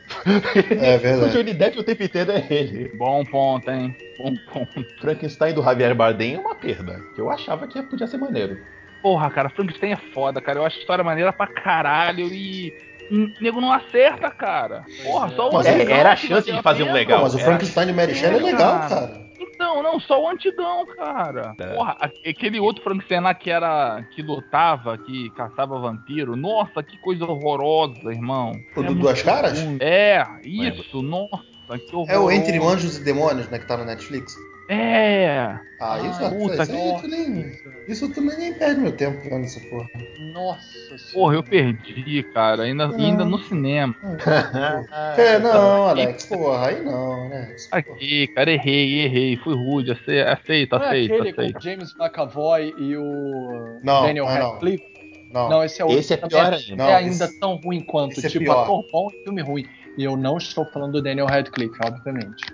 É 0.71 0.95
O 0.95 0.99
verdade. 0.99 1.31
Johnny 1.33 1.53
Depp 1.53 1.79
o 1.79 1.83
tempo 1.83 2.03
inteiro 2.03 2.31
é 2.31 2.45
ele. 2.49 2.89
Bom 2.97 3.23
ponto, 3.25 3.69
hein? 3.69 3.95
Bom 4.17 4.33
ponto. 4.51 4.85
Frankenstein 5.01 5.53
do 5.53 5.61
Javier 5.61 5.93
Bardem 5.93 6.35
é 6.35 6.39
uma 6.39 6.55
perda. 6.55 7.01
Que 7.13 7.21
eu 7.21 7.29
achava 7.29 7.67
que 7.67 7.81
podia 7.83 8.07
ser 8.07 8.17
maneiro. 8.17 8.57
Porra, 9.01 9.29
cara, 9.29 9.49
Frankenstein 9.49 9.91
é 9.93 9.97
foda, 10.13 10.39
cara. 10.41 10.59
Eu 10.59 10.65
acho 10.65 10.77
a 10.77 10.79
história 10.79 11.03
maneira 11.03 11.33
pra 11.33 11.47
caralho 11.47 12.27
e. 12.33 12.73
O 13.11 13.31
nego 13.41 13.59
não 13.59 13.71
acerta, 13.73 14.29
cara. 14.29 14.83
Porra, 15.03 15.29
só 15.29 15.49
o 15.49 15.53
Mas 15.53 15.65
É, 15.65 15.73
antigão 15.73 15.95
era 15.97 16.11
a 16.11 16.15
chance 16.15 16.51
de 16.51 16.61
fazer 16.61 16.83
um 16.83 16.93
legal. 16.93 17.17
Pô, 17.19 17.23
mas 17.23 17.33
o 17.33 17.39
Frankenstein 17.39 17.87
de 17.87 17.93
Mary 17.93 18.13
Shelley 18.13 18.37
é 18.39 18.43
legal, 18.43 18.79
cara. 18.87 19.18
Então, 19.59 19.83
não, 19.83 19.99
só 19.99 20.23
o 20.23 20.29
antigão, 20.29 20.85
cara. 20.95 21.53
É. 21.59 21.75
Porra, 21.75 21.97
aquele 21.99 22.61
outro 22.61 22.81
Frankenstein 22.81 23.19
lá 23.19 23.33
que 23.33 23.51
era. 23.51 24.01
que 24.15 24.21
lutava, 24.21 24.97
que 24.97 25.29
caçava 25.31 25.77
vampiro. 25.77 26.37
Nossa, 26.37 26.81
que 26.81 26.97
coisa 26.99 27.25
horrorosa, 27.25 28.09
irmão. 28.09 28.53
O 28.73 28.79
É 28.81 28.83
do 28.83 28.95
Duas 28.95 29.21
Caras? 29.21 29.61
ruim. 29.61 29.77
É, 29.81 30.25
isso, 30.45 31.01
nossa, 31.01 31.43
que 31.77 31.93
horror. 31.93 32.09
É 32.09 32.17
o 32.17 32.31
Entre 32.31 32.57
Anjos 32.57 32.99
e 32.99 33.03
Demônios, 33.03 33.49
né, 33.49 33.59
que 33.59 33.67
tá 33.67 33.75
na 33.75 33.83
Netflix. 33.83 34.33
É. 34.69 35.57
Ah, 35.79 35.97
isso, 35.99 36.23
Ah, 36.25 36.29
puta 36.29 36.63
isso, 36.63 37.01
tu 37.01 37.07
nem, 37.07 37.51
isso 37.87 38.09
tu 38.13 38.21
nem 38.21 38.53
perde 38.53 38.81
meu 38.81 38.91
tempo 38.91 39.17
vendo 39.27 39.45
essa 39.45 39.59
porra. 39.61 39.87
Nossa 40.33 40.69
Porra, 41.13 41.35
eu 41.35 41.43
perdi, 41.43 42.21
cara. 42.33 42.63
Ainda, 42.63 42.93
ainda 42.95 43.25
no 43.25 43.39
cinema. 43.39 43.95
É, 45.17 45.39
não, 45.39 45.87
Alex, 45.87 46.25
porra, 46.27 46.67
aí 46.67 46.83
não, 46.83 47.29
né? 47.29 47.55
Aqui, 47.71 48.27
cara, 48.27 48.51
errei, 48.51 49.05
errei. 49.05 49.37
Fui 49.37 49.55
rude. 49.55 49.91
ace- 49.91 50.21
Aceito, 50.21 50.75
Não 50.77 50.83
é 50.83 50.87
aceito, 50.87 51.13
aquele 51.15 51.33
com 51.33 51.41
aceito. 51.41 51.57
o 51.57 51.61
James 51.61 51.95
McAvoy 51.99 52.73
e 52.77 52.95
o 52.97 53.79
Não, 53.83 54.01
Daniel 54.03 54.25
não, 54.25 54.37
não. 54.37 54.49
Radcliffe? 54.51 54.83
Não, 55.31 55.49
Não, 55.49 55.63
esse 55.63 55.81
é 55.81 55.85
outro. 55.85 55.99
Esse 55.99 56.13
é 56.13 56.17
pior 56.17 56.53
é, 56.53 56.55
ainda. 56.57 56.75
Não, 56.75 56.89
é 56.89 56.95
ainda 56.95 57.25
esse- 57.25 57.39
tão 57.39 57.55
ruim 57.55 57.81
quanto. 57.81 58.13
esse 58.17 58.25
é 58.27 58.29
tipo, 58.29 58.45
pior. 58.45 58.63
ator 58.63 58.85
bom 58.91 59.09
e 59.13 59.23
filme 59.23 59.41
ruim. 59.41 59.65
E 59.99 60.05
eu 60.05 60.15
não 60.15 60.37
estou 60.37 60.63
falando 60.63 60.93
do 60.93 61.01
Daniel 61.01 61.25
Radcliffe, 61.25 61.77
obviamente. 61.85 62.45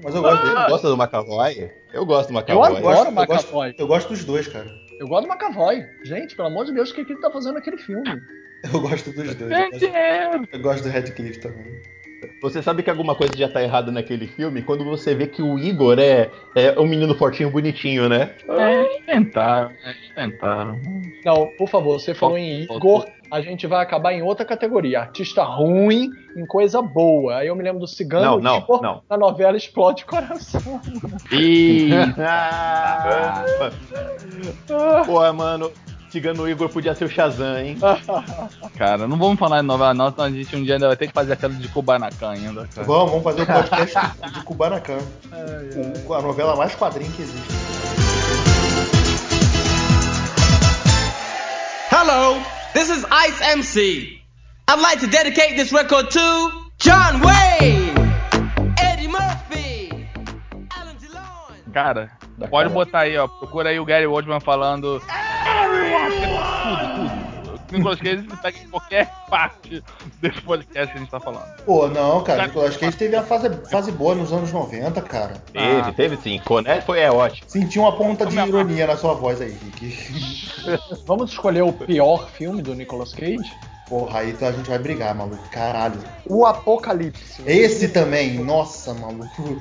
mas 0.00 0.14
eu 0.14 0.22
gosto 0.22 0.46
dele. 0.46 0.68
Gosta 0.68 0.88
do 0.88 0.96
McAvoy? 0.96 1.70
Eu 1.92 2.06
gosto 2.06 2.28
do 2.28 2.38
McAvoy. 2.38 2.54
Eu 2.54 2.70
gosto, 2.70 2.76
adoro 2.76 3.08
eu, 3.08 3.26
gosto, 3.26 3.46
McAvoy. 3.48 3.74
eu 3.76 3.86
gosto 3.88 4.08
dos 4.10 4.24
dois, 4.24 4.46
cara. 4.46 4.70
Eu 5.00 5.08
gosto 5.08 5.26
do 5.26 5.32
McAvoy. 5.32 5.84
Gente, 6.04 6.36
pelo 6.36 6.46
amor 6.46 6.66
de 6.66 6.72
Deus, 6.72 6.92
o 6.92 6.94
que, 6.94 7.04
que 7.04 7.14
ele 7.14 7.20
tá 7.20 7.32
fazendo 7.32 7.54
naquele 7.54 7.78
filme? 7.78 8.04
Eu 8.72 8.80
gosto 8.80 9.12
dos 9.12 9.34
dois. 9.34 9.40
Eu 9.40 9.56
É 9.56 9.70
gosto, 9.70 10.48
eu 10.52 10.60
gosto 10.60 10.82
do 10.82 10.88
Radcliffe 10.88 11.38
também. 11.38 11.80
Você 12.42 12.60
sabe 12.60 12.82
que 12.82 12.90
alguma 12.90 13.14
coisa 13.14 13.32
já 13.36 13.48
tá 13.48 13.62
errada 13.62 13.92
naquele 13.92 14.26
filme 14.26 14.62
quando 14.62 14.84
você 14.84 15.14
vê 15.14 15.28
que 15.28 15.40
o 15.40 15.56
Igor 15.56 15.96
é, 16.00 16.28
é 16.56 16.78
um 16.78 16.86
menino 16.86 17.14
fortinho 17.14 17.50
bonitinho, 17.50 18.08
né? 18.08 18.34
É, 18.48 18.98
inventaram, 18.98 19.70
é, 19.84 19.94
inventaram. 20.10 20.80
Não, 21.24 21.46
por 21.56 21.68
favor, 21.68 22.00
você 22.00 22.14
falou 22.14 22.36
em 22.36 22.62
Igor, 22.64 23.06
a 23.30 23.40
gente 23.40 23.66
vai 23.66 23.82
acabar 23.82 24.12
em 24.12 24.22
outra 24.22 24.44
categoria. 24.44 25.00
Artista 25.00 25.42
ruim 25.42 26.10
em 26.36 26.46
coisa 26.46 26.80
boa. 26.80 27.36
Aí 27.36 27.48
eu 27.48 27.56
me 27.56 27.62
lembro 27.62 27.80
do 27.80 27.86
Cigano 27.86 28.24
Não, 28.24 28.40
não, 28.40 28.58
Igor 28.58 28.82
não. 28.82 29.02
na 29.08 29.16
novela 29.16 29.56
Explode 29.56 30.04
Coração. 30.04 30.80
E 31.30 31.90
Pô, 35.06 35.32
mano, 35.32 35.70
Cigano 36.10 36.48
Igor 36.48 36.68
podia 36.68 36.94
ser 36.94 37.04
o 37.04 37.08
Shazam, 37.08 37.58
hein? 37.58 37.76
cara, 38.76 39.06
não 39.06 39.18
vamos 39.18 39.38
falar 39.38 39.60
de 39.60 39.66
novela 39.66 39.92
não, 39.92 40.10
senão 40.10 40.24
a 40.24 40.30
gente 40.30 40.56
um 40.56 40.62
dia 40.64 40.74
ainda 40.74 40.88
vai 40.88 40.96
ter 40.96 41.06
que 41.08 41.12
fazer 41.12 41.34
aquela 41.34 41.52
de 41.52 41.68
Kubanacan 41.68 42.30
ainda, 42.30 42.66
cara. 42.74 42.86
Vamos, 42.86 43.10
vamos 43.10 43.24
fazer 43.24 43.42
o 43.42 43.46
podcast 43.46 43.98
de 44.32 44.44
Kubanacan. 44.44 44.98
A 46.16 46.22
novela 46.22 46.56
mais 46.56 46.74
quadrinho 46.74 47.12
que 47.12 47.22
existe. 47.22 47.48
Hello, 51.90 52.40
this 52.78 52.90
is 52.90 53.04
Ice 53.10 53.40
MC. 53.40 54.22
I'd 54.68 54.80
like 54.80 55.00
to 55.00 55.08
dedicate 55.08 55.56
this 55.56 55.72
record 55.72 56.12
to 56.12 56.50
John 56.78 57.20
Wayne, 57.20 57.98
Eddie 58.78 59.08
Murphy, 59.08 60.06
Alan 60.70 60.96
DeLon. 60.98 61.72
Cara, 61.72 62.08
pode 62.48 62.68
botar 62.68 63.00
aí, 63.00 63.16
ó. 63.16 63.26
Procura 63.26 63.70
aí 63.70 63.80
o 63.80 63.84
Gary 63.84 64.06
Oldman 64.06 64.38
falando. 64.38 65.00
Tudo. 65.00 65.37
Nicolas 67.70 67.98
Cage 68.00 68.22
pega 68.42 68.58
em 68.58 68.68
qualquer 68.68 69.12
parte 69.28 69.82
desse 70.20 70.40
podcast 70.42 70.92
que 70.92 70.98
a 70.98 71.00
gente 71.00 71.10
tá 71.10 71.20
falando. 71.20 71.46
Pô, 71.64 71.86
não, 71.88 72.22
cara. 72.24 72.46
Nicolas 72.46 72.76
Cage 72.76 72.96
teve 72.96 73.14
a 73.16 73.22
fase, 73.22 73.50
fase 73.70 73.92
boa 73.92 74.14
nos 74.14 74.32
anos 74.32 74.52
90, 74.52 75.00
cara. 75.02 75.34
Teve, 75.52 75.80
Ah. 75.80 75.92
teve 75.94 76.16
sim. 76.16 76.40
Coné 76.44 76.80
foi 76.80 77.00
é 77.00 77.10
ótimo. 77.10 77.48
Senti 77.48 77.78
uma 77.78 77.96
ponta 77.96 78.24
de 78.26 78.36
ironia 78.38 78.86
na 78.86 78.96
sua 78.96 79.14
voz 79.14 79.40
aí, 79.40 79.50
Rick. 79.64 79.96
Vamos 81.06 81.30
escolher 81.32 81.62
o 81.62 81.72
pior 81.72 82.28
filme 82.30 82.62
do 82.62 82.74
Nicolas 82.74 83.12
Cage? 83.12 83.50
Porra, 83.88 84.20
aí 84.20 84.36
a 84.42 84.52
gente 84.52 84.68
vai 84.68 84.78
brigar, 84.78 85.14
maluco. 85.14 85.42
Caralho. 85.50 85.98
O 86.26 86.44
Apocalipse. 86.44 87.42
Esse 87.46 87.88
também, 87.88 88.34
nossa, 88.44 88.92
maluco. 88.92 89.58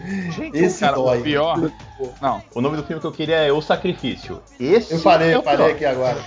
Esse 0.54 0.82
Cara, 0.82 0.98
dói. 0.98 1.20
o 1.20 1.24
pior. 1.24 1.72
Não, 2.22 2.42
O 2.54 2.60
nome 2.60 2.76
do 2.76 2.84
filme 2.84 3.00
que 3.00 3.08
eu 3.08 3.12
queria 3.14 3.38
é 3.38 3.52
O 3.54 3.62
Sacrifício. 3.62 4.42
Esse 4.60 4.96
Eu 4.96 5.00
falei, 5.00 5.30
é 5.32 5.36
eu 5.36 5.40
o 5.40 5.44
falei 5.44 5.58
pior. 5.68 5.72
aqui 5.76 5.86
agora. 5.86 6.18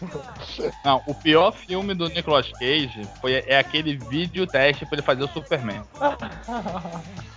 não, 0.84 1.02
o 1.06 1.14
pior 1.14 1.52
filme 1.52 1.94
do 1.94 2.08
Nicolas 2.08 2.50
Cage 2.52 3.06
foi, 3.20 3.44
é 3.46 3.58
aquele 3.58 3.96
vídeo 3.96 4.46
teste 4.46 4.86
pra 4.86 4.96
ele 4.96 5.02
fazer 5.02 5.24
o 5.24 5.28
Superman. 5.28 5.82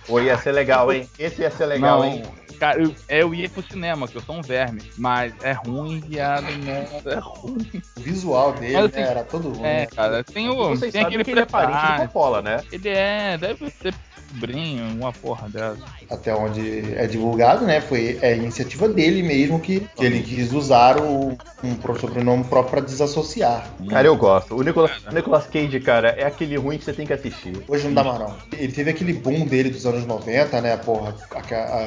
Pô, 0.06 0.20
ia 0.20 0.36
ser 0.38 0.52
legal, 0.52 0.92
hein? 0.92 1.08
Esse 1.18 1.42
ia 1.42 1.50
ser 1.50 1.66
legal, 1.66 2.00
não, 2.00 2.06
hein? 2.06 2.22
cara, 2.62 2.80
eu, 2.80 2.94
eu 3.08 3.34
ia 3.34 3.48
pro 3.48 3.60
cinema, 3.60 4.06
que 4.06 4.16
eu 4.16 4.20
sou 4.20 4.36
um 4.36 4.40
verme, 4.40 4.80
mas 4.96 5.34
é 5.42 5.50
ruim, 5.50 5.98
viado, 5.98 6.44
né? 6.44 6.86
É 7.04 7.18
ruim. 7.18 7.82
O 7.96 8.00
visual 8.00 8.52
dele, 8.52 8.74
Mas, 8.74 8.84
assim, 8.84 9.00
né, 9.00 9.10
era 9.10 9.24
todo 9.24 9.48
ruim. 9.48 9.66
É, 9.66 9.80
né? 9.80 9.86
cara, 9.86 10.22
tem 10.22 10.48
o. 10.48 10.68
Vocês 10.68 10.92
tem 10.92 11.02
aquele 11.02 11.24
que 11.24 11.32
ele 11.32 11.40
é 11.40 11.44
parente 11.44 11.92
do. 11.92 12.06
Coppola, 12.06 12.40
né? 12.40 12.62
Ele 12.70 12.88
é, 12.88 13.36
deve 13.36 13.68
ser 13.68 13.92
sobrinho, 14.32 14.84
uma 14.98 15.12
porra 15.12 15.48
dessa. 15.48 15.76
Até 16.10 16.34
onde 16.34 16.94
é 16.94 17.06
divulgado, 17.06 17.64
né? 17.64 17.80
Foi 17.80 18.18
é 18.20 18.36
iniciativa 18.36 18.88
dele 18.88 19.22
mesmo 19.22 19.58
que, 19.60 19.80
que 19.96 20.04
ele 20.04 20.22
quis 20.22 20.52
usar 20.52 20.98
o, 20.98 21.36
um 21.62 21.96
sobrenome 21.98 22.44
próprio 22.44 22.70
pra 22.72 22.80
desassociar. 22.80 23.66
Cara, 23.88 24.06
eu 24.06 24.16
gosto. 24.16 24.54
O 24.54 24.62
Nicolas, 24.62 24.90
o 25.10 25.14
Nicolas 25.14 25.46
Cage, 25.46 25.80
cara, 25.80 26.10
é 26.10 26.24
aquele 26.24 26.56
ruim 26.56 26.78
que 26.78 26.84
você 26.84 26.92
tem 26.92 27.06
que 27.06 27.12
assistir. 27.12 27.62
Hoje 27.68 27.86
não 27.86 27.94
dá 27.94 28.04
mais 28.04 28.18
não. 28.18 28.34
Ele 28.52 28.72
teve 28.72 28.90
aquele 28.90 29.12
boom 29.12 29.46
dele 29.46 29.70
dos 29.70 29.86
anos 29.86 30.04
90, 30.06 30.60
né? 30.60 30.76
Porra, 30.76 31.14
a, 31.34 31.38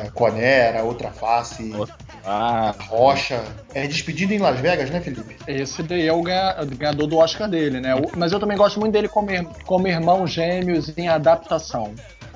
a 0.07 0.11
Conera, 0.11 0.83
Outra 0.83 1.11
Face, 1.11 1.71
Ah, 2.25 2.73
Rocha. 2.87 3.43
É 3.73 3.85
despedido 3.85 4.33
em 4.33 4.39
Las 4.39 4.59
Vegas, 4.59 4.89
né, 4.89 5.01
Felipe? 5.01 5.35
Esse 5.47 5.83
daí 5.83 6.07
é 6.07 6.13
o 6.13 6.21
ganha- 6.23 6.55
ganhador 6.77 7.07
do 7.07 7.17
Oscar 7.17 7.47
dele, 7.49 7.79
né? 7.79 7.91
Mas 8.15 8.31
eu 8.31 8.39
também 8.39 8.57
gosto 8.57 8.79
muito 8.79 8.93
dele 8.93 9.07
como, 9.07 9.27
como 9.65 9.87
irmão 9.87 10.25
gêmeos 10.25 10.95
em 10.97 11.07
adaptação. 11.09 11.93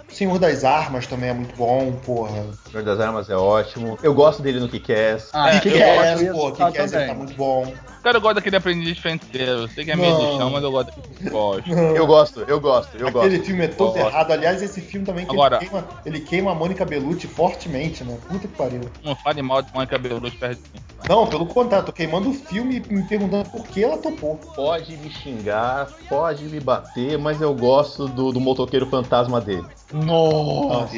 Senhor 0.09 0.39
das 0.39 0.63
Armas 0.63 1.07
também 1.07 1.29
é 1.29 1.33
muito 1.33 1.55
bom, 1.55 1.91
porra. 2.05 2.45
Senhor 2.69 2.83
das 2.83 2.99
Armas 2.99 3.29
é 3.29 3.35
ótimo. 3.35 3.97
Eu 4.01 4.13
gosto 4.13 4.41
dele 4.41 4.59
no 4.59 4.67
Kick-Ass. 4.67 5.29
Ah, 5.33 5.51
É, 5.53 5.57
é 5.57 6.15
desse 6.15 6.31
pô? 6.31 6.47
Ele 6.49 7.07
tá 7.07 7.13
muito 7.13 7.33
bom. 7.35 7.73
Cara, 8.09 8.17
eu 8.17 8.21
gosto 8.21 8.35
daquele 8.35 8.55
aprendiz 8.55 8.97
feiticeiro. 8.97 9.51
Eu 9.61 9.67
sei 9.69 9.85
que 9.85 9.91
é 9.91 9.95
meio 9.95 10.15
de 10.17 10.37
chão, 10.37 10.49
mas 10.49 10.63
eu 10.63 10.71
gosto 10.71 10.87
daquele 10.87 11.29
gosto. 11.29 11.69
Eu 11.69 12.07
gosto, 12.07 12.39
eu 12.41 12.59
gosto, 12.59 12.97
eu 12.97 13.07
Aquele 13.07 13.29
gosto. 13.37 13.45
filme 13.45 13.63
é 13.63 13.67
todo 13.67 13.93
Gosto. 13.93 13.99
errado. 14.07 14.31
Aliás, 14.31 14.61
esse 14.61 14.81
filme 14.81 15.05
também 15.05 15.25
que 15.25 15.31
Agora- 15.31 15.57
ele, 15.57 15.69
queima, 15.69 15.87
ele 16.05 16.19
queima 16.21 16.51
a 16.51 16.55
Mônica 16.55 16.85
Bellucci 16.85 17.27
fortemente, 17.27 18.03
né? 18.03 18.17
Puta 18.27 18.47
que 18.47 18.55
pariu. 18.55 18.81
Não 19.03 19.15
fale 19.15 19.41
mal 19.41 19.61
de 19.61 19.71
Mônica 19.73 19.97
Bellucci 19.97 20.37
perto 20.37 20.61
de 20.61 20.69
mim. 20.73 20.83
Não, 21.07 21.25
pelo 21.27 21.45
contrário, 21.45 21.85
tô 21.85 21.91
queimando 21.93 22.29
o 22.29 22.33
filme 22.33 22.83
e 22.89 22.93
me 22.93 23.03
perguntando 23.03 23.49
por 23.49 23.63
que 23.63 23.83
ela 23.83 23.97
topou. 23.97 24.39
Pode 24.55 24.97
me 24.97 25.09
xingar, 25.09 25.87
pode 26.09 26.43
me 26.45 26.59
bater, 26.59 27.17
mas 27.17 27.41
eu 27.41 27.53
gosto 27.53 28.07
do, 28.07 28.31
do 28.31 28.39
motoqueiro 28.39 28.85
fantasma 28.87 29.39
dele. 29.39 29.67
Não, 29.91 30.69
Nossa. 30.69 30.95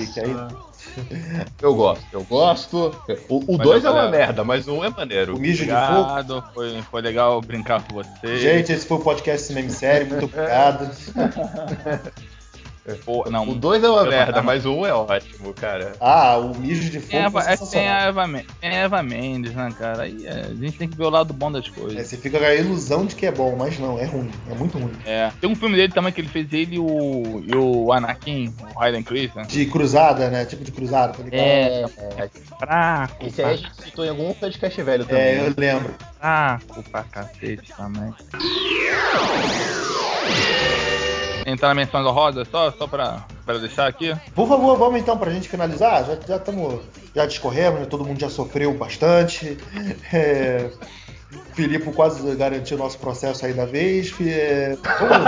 Eu 1.62 1.76
gosto, 1.76 2.06
eu 2.12 2.24
gosto. 2.24 2.92
O 3.30 3.58
Mas 3.58 3.68
2 3.68 3.86
é 3.86 3.88
eu- 3.88 3.94
uma 3.94 4.10
merda, 4.10 4.44
mas 4.44 4.68
um 4.68 4.84
é 4.84 4.90
maneiro. 4.90 5.36
O 5.36 5.40
mijo 5.40 5.64
de 5.64 5.72
fogo. 5.72 6.00
Obrigado, 6.02 6.44
foi, 6.54 6.82
foi 6.82 7.02
legal 7.02 7.40
brincar 7.42 7.84
com 7.84 7.94
você. 7.96 8.38
Gente, 8.38 8.72
esse 8.72 8.86
foi 8.88 8.98
o 8.98 9.02
podcast 9.02 9.48
Cinema 9.48 9.68
e 9.68 9.72
Série, 9.72 10.06
muito 10.06 10.26
obrigado. 10.26 10.90
Pô, 13.06 13.30
não, 13.30 13.48
O 13.48 13.54
2 13.56 13.84
é 13.84 13.90
uma 13.90 14.04
merda, 14.06 14.42
mas 14.42 14.66
o 14.66 14.74
um 14.74 14.86
é 14.86 14.94
ótimo, 14.94 15.54
cara. 15.54 15.94
Ah, 16.00 16.38
o 16.38 16.58
mijo 16.58 16.90
de 16.90 17.00
fogo 17.00 17.40
é 17.40 17.56
que 17.56 17.70
tem 17.70 17.88
a. 17.88 18.00
Eva, 18.02 18.28
tem 18.60 18.70
a 18.72 18.74
Eva 18.74 19.04
Mendes, 19.04 19.54
né, 19.54 19.72
cara? 19.78 20.04
Aí 20.04 20.26
é, 20.26 20.48
a 20.48 20.54
gente 20.54 20.78
tem 20.78 20.90
que 20.90 20.98
ver 20.98 21.04
o 21.04 21.10
lado 21.10 21.32
bom 21.32 21.52
das 21.52 21.68
É, 21.68 21.70
coisas. 21.70 22.08
você 22.08 22.18
fica 22.18 22.40
com 22.40 22.46
a 22.46 22.56
ilusão 22.56 23.06
de 23.06 23.16
que 23.16 23.26
é 23.28 23.32
bom, 23.32 23.56
mas 23.56 23.78
não, 23.78 24.00
é 24.00 24.06
ruim, 24.06 24.32
é 24.50 24.56
muito 24.56 24.80
ruim. 24.80 24.92
É. 25.06 25.32
Tem 25.40 25.48
um 25.50 25.56
filme 25.56 25.76
dele 25.76 25.94
também 25.94 26.12
que 26.12 26.22
ele 26.22 26.28
fez 26.28 26.52
ele 26.52 26.78
e 26.78 26.80
o, 26.80 27.44
e 27.46 27.56
o 27.56 27.94
Anakin, 27.94 28.54
o 28.76 28.80
Hayden 28.82 29.04
Christensen. 29.04 29.46
De 29.46 29.66
cruzada, 29.68 30.30
né? 30.30 30.46
Tipo 30.46 30.64
de 30.64 30.72
cruzada, 30.72 31.14
tá 31.14 31.24
ligado? 31.24 31.40
É, 31.40 31.86
É, 32.18 32.30
fraco, 32.58 33.26
esse 33.28 33.44
aí 33.44 33.54
a 33.54 33.58
gente 33.58 33.76
citou 33.84 34.04
em 34.06 34.10
algum 34.10 34.34
podcast 34.34 34.82
velho 34.82 35.06
também. 35.06 35.22
É, 35.22 35.48
eu 35.48 35.54
lembro. 35.56 35.94
fraco 36.20 36.84
pra 36.90 37.04
cacete 37.04 37.72
também. 37.78 38.12
Entrar 41.46 41.70
na 41.70 41.76
menção 41.76 42.04
rosa 42.12 42.46
só, 42.46 42.72
só 42.72 42.88
pra, 42.88 43.26
pra 43.46 43.58
deixar 43.58 43.88
aqui. 43.88 44.16
Por 44.36 44.48
favor, 44.48 44.78
vamos 44.78 45.00
então 45.00 45.18
pra 45.18 45.32
gente 45.32 45.50
finalizar. 45.50 46.06
Já 46.06 46.18
já 46.28 46.36
estamos. 46.38 46.82
Já 47.16 47.26
discorremos, 47.26 47.80
né? 47.82 47.86
todo 47.86 48.06
mundo 48.06 48.20
já 48.20 48.30
sofreu 48.30 48.74
bastante. 48.74 49.58
É, 50.14 50.70
Filipe 51.54 51.92
quase 51.94 52.36
garantiu 52.36 52.78
nosso 52.78 52.98
processo 52.98 53.46
aí 53.46 53.54
da 53.54 53.66
vez. 53.66 54.14
É, 54.20 54.78
vamos 55.00 55.26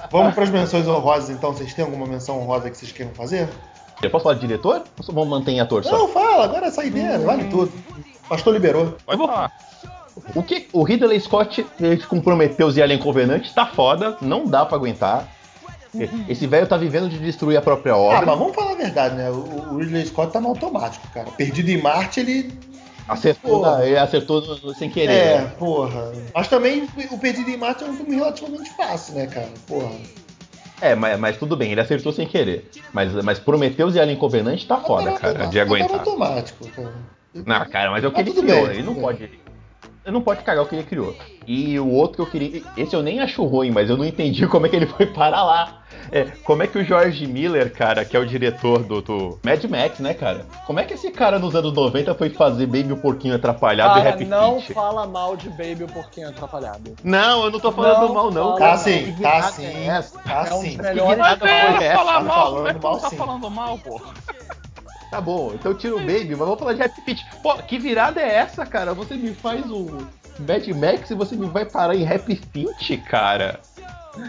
vamos 0.10 0.34
para 0.34 0.44
as 0.44 0.50
menções 0.50 0.86
honrosas 0.88 1.30
então. 1.30 1.52
Vocês 1.52 1.72
têm 1.74 1.84
alguma 1.84 2.06
menção 2.06 2.40
honrosa 2.40 2.70
que 2.70 2.76
vocês 2.76 2.90
queiram 2.90 3.14
fazer? 3.14 3.48
Eu 4.02 4.10
posso 4.10 4.24
falar 4.24 4.34
de 4.36 4.40
diretor? 4.40 4.82
Ou 4.98 5.04
só 5.04 5.12
vamos 5.12 5.28
manter 5.28 5.52
em 5.52 5.60
ator 5.60 5.84
só? 5.84 5.96
Não, 5.96 6.08
fala, 6.08 6.44
agora 6.44 6.66
é 6.66 6.70
saideira, 6.70 7.18
vale 7.18 7.44
tudo. 7.44 7.72
O 8.24 8.28
pastor 8.28 8.54
liberou. 8.54 8.96
Pode 9.04 9.18
falar. 9.18 9.52
O 10.34 10.42
que 10.42 10.68
o 10.72 10.82
Ridley 10.82 11.18
Scott 11.20 11.66
ele 11.80 11.96
comprometeu 12.04 12.66
os 12.66 12.78
Alien 12.78 12.98
Covenant 12.98 13.48
tá 13.54 13.66
foda, 13.66 14.16
não 14.20 14.46
dá 14.46 14.64
pra 14.66 14.76
aguentar. 14.76 15.28
Esse 16.28 16.46
velho 16.46 16.66
tá 16.68 16.76
vivendo 16.76 17.08
de 17.08 17.18
destruir 17.18 17.56
a 17.56 17.62
própria 17.62 17.94
Ah, 17.94 17.98
obra. 17.98 18.26
mas 18.26 18.38
vamos 18.38 18.54
falar 18.54 18.72
a 18.72 18.76
verdade, 18.76 19.16
né? 19.16 19.28
O, 19.30 19.72
o 19.74 19.78
Ridley 19.78 20.06
Scott 20.06 20.32
tá 20.32 20.40
no 20.40 20.48
automático, 20.48 21.06
cara. 21.12 21.30
Perdido 21.32 21.68
em 21.68 21.82
Marte, 21.82 22.20
ele. 22.20 22.52
acertou, 23.08 23.60
Porra. 23.62 23.84
ele 23.84 23.98
acertou 23.98 24.40
no- 24.40 24.56
no- 24.68 24.74
sem 24.74 24.88
querer. 24.88 25.12
É, 25.12 25.38
né? 25.38 25.52
porra. 25.58 26.12
Mas 26.32 26.46
também 26.46 26.86
o 27.10 27.18
Perdido 27.18 27.50
em 27.50 27.56
Marte 27.56 27.82
é 27.82 27.88
um 27.88 27.94
filme 27.94 28.14
relativamente 28.14 28.70
fácil, 28.76 29.14
né, 29.16 29.26
cara? 29.26 29.48
Porra. 29.66 29.90
É, 30.80 30.94
mas, 30.94 31.18
mas 31.18 31.36
tudo 31.36 31.56
bem, 31.56 31.72
ele 31.72 31.80
acertou 31.80 32.12
sem 32.12 32.26
querer. 32.26 32.70
Mas, 32.92 33.12
mas 33.24 33.38
prometeu 33.40 33.88
os 33.88 33.96
Alien 33.96 34.16
Covenant 34.16 34.64
tá 34.66 34.76
foda, 34.76 35.10
Mas 35.10 35.14
tá 35.14 35.20
cara, 35.20 35.32
de 35.32 35.44
mas 35.44 35.52
tá 35.54 35.64
no 35.64 35.70
aguentar. 35.74 35.98
automático, 35.98 36.68
cara. 36.68 36.94
Não, 37.34 37.68
cara, 37.68 37.90
mas 37.90 38.04
é 38.04 38.06
o 38.06 38.10
que 38.12 38.16
Mas 38.18 38.26
ele 38.28 38.34
tudo 38.36 38.46
criou, 38.46 38.66
bem, 38.66 38.74
ele 38.76 38.82
não 38.84 38.94
tudo 38.94 39.02
pode. 39.02 39.30
Ele 40.04 40.14
não 40.14 40.22
pode 40.22 40.42
cagar 40.42 40.64
o 40.64 40.66
que 40.66 40.74
ele 40.74 40.84
criou. 40.84 41.14
E 41.46 41.78
o 41.78 41.88
outro 41.90 42.16
que 42.16 42.22
eu 42.22 42.26
queria. 42.30 42.62
Esse 42.76 42.94
eu 42.96 43.02
nem 43.02 43.20
acho 43.20 43.44
ruim, 43.44 43.70
mas 43.70 43.90
eu 43.90 43.96
não 43.96 44.04
entendi 44.04 44.46
como 44.48 44.66
é 44.66 44.68
que 44.68 44.76
ele 44.76 44.86
foi 44.86 45.06
parar 45.06 45.42
lá. 45.42 45.76
É, 46.12 46.24
como 46.44 46.62
é 46.62 46.66
que 46.66 46.78
o 46.78 46.84
George 46.84 47.26
Miller, 47.26 47.72
cara, 47.72 48.04
que 48.04 48.16
é 48.16 48.20
o 48.20 48.26
diretor 48.26 48.82
do, 48.82 49.02
do 49.02 49.38
Mad 49.44 49.62
Max, 49.64 49.98
né, 50.00 50.14
cara? 50.14 50.46
Como 50.66 50.80
é 50.80 50.84
que 50.84 50.94
esse 50.94 51.10
cara 51.10 51.38
nos 51.38 51.54
anos 51.54 51.72
90 51.74 52.14
foi 52.14 52.30
fazer 52.30 52.66
Baby 52.66 52.92
o 52.92 52.96
Porquinho 52.96 53.34
Atrapalhado 53.36 53.98
e 53.98 54.02
Cara, 54.02 54.14
Happy 54.14 54.24
não 54.24 54.60
Feet? 54.60 54.72
fala 54.72 55.06
mal 55.06 55.36
de 55.36 55.48
Baby 55.50 55.84
o 55.84 55.86
Porquinho 55.86 56.28
Atrapalhado. 56.30 56.96
Não, 57.04 57.44
eu 57.44 57.50
não 57.50 57.60
tô 57.60 57.70
falando 57.70 58.06
Não 58.08 58.14
mal, 58.14 58.30
não. 58.30 58.42
fala 58.44 58.58
Tá 58.58 58.64
cara. 58.66 58.76
sim, 58.78 59.14
tá 59.20 59.42
sim. 59.42 59.66
é? 59.66 60.02
Tá 60.24 60.46
É 60.48 60.54
um 60.54 60.62
dos 60.62 60.70
sim. 60.70 60.78
melhores. 60.78 61.14
virada 61.16 61.48
É, 61.48 61.84
essa? 61.84 61.96
falar 61.98 62.12
Tá 62.14 62.20
mal, 62.20 62.34
falando 62.36 62.56
como 62.56 62.68
é 62.68 62.74
que 62.74 62.82
mal, 62.82 62.96
tu 62.96 63.00
tá 63.02 63.08
sim. 63.10 63.16
falando 63.16 63.50
mal, 63.50 63.78
pô? 63.78 64.00
Tá 65.10 65.20
bom, 65.20 65.52
então 65.54 65.74
tira 65.74 65.96
o 65.96 65.98
Baby, 65.98 66.30
mas 66.30 66.38
vamos 66.38 66.58
falar 66.58 66.72
de 66.74 66.82
Happy 66.82 67.00
Feet. 67.02 67.26
Pô, 67.42 67.54
que 67.56 67.78
virada 67.78 68.20
é 68.20 68.36
essa, 68.36 68.64
cara? 68.64 68.94
Você 68.94 69.14
me 69.14 69.34
faz 69.34 69.68
o 69.70 70.06
Mad 70.38 70.66
Max 70.68 71.10
e 71.10 71.14
você 71.14 71.34
me 71.34 71.46
vai 71.46 71.64
parar 71.64 71.96
em 71.96 72.06
Happy 72.06 72.36
Feet, 72.36 72.96
cara? 73.08 73.58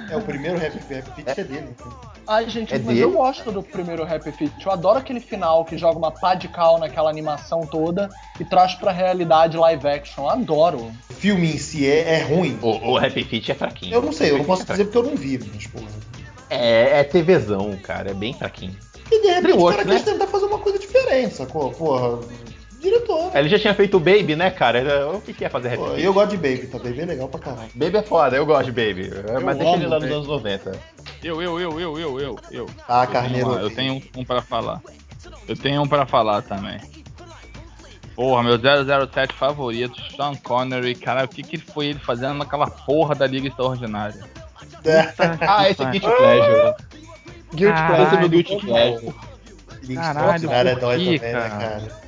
É 0.09 0.15
o 0.17 0.21
primeiro 0.21 0.57
Happy 0.57 0.77
Happy 0.77 1.11
Feet 1.15 1.27
é 1.27 1.43
dele. 1.43 1.67
então. 1.69 2.11
Ai, 2.27 2.49
gente, 2.49 2.73
É 2.73 2.77
mas 2.77 2.87
dele? 2.87 3.01
eu 3.01 3.11
gosto 3.11 3.51
do 3.51 3.61
primeiro 3.61 4.03
Happy 4.03 4.31
Feet. 4.31 4.53
Eu 4.65 4.71
adoro 4.71 4.99
aquele 4.99 5.19
final 5.19 5.65
que 5.65 5.77
joga 5.77 5.97
uma 5.97 6.11
pá 6.11 6.33
de 6.33 6.47
cal 6.47 6.79
naquela 6.79 7.09
animação 7.09 7.61
toda 7.61 8.09
e 8.39 8.45
traz 8.45 8.73
pra 8.75 8.91
realidade 8.91 9.57
live 9.57 9.87
action. 9.87 10.23
Eu 10.23 10.29
adoro. 10.29 10.91
O 11.09 11.13
filme 11.13 11.51
em 11.53 11.57
si 11.57 11.85
é, 11.87 12.19
é 12.19 12.23
ruim. 12.23 12.57
O, 12.61 12.91
o 12.91 12.97
Happy 12.97 13.23
Feet 13.23 13.49
é 13.51 13.55
fraquinho. 13.55 13.93
Eu 13.93 14.01
não 14.01 14.11
sei, 14.11 14.31
eu 14.31 14.37
não 14.39 14.45
posso 14.45 14.61
Happy 14.63 14.71
dizer 14.73 14.85
porque 14.85 14.97
eu 14.97 15.03
não 15.03 15.15
vi, 15.15 15.39
mas 15.53 15.67
porra. 15.67 15.87
É, 16.49 16.99
é 16.99 17.03
TVzão, 17.03 17.77
cara, 17.83 18.11
é 18.11 18.13
bem 18.13 18.33
fraquinho. 18.33 18.75
E 19.11 19.21
de 19.21 19.27
repente 19.27 19.37
o 19.39 19.41
Dreamworks, 19.43 19.77
cara 19.83 19.89
né? 19.89 19.95
quis 20.01 20.11
tentar 20.11 20.27
fazer 20.27 20.45
uma 20.45 20.59
coisa 20.59 20.79
diferente, 20.79 21.35
sacou? 21.35 21.69
Porra, 21.71 22.19
diretor. 22.79 23.31
Ele 23.35 23.49
já 23.49 23.59
tinha 23.59 23.73
feito 23.73 23.97
o 23.97 23.99
Baby, 23.99 24.35
né, 24.35 24.49
cara? 24.49 25.09
O 25.09 25.21
que 25.21 25.33
que 25.33 25.43
é 25.45 25.49
fazer 25.49 25.75
Pô, 25.77 25.89
eu 25.89 26.13
gosto 26.13 26.29
de 26.31 26.37
Baby, 26.37 26.67
tá? 26.67 26.77
Baby 26.79 27.01
é 27.01 27.05
legal 27.05 27.27
pra 27.27 27.39
caralho. 27.39 27.69
Baby 27.75 27.97
é 27.97 28.03
foda, 28.03 28.37
eu 28.37 28.45
gosto 28.45 28.71
de 28.71 28.71
Baby. 28.71 29.11
mas 29.43 29.57
deixa 29.57 29.73
ele 29.75 29.87
lá 29.87 29.99
nos 29.99 30.09
anos 30.11 30.27
90. 30.27 30.71
Eu, 31.23 31.41
eu, 31.41 31.59
eu, 31.59 31.79
eu, 31.79 31.99
eu, 31.99 32.19
eu, 32.19 32.39
eu. 32.51 32.69
Ah, 32.87 33.03
Eu 33.03 33.07
tenho 33.07 33.11
Carneiro. 33.13 33.47
uma- 33.49 33.59
Eu 33.61 33.69
tenho 33.69 33.93
um, 33.93 34.01
um 34.21 34.25
pra 34.25 34.41
falar. 34.41 34.81
Eu 35.47 35.55
tenho 35.55 35.81
um 35.81 35.87
pra 35.87 36.05
falar 36.05 36.41
também. 36.41 36.79
Porra, 38.15 38.43
meu 38.43 38.57
007 38.57 39.33
favorito, 39.33 39.99
Sean 40.15 40.35
Connery, 40.35 40.95
cara, 40.95 41.23
o 41.23 41.27
que 41.27 41.43
que 41.43 41.57
foi 41.57 41.87
ele 41.87 41.99
fazendo 41.99 42.35
naquela 42.35 42.67
porra 42.67 43.15
da 43.15 43.25
Liga 43.25 43.47
Extraordinária? 43.47 44.19
É. 44.83 45.13
Ah, 45.47 45.69
esse 45.69 45.81
é 45.81 45.85
Guilty 45.91 46.07
Pleasure. 46.07 46.73
Guilty 47.53 47.73
Caralho, 47.75 48.03
Esse 48.03 48.15
é 48.15 48.19
meu 48.19 48.29
Guilty 48.29 48.57
Pleasure. 48.57 48.99
Pleasure. 49.01 49.95
Caralho, 49.95 50.35
Extraordinário 50.35 50.69
é 50.71 50.75
dói 50.75 50.97
também, 50.97 51.19
né, 51.19 51.31
cara? 51.31 51.49
cara? 51.49 52.01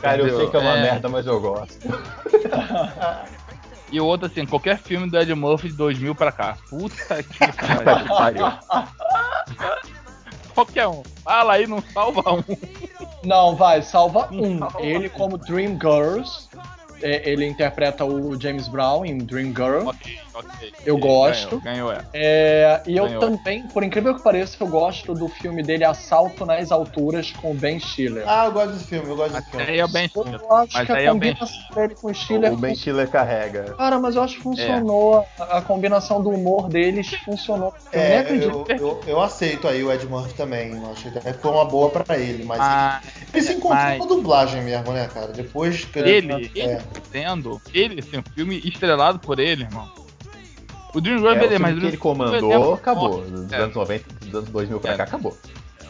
Cara, 0.00 0.22
eu 0.22 0.36
sei 0.38 0.50
que 0.50 0.56
é 0.56 0.60
uma 0.60 0.78
É. 0.78 0.82
merda, 0.82 1.08
mas 1.08 1.26
eu 1.26 1.40
gosto. 1.40 1.78
E 3.92 4.00
o 4.00 4.06
outro, 4.06 4.28
assim, 4.28 4.46
qualquer 4.46 4.78
filme 4.78 5.10
do 5.10 5.18
Ed 5.18 5.34
Murphy 5.34 5.68
de 5.68 5.74
2000 5.74 6.14
pra 6.14 6.30
cá. 6.30 6.56
Puta 6.68 7.20
que 7.24 7.38
pariu. 8.06 8.46
qualquer 10.54 10.86
um. 10.86 11.02
Fala 11.24 11.54
aí, 11.54 11.66
não 11.66 11.82
salva 11.92 12.22
um. 12.34 12.44
Não, 13.24 13.56
vai, 13.56 13.82
salva 13.82 14.28
um. 14.30 14.60
Ele 14.78 15.08
como 15.08 15.36
Dream 15.36 15.72
Girls. 15.72 16.48
é, 17.02 17.28
ele 17.28 17.44
interpreta 17.46 18.04
o 18.04 18.40
James 18.40 18.68
Brown 18.68 19.04
em 19.04 19.18
Dream 19.18 19.46
Girl. 19.48 19.88
Ok, 19.88 20.18
ok. 20.34 20.72
Eu 20.84 20.96
gosto. 20.98 21.60
Ganhou, 21.60 21.88
ganhou 21.88 21.92
é. 21.92 22.04
É, 22.12 22.82
e 22.86 22.96
eu 22.96 23.04
Ganhou. 23.06 23.20
também, 23.20 23.62
por 23.68 23.82
incrível 23.82 24.14
que 24.14 24.22
pareça, 24.22 24.56
eu 24.60 24.66
gosto 24.68 25.14
do 25.14 25.28
filme 25.28 25.62
dele 25.62 25.84
Assalto 25.84 26.44
nas 26.46 26.70
Alturas 26.70 27.30
com 27.32 27.50
o 27.52 27.54
Ben 27.54 27.78
Stiller. 27.78 28.24
Ah, 28.26 28.46
eu 28.46 28.52
gosto 28.52 28.72
desse 28.72 28.84
filme, 28.84 29.08
eu 29.10 29.16
gosto 29.16 29.32
desse 29.34 29.50
filme. 29.50 29.66
aí 29.66 29.78
é 29.78 29.84
o 29.84 29.88
Ben 29.88 30.08
Stiller. 30.08 30.40
eu 30.40 30.56
acho 30.56 30.68
Mas 30.74 30.86
que 30.86 30.92
a 30.92 31.00
é 31.02 31.08
combinação 31.08 31.74
dele 31.74 31.94
com 31.94 32.08
o 32.10 32.14
Stiller 32.14 32.52
O 32.52 32.56
Ben 32.56 32.74
Stiller 32.74 33.08
carrega. 33.08 33.74
Cara, 33.74 33.98
mas 33.98 34.16
eu 34.16 34.22
acho 34.22 34.36
que 34.36 34.42
funcionou. 34.42 35.24
A, 35.38 35.58
a 35.58 35.62
combinação 35.62 36.22
do 36.22 36.30
humor 36.30 36.68
deles 36.68 37.08
funcionou. 37.24 37.74
Eu 37.92 38.00
nem 38.00 38.08
É, 38.12 38.18
acredito. 38.18 38.66
eu, 38.68 38.76
eu, 38.78 39.00
eu 39.06 39.20
aceito 39.20 39.66
aí 39.68 39.82
o 39.82 39.92
Ed 39.92 40.06
Murphy 40.06 40.34
também. 40.34 40.72
Eu 40.76 40.90
acho 40.90 41.10
que 41.10 41.32
foi 41.34 41.50
uma 41.50 41.64
boa 41.64 41.90
pra 41.90 42.18
ele, 42.18 42.44
mas 42.44 42.58
Mas 42.58 43.02
ele 43.34 43.42
se 43.42 43.52
encontrou 43.54 43.76
mas- 43.80 43.98
na 43.98 44.06
dublagem 44.06 44.62
mesmo, 44.62 44.92
né, 44.92 45.08
cara? 45.12 45.28
Depois 45.32 45.84
que 45.84 45.98
ele, 45.98 46.50
ele 46.54 46.72
é. 46.72 46.80
sendo, 47.10 47.60
ele, 47.74 48.00
assim, 48.00 48.18
um 48.18 48.22
filme 48.34 48.58
estrelado 48.64 49.18
por 49.18 49.38
ele, 49.38 49.62
irmão. 49.64 49.88
O 50.94 51.00
Dream 51.00 51.16
É, 51.16 51.18
Girl, 51.20 51.30
o 51.30 51.34
beleza, 51.34 51.48
filme 51.50 51.58
mas 51.72 51.78
que 51.80 51.86
ele 51.86 51.96
comandou, 51.96 52.74
acabou. 52.74 53.20
Dos 53.22 53.52
É. 53.52 53.56
anos 53.56 53.74
90, 53.74 54.04
dos 54.20 54.34
anos 54.34 54.48
2000 54.50 54.80
pra 54.80 54.92
É. 54.92 54.96
cá, 54.96 55.04
acabou. 55.04 55.36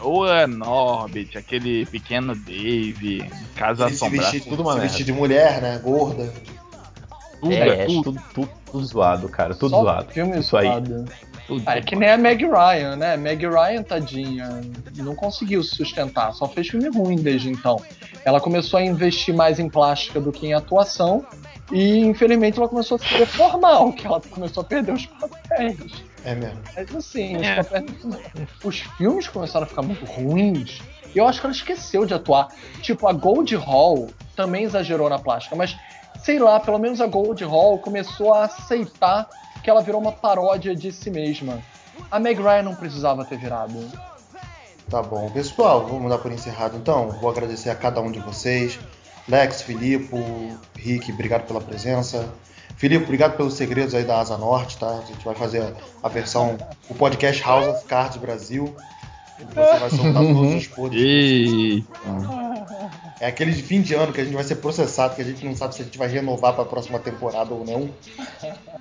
O 0.03 0.25
Norbit, 0.47 1.37
aquele 1.37 1.85
pequeno 1.85 2.35
Dave, 2.35 3.29
Casa 3.55 3.85
Ele 3.85 3.95
se 3.95 4.03
Assombrada, 4.03 4.31
vestir, 4.31 4.49
tudo 4.49 4.63
uma 4.63 4.73
se 4.73 4.79
vestir 4.79 5.05
de 5.05 5.13
mulher, 5.13 5.61
né? 5.61 5.79
Gorda. 5.83 6.31
tudo, 7.39 7.53
é, 7.53 7.55
é, 7.57 7.81
é 7.81 7.85
tudo, 7.85 8.21
tudo, 8.33 8.85
zoado, 8.85 9.29
cara. 9.29 9.53
Tudo 9.55 9.71
Só 9.71 9.81
zoado. 9.81 10.11
Filme 10.11 10.39
Isso 10.39 10.55
aí. 10.57 10.67
Ah, 11.65 11.77
é 11.77 11.81
que 11.81 11.95
nem 11.95 12.09
a 12.09 12.17
Meg 12.17 12.43
Ryan, 12.45 12.95
né? 12.95 13.17
Meg 13.17 13.45
Ryan, 13.45 13.83
tadinha, 13.83 14.61
não 14.95 15.15
conseguiu 15.15 15.61
se 15.63 15.75
sustentar, 15.75 16.33
só 16.33 16.47
fez 16.47 16.69
filme 16.69 16.87
ruim 16.89 17.17
desde 17.17 17.49
então. 17.49 17.81
Ela 18.23 18.39
começou 18.39 18.79
a 18.79 18.83
investir 18.83 19.35
mais 19.35 19.59
em 19.59 19.67
plástica 19.67 20.19
do 20.21 20.31
que 20.31 20.47
em 20.47 20.53
atuação, 20.53 21.25
e 21.71 21.99
infelizmente 21.99 22.57
ela 22.59 22.67
começou 22.67 22.95
a 22.95 22.99
se 22.99 23.17
deformar, 23.17 23.81
o 23.85 23.93
que 23.93 24.05
ela 24.05 24.19
começou 24.21 24.61
a 24.61 24.63
perder 24.63 24.93
os 24.93 25.05
papéis. 25.05 26.03
É 26.23 26.35
mesmo. 26.35 26.59
Mas 26.75 26.95
assim, 26.95 27.35
os, 27.37 27.47
É. 27.47 27.55
papéis- 27.63 27.91
os 28.63 28.79
filmes 28.97 29.27
começaram 29.27 29.65
a 29.65 29.67
ficar 29.69 29.81
muito 29.81 30.05
ruins. 30.05 30.79
E 31.13 31.17
eu 31.17 31.27
acho 31.27 31.39
que 31.41 31.45
ela 31.45 31.53
esqueceu 31.55 32.05
de 32.05 32.13
atuar. 32.13 32.47
Tipo, 32.81 33.07
a 33.07 33.13
Gold 33.13 33.55
Hall 33.55 34.09
também 34.35 34.63
exagerou 34.63 35.09
na 35.09 35.19
plástica, 35.19 35.55
mas 35.55 35.75
sei 36.23 36.39
lá, 36.39 36.59
pelo 36.59 36.77
menos 36.77 37.01
a 37.01 37.07
Gold 37.07 37.43
Hall 37.43 37.77
começou 37.79 38.33
a 38.33 38.45
aceitar 38.45 39.27
que 39.63 39.69
ela 39.69 39.81
virou 39.81 39.99
uma 39.99 40.11
paródia 40.11 40.75
de 40.75 40.91
si 40.91 41.09
mesma. 41.09 41.59
A 42.09 42.19
Meg 42.19 42.39
Ryan 42.41 42.63
não 42.63 42.75
precisava 42.75 43.25
ter 43.25 43.37
virado. 43.37 43.77
Tá 44.89 45.01
bom. 45.01 45.29
Pessoal, 45.31 45.85
vamos 45.87 46.09
dar 46.09 46.17
por 46.17 46.31
encerrado 46.31 46.75
então. 46.77 47.09
Vou 47.11 47.29
agradecer 47.29 47.69
a 47.69 47.75
cada 47.75 48.01
um 48.01 48.11
de 48.11 48.19
vocês. 48.19 48.79
Lex, 49.27 49.61
Filipe, 49.61 50.09
Rick, 50.77 51.11
obrigado 51.11 51.45
pela 51.47 51.61
presença. 51.61 52.27
Filipe, 52.75 53.03
obrigado 53.03 53.37
pelos 53.37 53.53
segredos 53.53 53.93
aí 53.93 54.03
da 54.03 54.19
Asa 54.19 54.37
Norte, 54.37 54.77
tá? 54.77 54.87
A 54.87 55.05
gente 55.05 55.23
vai 55.23 55.35
fazer 55.35 55.73
a 56.01 56.09
versão, 56.09 56.57
o 56.89 56.95
podcast 56.95 57.41
House 57.43 57.67
of 57.67 57.85
Cards 57.85 58.17
Brasil. 58.17 58.75
Você 59.39 59.79
vai 59.79 59.89
soltar 59.89 60.23
todos 60.23 60.53
os 60.55 60.67
podres. 60.67 61.01
E... 61.01 61.83
É 63.19 63.27
aquele 63.27 63.51
de 63.51 63.61
fim 63.61 63.81
de 63.81 63.93
ano 63.93 64.11
que 64.11 64.19
a 64.21 64.23
gente 64.23 64.33
vai 64.33 64.43
ser 64.43 64.55
processado, 64.55 65.15
que 65.15 65.21
a 65.21 65.25
gente 65.25 65.45
não 65.45 65.55
sabe 65.55 65.75
se 65.75 65.81
a 65.81 65.85
gente 65.85 65.97
vai 65.97 66.07
renovar 66.07 66.53
para 66.53 66.63
a 66.63 66.65
próxima 66.67 66.97
temporada 66.99 67.53
ou 67.53 67.63
não. 67.65 67.89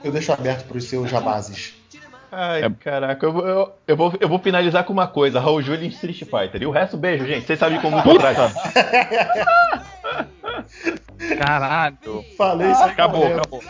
Eu 0.03 0.11
deixo 0.13 0.33
aberto 0.33 0.67
para 0.67 0.79
os 0.79 0.85
seus 0.85 1.11
jabazes. 1.11 1.75
Ai, 2.33 2.63
É. 2.65 2.71
caraca, 2.71 3.27
eu, 3.27 3.33
vou- 3.33 3.47
eu, 3.47 3.73
eu, 3.89 3.97
vou, 3.97 4.15
eu 4.21 4.29
vou 4.29 4.39
finalizar 4.39 4.85
com 4.85 4.93
uma 4.93 5.07
coisa: 5.09 5.41
Raul 5.41 5.61
Júlia 5.63 5.85
em 5.85 5.89
Street 5.91 6.19
Fighter. 6.21 6.63
E 6.63 6.67
o 6.67 6.71
resto, 6.71 6.97
beijo, 6.97 7.27
gente. 7.27 7.45
Vocês 7.47 7.59
sabem 7.59 7.81
como 7.81 7.99
encontrar. 7.99 8.35
Caralho. 11.45 12.23
Falei 12.37 12.71
isso 12.71 12.83
Acabou, 12.83 13.27
acabou. 13.27 13.63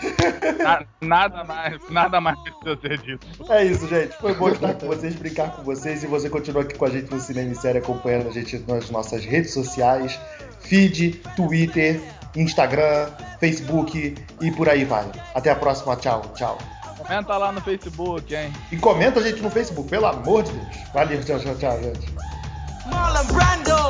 Na- 0.59 0.85
nada 1.01 1.45
mais, 1.45 1.81
nada 1.89 2.21
mais 2.21 2.37
precisa 2.41 2.81
ser 2.81 2.99
dito. 2.99 3.27
É 3.49 3.64
isso, 3.64 3.87
gente. 3.87 4.12
Foi 4.16 4.35
bom 4.35 4.49
estar 4.49 4.75
com 4.75 4.89
vocês, 4.89 5.14
brincar 5.14 5.53
com 5.53 5.62
vocês. 5.62 6.03
E 6.03 6.07
você 6.09 6.29
continua 6.29 6.62
aqui 6.62 6.75
com 6.77 6.85
a 6.85 6.91
gente 6.91 7.09
no 7.12 7.21
Cinema 7.21 7.53
e 7.53 7.55
Série, 7.55 7.79
acompanhando 7.79 8.29
a 8.29 8.33
gente 8.33 8.59
nas 8.66 8.91
nossas 8.91 9.25
redes 9.25 9.55
sociais: 9.55 10.18
feed, 10.59 11.23
Twitter, 11.37 12.01
Instagram, 12.35 13.07
Facebook 13.39 14.16
e 14.41 14.51
por 14.51 14.68
aí 14.68 14.85
vai. 14.85 15.09
Até 15.33 15.51
a 15.53 15.55
próxima. 15.55 15.95
Tchau, 15.95 16.23
tchau. 16.35 16.59
Comenta 16.99 17.37
lá 17.37 17.53
no 17.53 17.61
Facebook, 17.61 18.35
hein? 18.35 18.53
E 18.73 18.77
comenta 18.79 19.21
a 19.21 19.23
gente 19.23 19.41
no 19.41 19.51
Facebook, 19.51 19.89
pelo 19.89 20.07
amor 20.07 20.43
de 20.43 20.53
Deus. 20.53 20.77
Valeu, 20.93 21.23
tchau, 21.23 21.39
tchau, 21.39 21.55
tchau, 21.55 21.83
gente. 21.83 22.12
Marlon 22.87 23.25
Brando 23.27 23.89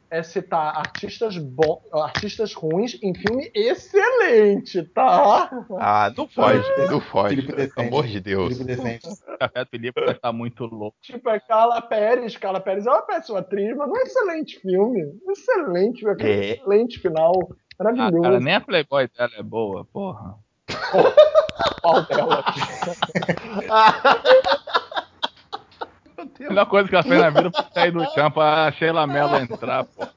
é 0.11 0.21
citar 0.21 0.77
artistas 0.77 1.37
bons, 1.37 1.79
artistas 1.93 2.53
ruins 2.53 2.99
em 3.01 3.15
filme 3.15 3.49
excelente, 3.55 4.83
tá? 4.83 5.49
Ah, 5.79 6.11
não 6.15 6.27
pode, 6.27 6.67
não 6.91 6.99
pode. 6.99 7.35
Felipe 7.37 7.67
Pelo 7.73 7.87
amor 7.87 8.05
de 8.05 8.19
Deus. 8.19 8.57
Felipe 9.71 10.01
vai 10.03 10.13
estar 10.13 10.33
muito 10.33 10.65
louco. 10.65 10.97
Tipo, 11.01 11.29
é 11.29 11.39
Carla 11.39 11.81
Pérez. 11.81 12.35
Carla 12.35 12.59
Pérez 12.59 12.85
é 12.85 12.89
uma 12.91 13.01
péssima 13.03 13.39
atriz, 13.39 13.75
mas 13.77 13.87
não 13.87 13.95
é 13.95 13.99
um 13.99 14.03
excelente 14.03 14.59
filme. 14.59 15.01
Excelente, 15.29 16.05
É. 16.19 16.51
excelente 16.55 16.99
final. 16.99 17.31
Ah, 17.79 17.83
Maravilhoso. 17.85 18.21
cara, 18.21 18.39
nem 18.41 18.55
a 18.55 18.61
Playboy 18.61 19.07
dela 19.17 19.31
é 19.37 19.43
boa, 19.43 19.85
porra. 19.85 20.35
Qual 21.81 22.05
dela? 22.05 22.43
A 26.45 26.49
melhor 26.49 26.65
coisa 26.65 26.89
que 26.89 26.95
ela 26.95 27.03
fez 27.03 27.19
na 27.19 27.29
vida 27.29 27.51
foi 27.51 27.65
sair 27.73 27.91
do 27.91 28.13
campo, 28.13 28.39
a 28.41 28.71
Sheila 28.71 29.05
Mello 29.07 29.35
entrar, 29.37 29.83
pô. 29.85 30.07